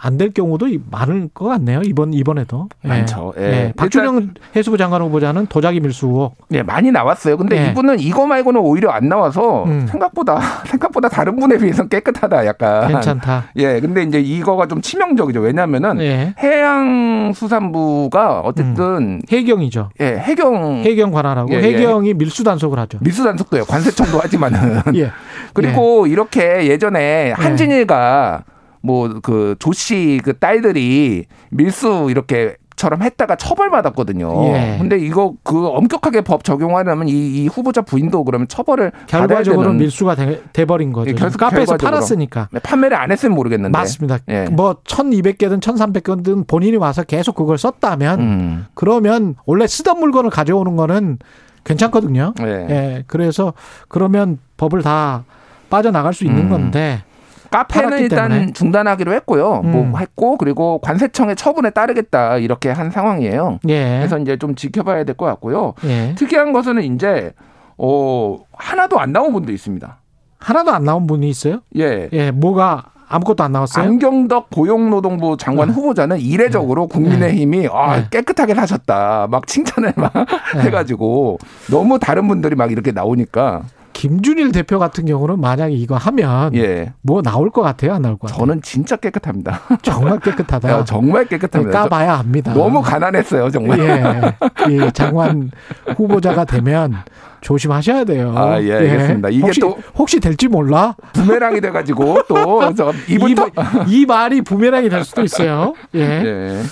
[0.00, 1.80] 안 될 경우도 많을 것 같네요.
[1.84, 2.88] 이번 이번에도 예.
[2.88, 3.34] 많죠.
[3.38, 3.42] 예.
[3.42, 3.72] 예.
[3.76, 7.36] 박준영 해수부 장관 후보자는 도자기 밀수 의 예, 많이 나왔어요.
[7.36, 7.70] 근데 예.
[7.70, 9.86] 이분은 이거 말고는 오히려 안 나와서 음.
[9.90, 12.46] 생각보다 생각보다 다른 분에 비해서 깨끗하다.
[12.46, 13.46] 약간 괜찮다.
[13.56, 15.40] 예, 근데 이제 이거가 좀 치명적이죠.
[15.40, 16.34] 왜냐하면은 예.
[16.38, 19.20] 해양수산부가 어쨌든 음.
[19.30, 19.90] 해경이죠.
[20.00, 21.52] 예, 해경 해경 관할하고.
[21.52, 22.98] 해경이 밀수 단속을 하죠.
[23.00, 23.64] 밀수 단속도요.
[23.64, 25.10] 관세청도 하지만은 예.
[25.52, 28.44] 그리고 이렇게 예전에 한진일가
[28.84, 34.46] 뭐 그 조씨 그 딸들이 밀수 이렇게 처럼 했다가 처벌받았거든요.
[34.48, 34.76] 예.
[34.78, 40.16] 근데 이거 그 엄격하게 법 적용하려면 이, 이 후보자 부인도 그러면 처벌을 결과적으로 밀수가
[40.52, 41.10] 돼, 버린 거죠.
[41.10, 44.18] 예, 결국 카페에서 팔았으니까 네, 판매를 안 했으면 모르겠는데 맞습니다.
[44.28, 44.46] 예.
[44.50, 48.66] 뭐 1,200개든 1,300개든 본인이 와서 계속 그걸 썼다면 음.
[48.74, 51.18] 그러면 원래 쓰던 물건을 가져오는 거는
[51.62, 52.34] 괜찮거든요.
[52.38, 52.66] 네.
[52.68, 53.04] 예.
[53.06, 53.54] 그래서
[53.88, 55.24] 그러면 법을 다
[55.70, 56.50] 빠져나갈 수 있는 음.
[56.50, 57.02] 건데
[57.50, 58.52] 카페는 일단 때문에.
[58.52, 59.62] 중단하기로 했고요.
[59.62, 59.90] 뭐 음.
[59.90, 63.58] 뭐 했고 그리고 관세청의 처분에 따르겠다 이렇게 한 상황이에요.
[63.68, 63.98] 예.
[63.98, 65.74] 그래서 이제 좀 지켜봐야 될 것 같고요.
[65.84, 66.14] 예.
[66.16, 67.32] 특이한 것은 이제
[67.78, 69.98] 어 하나도 안 나온 분도 있습니다.
[70.38, 71.60] 하나도 안 나온 분이 있어요?
[71.78, 72.08] 예.
[72.12, 73.84] 예, 뭐가 아무것도 안 나왔어요?
[73.84, 75.74] 안경덕 고용노동부 장관 네.
[75.74, 76.98] 후보자는 이례적으로 네.
[76.98, 77.68] 국민의힘이 네.
[77.72, 78.06] 아, 네.
[78.10, 79.28] 깨끗하게 사셨다.
[79.30, 80.12] 막 칭찬을 막
[80.56, 80.62] 네.
[80.62, 81.38] 해가지고
[81.70, 83.62] 너무 다른 분들이 막 이렇게 나오니까
[83.94, 86.92] 김준일 대표 같은 경우는 만약에 이거 하면 예.
[87.00, 88.38] 뭐 나올 것 같아요, 안 나올 것 같아요?
[88.46, 89.60] 저는 진짜 깨끗합니다.
[89.82, 90.68] 정말 깨끗하다.
[90.68, 91.84] 야, 정말 깨끗합니다.
[91.84, 92.52] 까봐야 합니다.
[92.52, 93.78] 너무 가난했어요, 정말.
[93.80, 94.36] 예.
[94.68, 95.50] 이 장관
[95.96, 96.96] 후보자가 되면
[97.40, 98.34] 조심하셔야 돼요.
[98.36, 99.28] 아, 예, 알겠습니다.
[99.30, 100.96] 이게 혹시, 또 혹시 될지 몰라?
[101.12, 102.60] 부메랑이 돼 가지고 또
[103.08, 105.74] 이분 또이 말이 부메랑이 될 수도 있어요.
[105.94, 106.62] 예.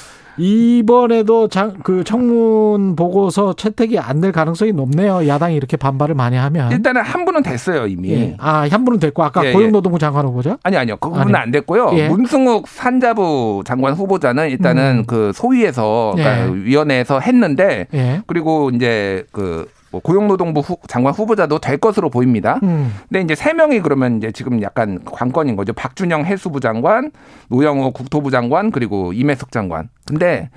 [0.43, 0.47] 예.
[0.47, 5.27] 이번에도 장, 그 청문 보고서 채택이 안 될 가능성이 높네요.
[5.27, 6.71] 야당이 이렇게 반발을 많이 하면.
[6.71, 8.13] 일단은 한 분은 됐어요, 이미.
[8.13, 8.37] 예.
[8.39, 9.53] 아, 한 분은 됐고 아까 예, 예.
[9.53, 10.59] 고용노동부 장관 후보자?
[10.63, 10.97] 아니 아니요.
[10.99, 11.91] 그분은 안 됐고요.
[11.95, 12.09] 예.
[12.09, 15.05] 문승욱 산자부 장관 후보자는 일단은 음.
[15.07, 16.53] 그 소위에서 그러니까 예.
[16.65, 18.23] 위원회에서 했는데 예.
[18.29, 19.67] 그리고 이제 그뭐
[20.01, 22.59] 고용노동부 후, 장관 후보자도 될 것으로 보입니다.
[22.63, 22.93] 음.
[23.09, 25.73] 근데 이제 세 명이 그러면 이제 지금 약간 관건인 거죠.
[25.73, 27.11] 박준영 해수부 장관,
[27.49, 29.89] 노영호 국토부 장관, 그리고 임혜숙 장관.
[30.07, 30.51] 근데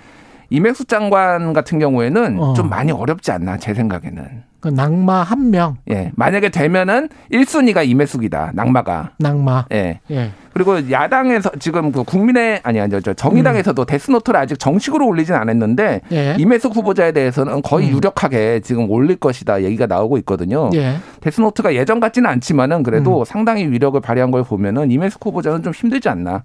[0.50, 2.54] 임혜숙 장관 같은 경우에는 어.
[2.54, 4.44] 좀 많이 어렵지 않나 제 생각에는.
[4.66, 5.78] 그 낙마 한 명.
[5.92, 6.12] 예.
[6.16, 8.54] 만약에 되면은 1순위가 임혜숙이다.
[8.56, 9.12] 낙마가.
[9.20, 9.66] 낙마.
[9.72, 10.00] 예.
[10.10, 10.32] 예.
[10.54, 13.86] 그리고 야당에서 지금 그 국민의 아니 아니 저 정의당에서도 음.
[13.86, 16.36] 데스노트를 아직 정식으로 올리진 않았는데 예.
[16.40, 17.98] 임혜숙 후보자에 대해서는 거의 음.
[17.98, 20.72] 유력하게 지금 올릴 것이다 얘기가 나오고 있거든요.
[20.74, 20.96] 예.
[21.22, 23.26] 데스노트가 예전 같지는 않지만은 그래도 음.
[23.26, 26.42] 상당히 위력을 발휘한 걸 보면은 임혜숙 후보자는 좀 힘들지 않나.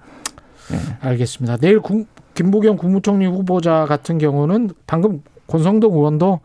[0.72, 0.76] 예.
[1.08, 1.56] 알겠습니다.
[1.56, 6.40] 내일 국, 김부겸 국무총리 후보자 같은 경우는 방금 권성동 의원도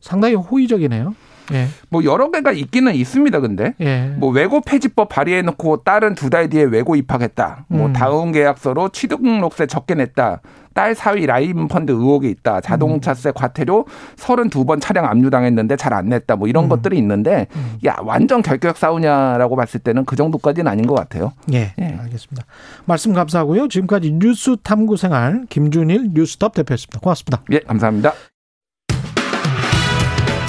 [0.00, 1.14] 상당히 호의적이네요.
[1.52, 1.66] 예.
[1.88, 3.40] 뭐 여러 개가 있기는 있습니다.
[3.40, 4.14] 근데 예.
[4.18, 7.64] 뭐 외고 폐지법 발의해놓고 딸은 두 달 뒤에 외고 입학했다.
[7.66, 7.92] 뭐 음.
[7.92, 10.42] 다음 계약서로 취득록세 적게 냈다.
[10.74, 12.60] 딸 사위 라임 펀드 의혹이 있다.
[12.60, 16.36] 자동차세 과태료 32번 차량 압류당했는데 잘 안 냈다.
[16.36, 16.68] 뭐 이런 음.
[16.68, 17.78] 것들이 있는데 음.
[17.84, 21.32] 야 완전 결격 싸우냐라고 봤을 때는 그 정도까지는 아닌 것 같아요.
[21.52, 21.84] 예, 예.
[22.00, 22.46] 알겠습니다.
[22.84, 23.66] 말씀 감사하고요.
[23.66, 27.00] 지금까지 뉴스 탐구 생활 김준일 뉴스톱 대표였습니다.
[27.00, 27.42] 고맙습니다.
[27.50, 28.12] 예, 감사합니다.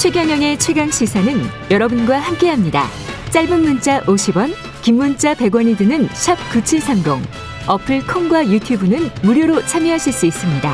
[0.01, 1.31] 최경영의 최강 시사는
[1.69, 2.85] 여러분과 함께합니다.
[3.29, 4.51] 짧은 문자 50원,
[4.81, 7.21] 긴 문자 100원이 드는 샵 9730.
[7.67, 10.73] 어플 콩과 유튜브는 무료로 참여하실 수 있습니다.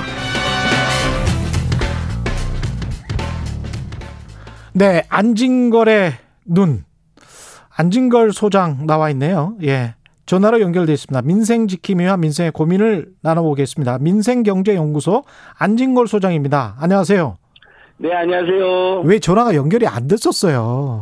[4.72, 6.14] 네, 안진걸의
[6.46, 6.86] 눈.
[7.76, 9.58] 안진걸 소장 나와 있네요.
[9.62, 9.96] 예.
[10.26, 11.22] 전화로 연결돼 있습니다.
[11.24, 13.98] 민생 지킴이와 민생의 고민을 나눠보겠습니다.
[13.98, 15.26] 민생경제연구소
[15.58, 16.78] 안진걸 소장입니다.
[16.80, 17.38] 안녕하세요.
[18.00, 19.02] 네, 안녕하세요.
[19.06, 21.02] 왜 전화가 연결이 안 됐었어요?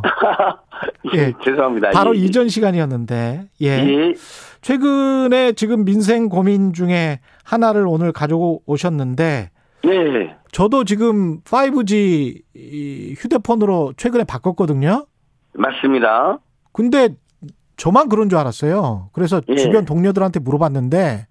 [1.14, 1.90] 예, 죄송합니다.
[1.90, 2.20] 바로 예.
[2.20, 3.66] 이전 시간이었는데, 예.
[3.66, 4.14] 예.
[4.62, 9.50] 최근에 지금 민생 고민 중에 하나를 오늘 가지고 오셨는데,
[9.84, 10.36] 네.
[10.52, 15.06] 저도 지금 5G 휴대폰으로 최근에 바꿨거든요.
[15.52, 16.38] 맞습니다.
[16.72, 17.10] 근데
[17.76, 19.10] 저만 그런 줄 알았어요.
[19.12, 19.56] 그래서 예.
[19.56, 21.26] 주변 동료들한테 물어봤는데,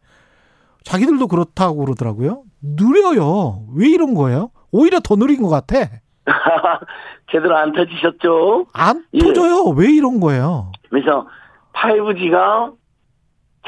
[0.83, 2.43] 자기들도 그렇다고 그러더라고요.
[2.61, 3.65] 느려요.
[3.73, 4.51] 왜 이런 거예요?
[4.75, 5.89] 오히려 더 느린 것 같아.
[7.31, 8.67] 제대로 안 터지셨죠?
[8.73, 9.19] 안 예.
[9.19, 9.73] 터져요.
[9.75, 10.71] 왜 이런 거예요?
[10.89, 11.27] 그래서
[11.73, 12.73] 5G가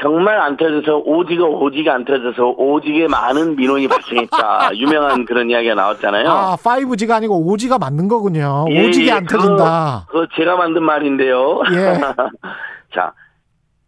[0.00, 4.70] 정말 안 터져서 5G가 5G가 안 터져서 5G에 많은 민원이 발생했다.
[4.76, 6.28] 유명한 그런 이야기가 나왔잖아요.
[6.28, 8.66] 아, 5G가 아니고 5G가 맞는 거군요.
[8.68, 10.06] 예, 5G가 안 그거, 터진다.
[10.08, 11.62] 그거 제가 만든 말인데요.
[11.72, 11.98] 예.
[12.94, 13.12] 자,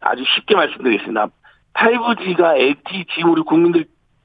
[0.00, 1.28] 아주 쉽게 말씀드리겠습니다.
[1.74, 3.84] 5G가 LTE 지금 우리 국민들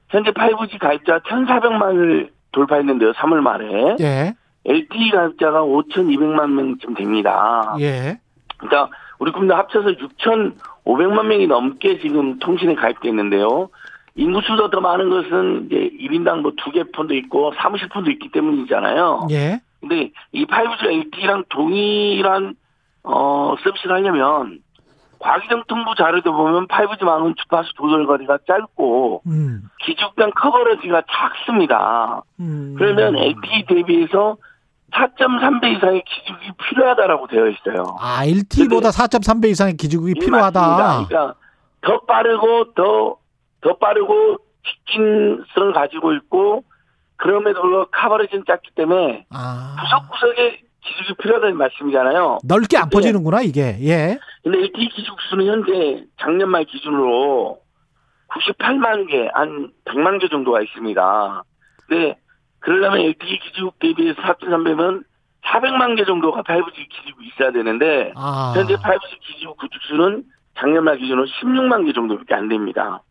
[0.09, 3.11] 현재 5G 가입자 1,400만을 돌파했는데요.
[3.14, 3.95] 3월 말에.
[3.99, 4.34] 예.
[4.65, 7.76] LTE 가입자가 5,200만 명쯤 됩니다.
[7.80, 8.18] 예.
[8.57, 13.69] 그러니까 우리 국민들 합쳐서 6,500만 명이 넘게 지금 통신에 가입돼 있는데요.
[14.15, 19.27] 인구수도 더 많은 것은 이제 1인당 뭐 두 개 폰도 있고 사무실 폰도 있기 때문이잖아요.
[19.32, 19.60] 예.
[19.82, 22.56] 근데 이 5G LTE랑 동일한
[23.03, 24.60] 어 서비스를 하려면
[25.19, 29.63] 과기정통부 자료도 보면 5G망은 주파수 조절거리가 짧고 음.
[29.83, 32.21] 기축단 커버러지가 작습니다.
[32.39, 32.75] 음.
[32.77, 34.37] 그러면 LTE 대비해서
[34.93, 37.97] 4.3배 이상의 기축이 필요하다라고 되어 있어요.
[37.99, 40.59] 아, LTE보다 4.3배 이상의 기축이 예, 필요하다.
[40.59, 41.07] 맞습니다.
[41.07, 41.35] 그러니까
[41.81, 43.17] 더 빠르고 더,
[43.61, 46.63] 더 빠르고 직진성을 가지고 있고
[47.17, 49.75] 그럼에도 불구하고 커버리지는 작기 때문에 아.
[49.79, 52.39] 구석구석에 기숙이 필요하다는 말씀이잖아요.
[52.43, 53.77] 넓게 안 퍼지는구나 이게.
[53.81, 54.19] 예.
[54.45, 57.59] 근데 LTE 기숙수는 현재 작년 말 기준으로
[58.30, 61.43] 98만 개, 한 100만 개 정도가 있습니다.
[61.88, 62.15] 근데
[62.59, 65.03] 그러려면 LTE 기숙 대비해서 4.3배면
[65.45, 68.53] 400만 개 정도가 5G 기지국 있어야 되는데 아.
[68.55, 70.23] 현재 5G 기지국 구축 수는
[70.59, 73.01] 작년 말 기준으로 16만 개 정도밖에 안 됩니다.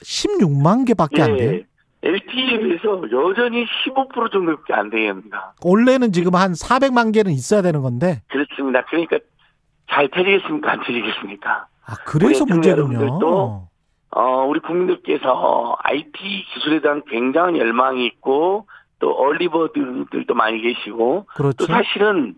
[0.00, 1.22] 16만 개밖에 예.
[1.22, 1.62] 안 돼요?
[2.02, 5.54] LTE에 비해서 여전히 15% 정도밖에 안 됩니다.
[5.62, 8.22] 원래는 지금 한 400만 개는 있어야 되는 건데.
[8.28, 8.82] 그렇습니다.
[8.86, 9.18] 그러니까
[9.90, 10.72] 잘 터지겠습니까?
[10.72, 11.66] 안 터지겠습니까?
[11.86, 13.18] 아, 그래서 문제군요.
[13.18, 13.68] 또
[14.10, 18.66] 어, 우리 국민들께서 IT 기술에 대한 굉장한 열망이 있고
[19.00, 21.56] 또 얼리버드들도 많이 계시고 그렇죠.
[21.56, 22.34] 또 사실은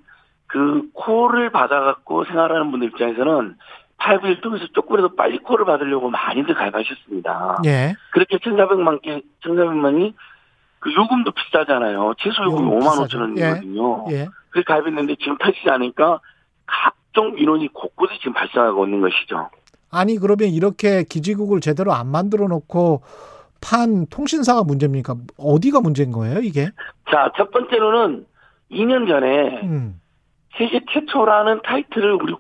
[0.47, 3.56] 그 콜을 받아갖고 생활하는 분들 입장에서는
[3.98, 7.59] 5G를 통해서 조금이라도 빨리 콜을 받으려고 많이들 가입하셨습니다.
[7.66, 7.94] 예.
[8.10, 10.14] 그렇게 1,400만 개, 1,400만이
[10.78, 12.14] 그 요금도 비싸잖아요.
[12.18, 14.05] 최소 요금이 요금 5만 5천 원이거든요.
[14.10, 14.14] 예.
[14.14, 14.28] 예.
[14.51, 16.20] 그래서 가입했는데 지금 터지지 않으니까
[17.17, 19.49] 각종 민원이 곳곳에 지금 발생하고 있는 것이죠.
[19.91, 23.01] 아니 그러면 이렇게 기지국을 제대로 안 만들어 놓고
[23.63, 25.15] 판 통신사가 문제입니까?
[25.39, 26.69] 어디가 문제인 거예요, 이게?
[27.11, 28.27] 자, 첫 번째로는
[28.71, 30.01] 2년 전에 음.
[30.59, 32.35] 세계 최초라는 타이틀을 우리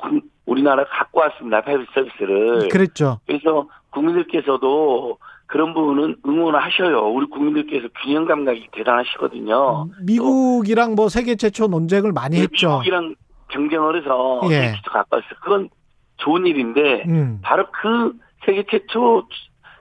[0.44, 1.62] 우리나라 갖고 왔습니다.
[1.62, 2.68] five G 서비스를.
[2.68, 3.20] 그랬죠.
[3.26, 7.08] 그래서 국민들께서도 그런 부분은 응원을 하셔요.
[7.08, 9.88] 우리 국민들께서 균형 감각이 대단하시거든요.
[10.02, 12.68] 미국이랑 뭐 세계 최초 논쟁을 많이 네, 했죠.
[12.68, 13.14] 미국이랑
[13.48, 14.72] 경쟁을 해서 예.
[14.72, 15.34] 최초 가까웠어요.
[15.42, 15.68] 그건
[16.18, 17.40] 좋은 일인데 음.
[17.42, 18.12] 바로 그
[18.44, 19.26] 세계 최초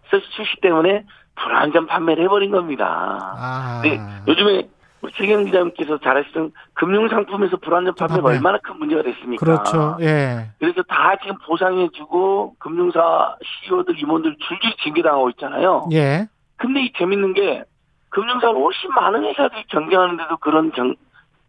[0.10, 1.06] 출시 때문에
[1.36, 3.20] 불안전 판매를 해버린 겁니다.
[3.38, 3.82] 아.
[3.84, 4.70] 네, 요즘에
[5.16, 9.46] 최경 기자님께서 잘 아시던 금융 상품에서 불안전 판매가 얼마나 큰 문제가 됐습니까?
[9.46, 9.98] 그렇죠.
[10.02, 10.50] 예.
[10.60, 15.88] 그래서 다 지금 보상해주고 금융사 CEO들 임원들 줄줄이 징계당하고 있잖아요.
[15.92, 16.28] 예.
[16.58, 17.64] 근데 이 재밌는 게
[18.10, 20.96] 금융사는 훨씬 많은 회사들이 경쟁하는데도 그런 경,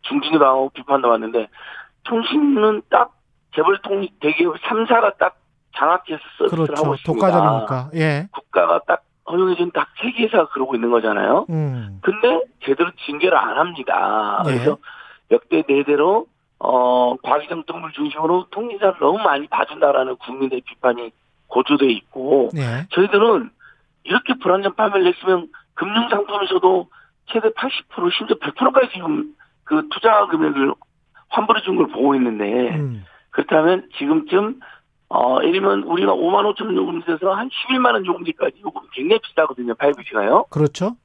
[0.03, 1.49] 중징계 당하고 비판도 왔는데
[2.07, 3.13] 통신은 딱
[3.55, 5.37] 재벌통 대기업 3사가 딱
[5.77, 6.83] 장악해서 서비스를 그렇죠.
[6.83, 7.27] 하고 있습니다.
[7.29, 7.91] 독과점이니까.
[7.95, 8.29] 예.
[8.33, 11.47] 국가가 딱 허용해준 딱 세 개사 그러고 있는 거잖아요.
[11.51, 11.99] 음.
[12.03, 14.43] 근데 제대로 징계를 안 합니다.
[14.47, 14.51] 예.
[14.53, 14.79] 그래서
[15.31, 16.27] 역대 내대로
[16.59, 21.11] 어 과기정 동물 중심으로 통신사를 너무 많이 봐준다라는 국민의 비판이
[21.49, 22.87] 고조돼 있고 예.
[22.91, 23.51] 저희들은
[24.05, 26.89] 이렇게 불안전 판매를 냈으면 금융상품에서도
[27.33, 29.35] 최대 80% 심지어 100%까지 지금
[29.65, 30.73] 그 투자 금액을
[31.29, 32.45] 환불해 준 걸 보고 있는데
[32.77, 33.05] 음.
[33.31, 34.61] 그렇다면 지금쯤
[35.09, 39.75] 어, 예를 들면 우리가 5만 5천 원 요금제에서 한 11만 원 요금제까지 요금 굉장히 비싸거든요.
[39.75, 40.49] 5G가요.
[40.51, 40.97] 그렇죠.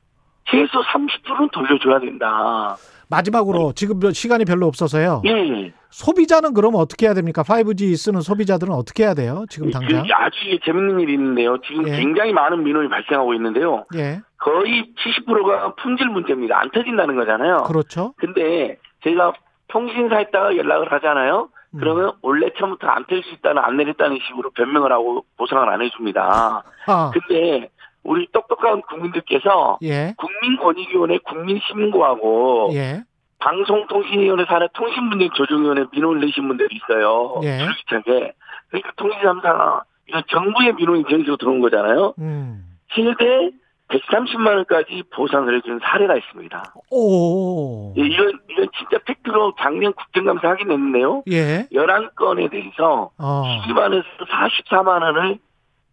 [0.49, 2.75] 최소 30%는 돌려줘야 된다.
[3.09, 5.21] 마지막으로 지금 시간이 별로 없어서요.
[5.25, 5.73] 예.
[5.91, 7.43] 소비자는 그러면 어떻게 해야 됩니까?
[7.43, 9.45] 5G 쓰는 소비자들은 어떻게 해야 돼요?
[9.49, 10.05] 지금 예, 당장?
[10.13, 11.57] 아주 재밌는 일이 있는데요.
[11.67, 11.97] 지금 예.
[11.97, 13.85] 굉장히 많은 민원이 발생하고 있는데요.
[13.95, 14.21] 예.
[14.39, 16.57] 거의 70%가 품질 문제입니다.
[16.59, 17.57] 안 터진다는 거잖아요.
[17.67, 18.13] 그렇죠.
[18.17, 19.33] 근데 제가
[19.71, 21.49] 통신사에다가 연락을 하잖아요.
[21.73, 21.79] 음.
[21.79, 26.63] 그러면 원래 처음부터 안 tel 수 있다는 안 내렸다는 식으로 변명을 하고 보상을 안 해줍니다.
[26.87, 27.11] 아.
[27.13, 27.69] 근데
[28.03, 30.13] 우리 똑똑한 국민들께서 예.
[30.17, 33.03] 국민권익위원회 국민신고하고 예.
[33.39, 37.39] 방송통신위원회 산하 통신분쟁 조정위원회 민원을 내신 분들이 있어요.
[37.43, 37.59] 예.
[37.59, 38.33] 줄기차게.
[38.69, 42.13] 그러니까 통신삼사가 이건 정부의 민원이 저기서 들어온 거잖아요.
[42.19, 42.65] 음.
[42.93, 43.51] 최대
[43.91, 46.73] 130만 원까지 보상을 해준 사례가 있습니다.
[46.89, 47.93] 오.
[47.97, 51.23] 예, 이건 이건 진짜 팩트로 작년 국정감사 하긴 했는데요.
[51.31, 51.67] 예.
[51.71, 53.43] 11건에 대해서 어.
[53.67, 55.39] 12만에서 44만 원을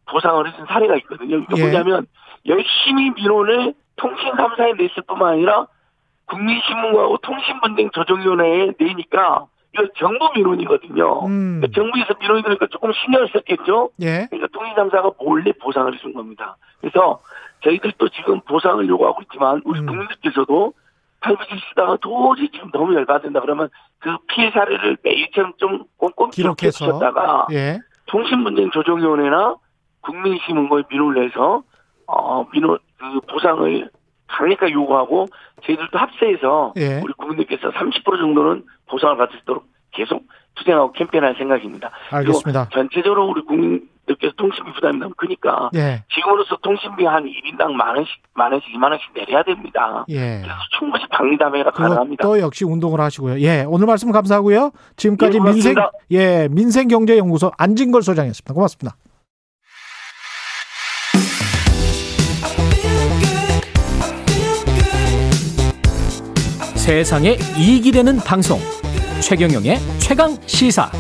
[0.07, 1.39] 보상을 해준 사례가 있거든요.
[1.39, 1.63] 이게 예.
[1.63, 2.07] 뭐냐면
[2.47, 5.67] 열심히 민원을 통신 3사에 냈을 뿐만 아니라
[6.27, 11.27] 국민신문과하고 통신분쟁 조정위원회에 내니까 이거 정부 민원이거든요.
[11.27, 11.61] 음.
[11.61, 13.91] 그러니까 정부에서 민원이 되니까 조금 신경을 썼겠죠.
[14.01, 14.27] 예.
[14.31, 16.57] 그러니까 통신 3사가 몰래 보상을 해준 겁니다.
[16.81, 17.21] 그래서
[17.63, 19.87] 저희들도 지금 보상을 요구하고 있지만 우리 음.
[19.87, 20.73] 국민들께서도
[21.21, 23.69] 8G 쓰다가 도저히 지금 너무 열받는다 그러면
[23.99, 27.81] 그 피해 사례를 매일처럼 좀 꼼꼼히 기록해서 다가 예.
[28.07, 29.57] 통신분쟁 조정위원회나
[30.03, 31.63] 국민신문고에 민원을 내서
[32.07, 33.91] 어 민원 그 보상을
[34.29, 35.27] 강력하게 요구하고
[35.65, 37.01] 저희들도 합세해서 예.
[37.03, 40.25] 우리 국민들께서 30% 정도는 보상을 받을 수 있도록 계속
[40.59, 41.91] 투쟁하고 캠페인할 생각입니다.
[42.11, 42.69] 알겠습니다.
[42.73, 46.03] 전체적으로 우리 국민들께서 통신비 부담이 너무 크니까 예.
[46.15, 50.05] 지금으로서 통신비 한 1인당 만 원씩 만 원씩 2만 원씩 내려야 됩니다.
[50.09, 50.41] 예.
[50.43, 52.23] 그래서 충분히 방리담회가 가능합니다.
[52.23, 53.41] 또 역시 운동을 하시고요.
[53.41, 54.73] 예, 오늘 말씀 감사하고요.
[54.97, 55.75] 지금까지 예, 민생
[56.11, 58.55] 예 민생경제연구소 안진걸 소장이었습니다.
[58.55, 58.97] 고맙습니다.
[66.89, 68.59] 세상에 이익이 되는 방송
[69.21, 70.91] 최경영의 최강 시사.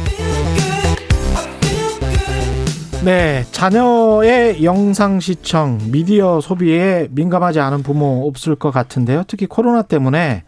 [3.05, 9.23] 네, 자녀의 영상 시청, 미디어 소비에 민감하지 않은 부모 없을 것 같은데요.
[9.28, 10.43] 특히 코로나 때문에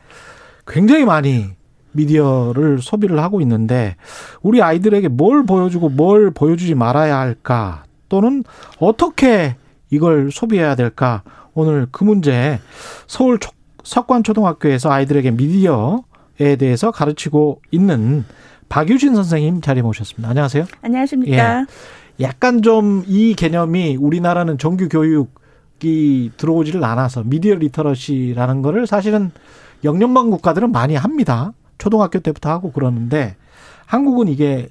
[0.66, 1.46] 굉장히 많이
[1.92, 3.96] 미디어를 소비를 하고 있는데
[4.42, 7.84] 우리 아이들에게 뭘 보여주고 뭘 보여주지 말아야 할까?
[8.08, 8.44] 또는
[8.78, 9.56] 어떻게
[9.90, 11.22] 이걸 소비해야 될까?
[11.54, 12.58] 오늘 그 문제
[13.06, 13.38] 서울
[13.84, 16.02] 석관초등학교에서 아이들에게 미디어
[16.40, 18.24] 에 대해서 가르치고 있는
[18.70, 20.30] 박유진 선생님 자리에 모셨습니다.
[20.30, 20.64] 안녕하세요.
[20.80, 21.60] 안녕하십니까.
[21.60, 21.66] 예.
[22.24, 29.30] 약간 좀 이 개념이 우리나라는 정규 교육이 들어오지를 않아서 미디어 literacy라는 거를 사실은
[29.84, 31.52] 영연방 국가들은 많이 합니다.
[31.76, 33.36] 초등학교 때부터 하고 그러는데
[33.86, 34.68] 한국은 이게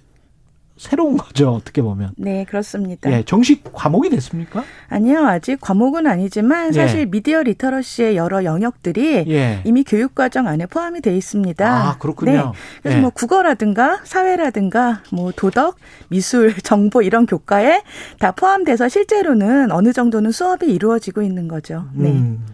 [0.80, 2.12] 새로운 거죠 어떻게 보면.
[2.16, 3.12] 네 그렇습니다.
[3.12, 4.64] 예, 정식 과목이 됐습니까?
[4.88, 7.06] 아니요 아직 과목은 아니지만 사실 예.
[7.06, 9.62] 미디어 리터러시의 여러 영역들이 예.
[9.66, 11.68] 이미 교육과정 안에 포함이 돼 있습니다.
[11.70, 12.32] 아 그렇군요.
[12.32, 12.52] 네.
[12.82, 13.02] 그래서 예.
[13.02, 15.76] 뭐 국어라든가 사회라든가 뭐 도덕,
[16.08, 17.82] 미술, 정보 이런 교과에
[18.18, 21.88] 다 포함돼서 실제로는 어느 정도는 수업이 이루어지고 있는 거죠.
[21.94, 22.10] 네.
[22.10, 22.46] 음.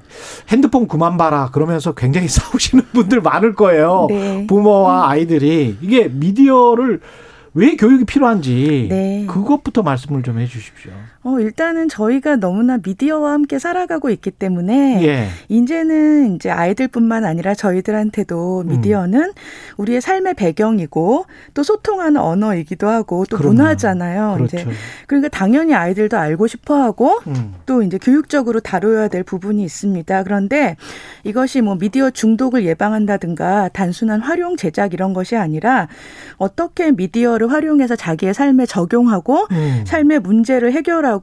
[0.49, 4.07] 핸드폰 그만 봐라 그러면서 굉장히 싸우시는 분들 많을 거예요.
[4.09, 4.47] 네.
[4.47, 7.01] 부모와 아이들이 이게 미디어를
[7.55, 9.25] 왜 교육이 필요한지 네.
[9.27, 10.91] 그것부터 말씀을 좀 해주십시오.
[11.25, 15.27] 어, 일단은 저희가 너무나 미디어와 함께 살아가고 있기 때문에 예.
[15.49, 18.67] 이제는 이제 아이들뿐만 아니라 저희들한테도 음.
[18.67, 19.33] 미디어는 음.
[19.77, 23.55] 우리의 삶의 배경이고 또 소통하는 언어이기도 하고 또 그럼요.
[23.55, 24.35] 문화잖아요.
[24.37, 24.57] 그렇죠.
[24.57, 24.67] 이제
[25.07, 27.55] 그러니까 당연히 아이들도 알고 싶어 하고 음.
[27.65, 30.23] 또 이제 교육적으로 다뤄야 될 부분이 있습니다.
[30.23, 30.77] 그런데
[31.23, 35.87] 이것이 뭐 미디어 중독을 예방한다든가 단순한 활용 제작 이런 것이 아니라
[36.37, 39.83] 어떻게 미디어를 미디어를 활용해서 자기의 삶에 적용하고 음.
[39.85, 41.14] 삶의 문제를 해결하고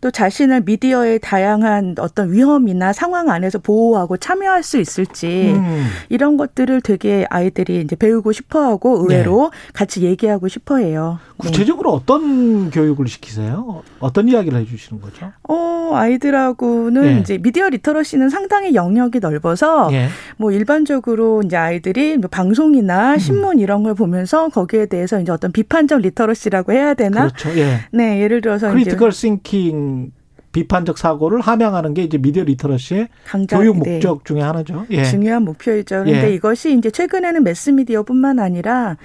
[0.00, 5.86] 또 자신을 미디어의 다양한 어떤 위험이나 상황 안에서 보호하고 참여할 수 있을지 음.
[6.08, 9.72] 이런 것들을 되게 아이들이 이제 배우고 싶어 하고 의외로 네.
[9.72, 11.18] 같이 얘기하고 싶어 해요.
[11.42, 11.48] 네.
[11.48, 11.96] 구체적으로 네.
[11.96, 13.82] 어떤 교육을 시키세요?
[13.98, 15.32] 어떤 이야기를 해 주시는 거죠?
[15.48, 17.18] 어 아이들하고는 네.
[17.20, 20.08] 이제 미디어 literacy는 상당히 영역이 넓어서 네.
[20.36, 23.18] 뭐 일반적으로 이제 아이들이 뭐 방송이나 음.
[23.18, 27.28] 신문 이런 걸 보면서 거기에 대해서 이제 어떤 비판적 literacy라고 해야 되나?
[27.28, 27.58] 그렇죠.
[27.58, 27.80] 예.
[27.92, 30.12] 네, 예를 들어서 critical thinking
[30.52, 33.92] 비판적 사고를 함양하는 게 이제 미디어 literacy의 강좌, 교육 네.
[33.92, 34.24] 목적 네.
[34.24, 34.86] 중에 하나죠.
[34.90, 35.04] 예.
[35.04, 36.02] 중요한 목표이죠.
[36.04, 36.34] 그런데 예.
[36.34, 38.96] 이것이 이제 최근에는 매스미디어뿐만 아니라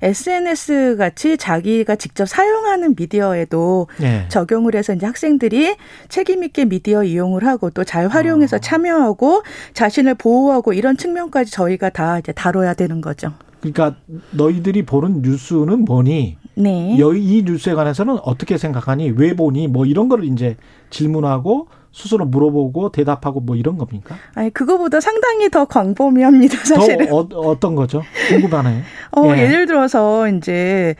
[0.00, 4.24] SNS 같이 자기가 직접 사용하는 미디어에도 예.
[4.28, 5.76] 적용을 해서 이제 학생들이
[6.08, 8.60] 책임 있게 미디어 이용을 하고 또 잘 활용해서 어.
[8.60, 9.42] 참여하고
[9.74, 13.32] 자신을 보호하고 이런 측면까지 저희가 다 이제 다뤄야 되는 거죠.
[13.60, 13.96] 그러니까
[14.30, 16.38] 너희들이 보는 뉴스는 뭐니?
[16.56, 16.96] 네.
[16.96, 19.10] 이 뉴스에 관해서는 어떻게 생각하니?
[19.16, 19.68] 왜 보니?
[19.68, 20.56] 뭐 이런 거를 이제
[20.90, 24.16] 질문하고 스스로 물어보고 대답하고 뭐 이런 겁니까?
[24.34, 27.08] 아니 그거보다 상당히 더 광범위합니다 사실은.
[27.08, 28.02] 더 어, 떤 거죠?
[28.28, 28.82] 궁금하네.
[29.16, 29.42] 어 예.
[29.42, 30.96] 예를 들어서 이제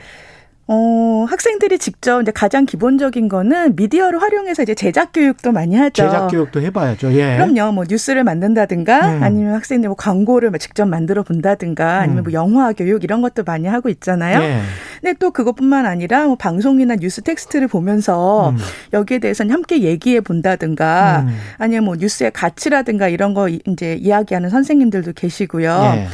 [0.67, 6.03] 어, 학생들이 직접 이제 가장 기본적인 거는 미디어를 활용해서 이제 제작 교육도 많이 하죠.
[6.03, 7.13] 제작 교육도 해봐야죠.
[7.13, 7.37] 예.
[7.37, 7.71] 그럼요.
[7.71, 9.23] 뭐 뉴스를 만든다든가 음.
[9.23, 12.33] 아니면 학생들 뭐 광고를 뭐 직접 만들어 본다든가 아니면 뭐 음.
[12.33, 14.41] 영화 교육 이런 것도 많이 하고 있잖아요.
[14.41, 14.61] 예.
[15.01, 18.57] 근데 또 그것뿐만 아니라 뭐 방송이나 뉴스 텍스트를 보면서 음.
[18.93, 21.37] 여기에 대해서는 함께 얘기해 본다든가 음.
[21.59, 25.93] 아니면 뭐 뉴스의 가치라든가 이런 거 이제 이야기하는 선생님들도 계시고요.
[25.97, 26.07] 예.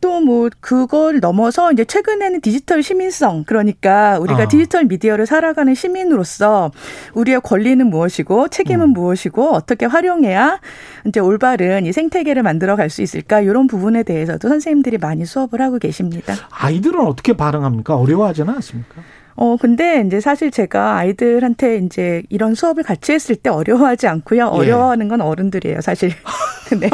[0.00, 4.48] 또 뭐 그걸 넘어서 이제 최근에는 디지털 시민성 그러니까 우리가 아.
[4.48, 6.72] 디지털 미디어를 살아가는 시민으로서
[7.14, 8.92] 우리의 권리는 무엇이고 책임은 음.
[8.92, 10.60] 무엇이고 어떻게 활용해야
[11.06, 15.78] 이제 올바른 이 생태계를 만들어 갈 수 있을까 이런 부분에 대해서도 선생님들이 많이 수업을 하고
[15.78, 16.34] 계십니다.
[16.50, 17.96] 아이들은 어떻게 반응합니까?
[17.96, 19.02] 어려워하지는 않습니까?
[19.36, 24.40] 어, 근데 이제 사실 제가 아이들한테 이제 이런 수업을 같이 했을 때 어려워하지 않고요.
[24.40, 24.42] 예.
[24.42, 26.10] 어려워하는 건 어른들이에요, 사실.
[26.80, 26.88] 네.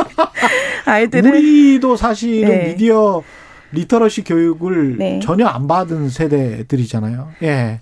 [0.84, 1.30] 아이들은.
[1.30, 2.64] 우리도 사실은 네.
[2.68, 3.22] 미디어
[3.70, 5.20] literacy 교육을 네.
[5.22, 7.28] 전혀 안 받은 세대들이잖아요.
[7.44, 7.80] 예.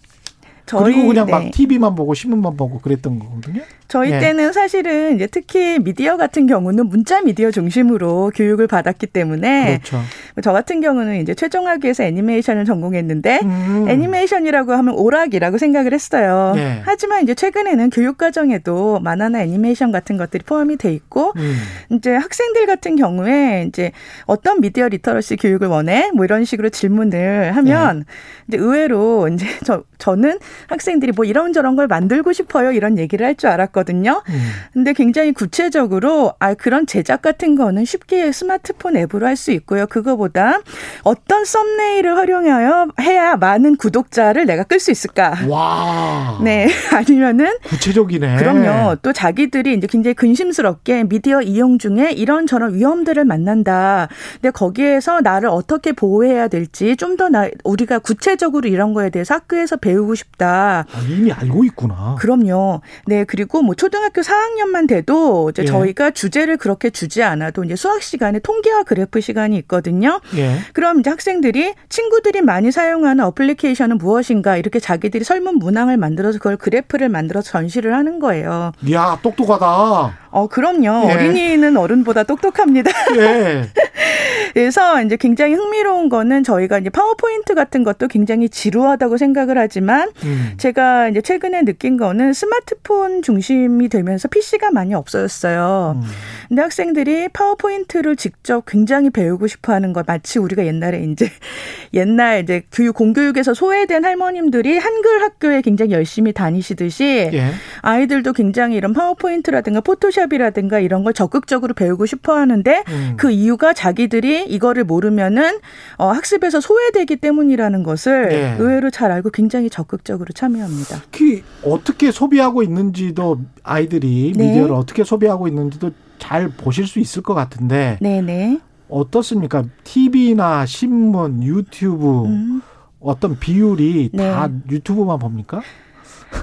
[0.71, 1.51] 저희, 그리고 그냥 막 네.
[1.51, 3.63] TV만 보고 신문만 보고 그랬던 거거든요.
[3.89, 4.21] 저희 예.
[4.21, 10.01] 때는 사실은 이제 특히 미디어 같은 경우는 문자 미디어 중심으로 교육을 받았기 때문에 그렇죠.
[10.45, 13.87] 저 같은 경우는 이제 최종학위에서 애니메이션을 전공했는데 음.
[13.89, 16.53] 애니메이션이라고 하면 오락이라고 생각을 했어요.
[16.57, 16.83] 예.
[16.85, 21.57] 하지만 이제 최근에는 교육 과정에도 만화나 애니메이션 같은 것들이 포함이 돼 있고 음.
[21.91, 23.91] 이제 학생들 같은 경우에 이제
[24.27, 26.13] 어떤 미디어 literacy 교육을 원해?
[26.15, 28.45] 뭐 이런 식으로 질문을 하면 예.
[28.47, 30.39] 이제 의외로 이제 저 저는
[30.69, 34.23] 학생들이 뭐 이런저런 걸 만들고 싶어요 이런 얘기를 할 줄 알았거든요.
[34.28, 34.49] 음.
[34.73, 39.87] 근데 굉장히 구체적으로 아 그런 제작 같은 거는 쉽게 스마트폰 앱으로 할 수 있고요.
[39.87, 40.61] 그거보다
[41.05, 45.35] 어떤 썸네일을 활용하여 해야 많은 구독자를 내가 끌 수 있을까?
[45.49, 46.39] 와.
[46.43, 46.69] 네.
[46.93, 48.37] 아니면은 구체적이네.
[48.37, 48.97] 그럼요.
[49.03, 54.09] 또 자기들이 이제 굉장히 근심스럽게 미디어 이용 중에 이런저런 위험들을 만난다.
[54.35, 59.77] 근데 거기에서 나를 어떻게 보호해야 될지 좀 더 나 우리가 구체적으로 이런 거에 대해서 학교에서
[59.77, 60.49] 배우고 싶다.
[60.51, 62.16] 아, 이미 알고 있구나.
[62.18, 62.81] 그럼요.
[63.06, 65.66] 네, 그리고 뭐 초등학교 4학년만 돼도 이제 예.
[65.66, 70.20] 저희가 주제를 그렇게 주지 않아도 이제 수학 시간에 통계와 그래프 시간이 있거든요.
[70.36, 70.59] 예.
[70.72, 77.09] 그럼 이제 학생들이 친구들이 많이 사용하는 어플리케이션은 무엇인가 이렇게 자기들이 설문 문항을 만들어서 그걸 그래프를
[77.09, 78.72] 만들어서 전시를 하는 거예요.
[78.85, 80.20] 이야, 똑똑하다.
[80.31, 81.09] 어, 그럼요.
[81.11, 81.12] 예.
[81.12, 82.90] 어린이는 어른보다 똑똑합니다.
[83.16, 83.65] 예.
[84.55, 90.55] 그래서 이제 굉장히 흥미로운 거는 저희가 이제 파워포인트 같은 것도 굉장히 지루하다고 생각을 하지만 음.
[90.57, 96.01] 제가 이제 최근에 느낀 거는 스마트폰 중심이 되면서 PC가 많이 없어졌어요.
[96.02, 96.09] 음.
[96.48, 101.31] 근데 학생들이 파워포인트를 직접 굉장히 배우고 싶어 하는 거 마치 우리가 옛날에 이제
[101.94, 107.52] 옛날 이제 교육 공교육에서 소외된 할머님들이 한글 학교에 굉장히 열심히 다니시듯이 예.
[107.82, 113.15] 아이들도 굉장히 이런 파워포인트라든가 포토샵 이라든가 이런 걸 적극적으로 배우고 싶어 하는데 음.
[113.17, 115.59] 그 이유가 자기들이 이거를 모르면은
[115.97, 118.57] 어, 학습에서 소외되기 때문이라는 것을 예.
[118.59, 121.03] 의외로 잘 알고 굉장히 적극적으로 참여합니다.
[121.11, 124.49] 특히 어떻게 소비하고 있는지도 아이들이 네.
[124.49, 127.99] 미디어를 어떻게 소비하고 있는지도 잘 보실 수 있을 것 같은데.
[128.01, 128.23] 네네.
[128.23, 128.61] 네.
[128.89, 129.65] 어떻습니까?
[129.85, 132.63] TV나 신문, 유튜브 음.
[133.01, 134.31] 어떤 비율이 네.
[134.31, 135.63] 다 유튜브만 봅니까?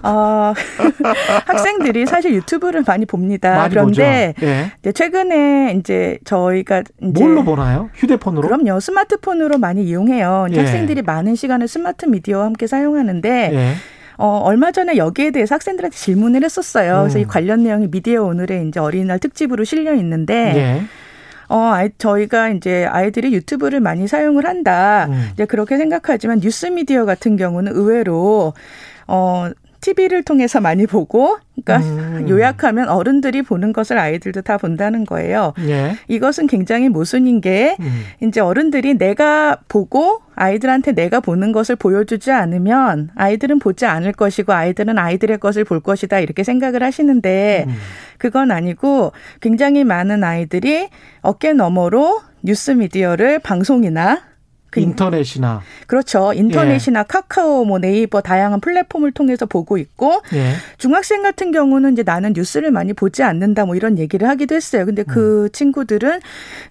[0.03, 0.53] 어,
[1.45, 3.55] 학생들이 사실 유튜브를 많이 봅니다.
[3.55, 4.71] 많이 그런데 예.
[4.79, 7.89] 이제 최근에 이제 저희가 이제 뭘로 보나요?
[7.95, 8.47] 휴대폰으로?
[8.47, 8.79] 그럼요.
[8.79, 10.47] 스마트폰으로 많이 이용해요.
[10.51, 10.57] 예.
[10.59, 13.73] 학생들이 많은 시간을 스마트 미디어와 함께 사용하는데 예.
[14.17, 16.97] 어, 얼마 전에 여기에 대해서 학생들한테 질문을 했었어요.
[16.97, 17.01] 음.
[17.01, 20.81] 그래서 이 관련 내용이 미디어 오늘의 이제 어린이날 특집으로 실려 있는데 예.
[21.49, 25.07] 어, 아이, 저희가 이제 아이들이 유튜브를 많이 사용을 한다.
[25.09, 25.29] 음.
[25.33, 28.53] 이제 그렇게 생각하지만 뉴스 미디어 같은 경우는 의외로
[29.07, 29.49] 어,
[29.81, 32.29] TV를 통해서 많이 보고, 그러니까 음.
[32.29, 35.53] 요약하면 어른들이 보는 것을 아이들도 다 본다는 거예요.
[35.67, 35.95] 예.
[36.07, 38.03] 이것은 굉장히 모순인 게, 음.
[38.21, 44.99] 이제 어른들이 내가 보고 아이들한테 내가 보는 것을 보여주지 않으면 아이들은 보지 않을 것이고 아이들은
[44.99, 47.75] 아이들의 것을 볼 것이다 이렇게 생각을 하시는데, 음.
[48.17, 50.89] 그건 아니고 굉장히 많은 아이들이
[51.21, 54.21] 어깨 너머로 뉴스 미디어를 방송이나
[54.77, 56.33] 그 인터넷이나 그렇죠.
[56.33, 57.03] 인터넷이나 예.
[57.07, 60.53] 카카오, 뭐 네이버 다양한 플랫폼을 통해서 보고 있고 예.
[60.77, 64.85] 중학생 같은 경우는 이제 나는 뉴스를 많이 보지 않는다 뭐 이런 얘기를 하기도 했어요.
[64.85, 65.49] 근데 그 음.
[65.51, 66.19] 친구들은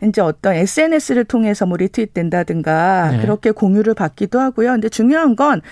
[0.05, 3.19] 이제 어떤 SNS를 통해서 뭐 리트윗 된다든가 예.
[3.19, 4.73] 그렇게 공유를 받기도 하고요.
[4.73, 5.63] 근데 중요한 건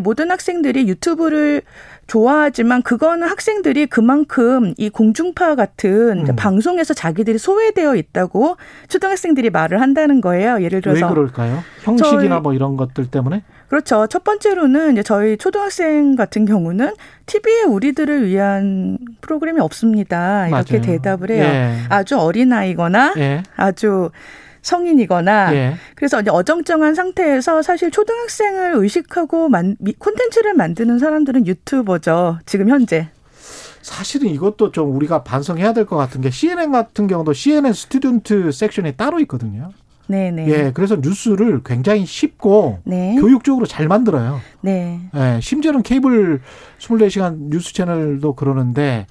[0.00, 1.62] 모든 학생들이 유튜브를
[2.10, 6.36] 좋아하지만 그거는 학생들이 그만큼 이 공중파 같은 음.
[6.36, 8.56] 방송에서 자기들이 소외되어 있다고
[8.88, 10.60] 초등학생들이 말을 한다는 거예요.
[10.60, 11.62] 예를 들어서 왜 그럴까요?
[11.82, 13.42] 형식이나 저희, 뭐 이런 것들 때문에?
[13.68, 14.06] 그렇죠.
[14.08, 16.94] 첫 번째로는 이제 저희 초등학생 같은 경우는
[17.26, 20.48] TV에 우리들을 위한 프로그램이 없습니다.
[20.48, 20.82] 이렇게 맞아요.
[20.86, 21.44] 대답을 해요.
[21.44, 21.76] 예.
[21.88, 23.42] 아주 어린 아이거나 예.
[23.56, 24.10] 아주
[24.62, 25.74] 성인이거나 예.
[25.94, 32.40] 그래서 이제 어정쩡한 상태에서 사실 초등학생을 의식하고 만, 콘텐츠를 만드는 사람들은 유튜버죠.
[32.46, 33.08] 지금 현재.
[33.82, 38.92] 사실은 이것도 좀 우리가 반성해야 될 것 같은 게 CNN 같은 경우도 CNN student section이
[38.96, 39.70] 따로 있거든요.
[40.10, 40.48] 네네.
[40.48, 43.16] 예, 그래서 뉴스를 굉장히 쉽고 네.
[43.20, 44.40] 교육적으로 잘 만들어요.
[44.60, 45.00] 네.
[45.14, 46.40] 예, 심지어는 케이블
[46.78, 49.06] 24시간 뉴스 채널도 그러는데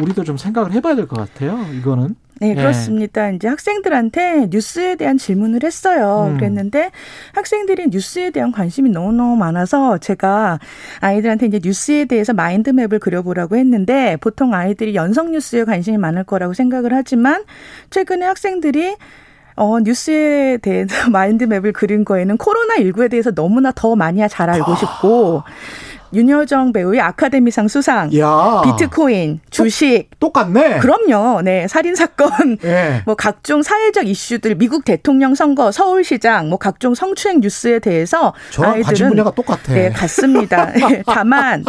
[0.00, 1.58] 우리도 좀 생각을 해봐야 될 것 같아요.
[1.74, 2.14] 이거는.
[2.40, 2.54] 네, 예.
[2.54, 3.32] 그렇습니다.
[3.32, 3.34] 예.
[3.34, 6.28] 이제 학생들한테 뉴스에 대한 질문을 했어요.
[6.30, 6.36] 음.
[6.36, 6.92] 그랬는데
[7.34, 10.60] 학생들이 뉴스에 대한 관심이 너무너무 많아서 제가
[11.00, 16.94] 아이들한테 이제 뉴스에 대해서 마인드맵을 그려보라고 했는데 보통 아이들이 연성 뉴스에 관심이 많을 거라고 생각을
[16.94, 17.42] 하지만
[17.90, 18.94] 최근에 학생들이
[19.58, 25.42] 어, 뉴스에 대해서 마인드맵을 그린 거에는 코로나19에 대해서 너무나 더 많이 잘 알고 싶고
[26.12, 28.62] 윤여정 배우의 아카데미상 수상, 야.
[28.64, 30.78] 비트코인, 주식 똑 같네.
[30.78, 31.42] 그럼요.
[31.42, 33.02] 네, 살인 사건, 네.
[33.04, 39.32] 뭐 각종 사회적 이슈들, 미국 대통령 선거, 서울시장, 뭐 각종 성추행 뉴스에 대해서 아이들은 분야가
[39.32, 39.74] 똑같아.
[39.74, 40.72] 네, 같습니다.
[41.06, 41.64] 다만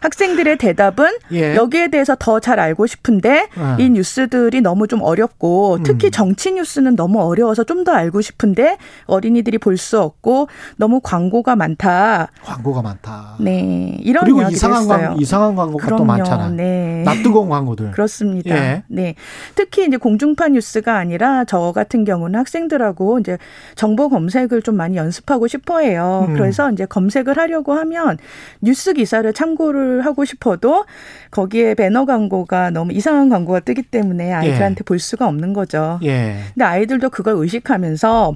[0.00, 1.54] 학생들의 대답은 예.
[1.54, 3.76] 여기에 대해서 더 잘 알고 싶은데 아.
[3.78, 6.10] 이 뉴스들이 너무 좀 어렵고 특히 음.
[6.10, 12.28] 정치 뉴스는 너무 어려워서 좀 더 알고 싶은데 어린이들이 볼 수 없고 너무 광고가 많다.
[12.42, 13.36] 광고가 많다.
[13.40, 15.98] 네, 이런 그리고 이상한 광고, 이상한 광고가 그럼요.
[15.98, 16.48] 또 많잖아.
[16.50, 17.02] 네.
[17.04, 17.90] 낯뜨거운 광고들.
[17.92, 18.54] 그렇습니다.
[18.54, 18.82] 예.
[18.88, 19.14] 네,
[19.54, 23.38] 특히 이제 공중파 뉴스가 아니라 저 같은 경우는 학생들하고 이제
[23.74, 26.26] 정보 검색을 좀 많이 연습하고 싶어 해요.
[26.28, 26.34] 음.
[26.34, 28.18] 그래서 이제 검색을 하려고 하면
[28.60, 30.84] 뉴스 기사를 참고를 광고를 하고 싶어도
[31.30, 34.84] 거기에 배너 광고가 너무 이상한 광고가 뜨기 때문에 아이들한테 예.
[34.84, 35.98] 볼 수가 없는 거죠.
[36.02, 36.36] 예.
[36.54, 38.34] 근데 아이들도 그걸 의식하면서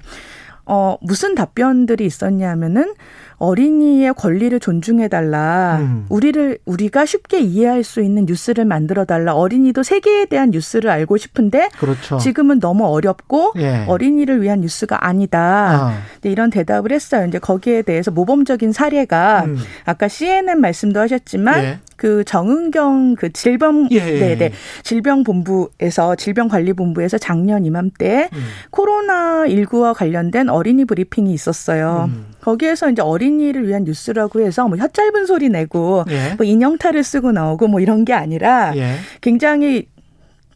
[0.66, 2.94] 어, 무슨 답변들이 있었냐면은
[3.38, 5.78] 어린이의 권리를 존중해 달라.
[5.80, 6.06] 음.
[6.08, 9.34] 우리를, 우리가 쉽게 이해할 수 있는 뉴스를 만들어 달라.
[9.34, 11.68] 어린이도 세계에 대한 뉴스를 알고 싶은데.
[11.78, 12.18] 그렇죠.
[12.18, 13.84] 지금은 너무 어렵고 예.
[13.88, 15.40] 어린이를 위한 뉴스가 아니다.
[15.40, 15.98] 아.
[16.22, 17.26] 이런 대답을 했어요.
[17.26, 19.58] 이제 거기에 대해서 모범적인 사례가 음.
[19.84, 21.78] 아까 CNN 말씀도 하셨지만 예.
[21.96, 24.00] 그 정은경 그 질병 예.
[24.00, 24.52] 네네 예.
[24.82, 28.38] 질병 본부에서 질병 관리 본부에서 작년 이맘때 음.
[28.70, 32.10] 코로나 19와 관련된 어린이 브리핑이 있었어요.
[32.12, 32.33] 음.
[32.44, 36.34] 거기에서 이제 어린이를 위한 뉴스라고 해서 뭐 혀 짧은 소리 내고 예.
[36.36, 38.96] 뭐 인형탈을 쓰고 나오고 뭐 이런 게 아니라 예.
[39.22, 39.86] 굉장히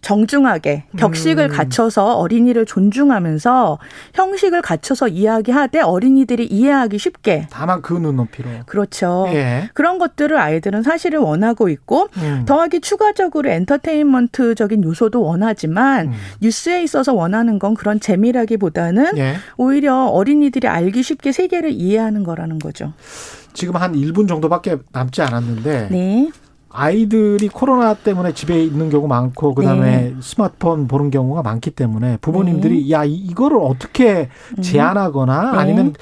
[0.00, 1.56] 정중하게 격식을 음.
[1.56, 3.78] 갖춰서 어린이를 존중하면서
[4.14, 7.48] 형식을 갖춰서 이야기하되 어린이들이 이해하기 쉽게.
[7.50, 8.48] 다만 그 눈높이로.
[8.66, 9.26] 그렇죠.
[9.32, 9.70] 예.
[9.74, 12.44] 그런 것들을 아이들은 사실은 원하고 있고 음.
[12.46, 16.12] 더하기 추가적으로 엔터테인먼트적인 요소도 원하지만 음.
[16.40, 19.36] 뉴스에 있어서 원하는 건 그런 재미라기보다는 예.
[19.56, 22.92] 오히려 어린이들이 알기 쉽게 세계를 이해하는 거라는 거죠.
[23.52, 26.30] 지금 한 1분 정도밖에 남지 않았는데 네.
[26.70, 30.14] 아이들이 코로나 때문에 집에 있는 경우 많고 그다음에 네.
[30.20, 32.90] 스마트폰 보는 경우가 많기 때문에 부모님들이 네.
[32.90, 34.62] 야 이거를 어떻게 음.
[34.62, 35.58] 제한하거나 네.
[35.58, 35.94] 아니면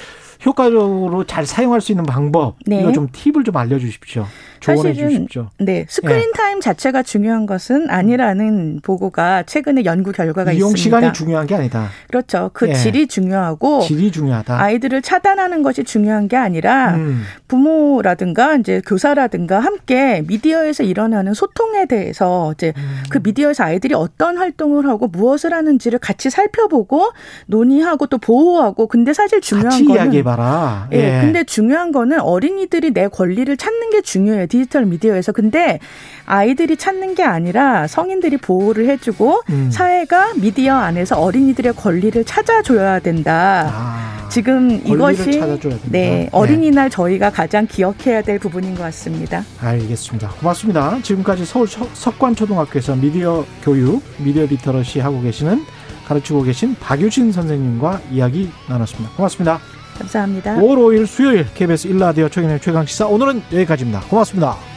[0.44, 2.80] 효과적으로 잘 사용할 수 있는 방법 네.
[2.80, 4.26] 이거 좀 팁을 좀 알려주십시오.
[4.60, 5.48] 조언해 주십시오.
[5.58, 6.32] 네, 스크린 예.
[6.34, 10.98] 타임 자체가 중요한 것은 아니라는 보고가 최근에 연구 결과가 이용 있습니다.
[10.98, 11.88] 시간이 중요한 게 아니다.
[12.08, 12.50] 그렇죠.
[12.52, 12.74] 그 예.
[12.74, 14.60] 질이 중요하고 질이 중요하다.
[14.60, 17.22] 아이들을 차단하는 것이 중요한 게 아니라 음.
[17.48, 23.02] 부모라든가 이제 교사라든가 함께 미디어에서 일어나는 소통에 대해서 이제 음.
[23.10, 27.12] 그 미디어에서 아이들이 어떤 활동을 하고 무엇을 하는지를 같이 살펴보고
[27.46, 30.88] 논의하고 또 보호하고 근데 사실 중요한 거는 봐라.
[30.92, 30.96] 예.
[30.98, 31.20] 예.
[31.22, 34.46] 근데 중요한 거는 어린이들이 내 권리를 찾는 게 중요해요.
[34.46, 35.32] 디지털 미디어에서.
[35.32, 35.78] 근데
[36.26, 39.70] 아이들이 찾는 게 아니라 성인들이 보호를 해주고 음.
[39.70, 43.70] 사회가 미디어 안에서 어린이들의 권리를 찾아줘야 된다.
[43.72, 49.44] 아, 지금 이것이 네, 네, 어린이날 저희가 가장 기억해야 될 부분인 것 같습니다.
[49.60, 50.28] 알겠습니다.
[50.40, 50.98] 고맙습니다.
[51.02, 55.64] 지금까지 서울 석관초등학교에서 미디어 교육, 미디어 literacy 하고 계시는
[56.06, 59.16] 가르치고 계신 박유진 선생님과 이야기 나눴습니다.
[59.16, 59.75] 고맙습니다.
[59.98, 60.56] 감사합니다.
[60.56, 64.00] 5월 5일 수요일 KBS 1라디오 최경영의 최강시사 오늘은 여기까지입니다.
[64.00, 64.75] 고맙습니다.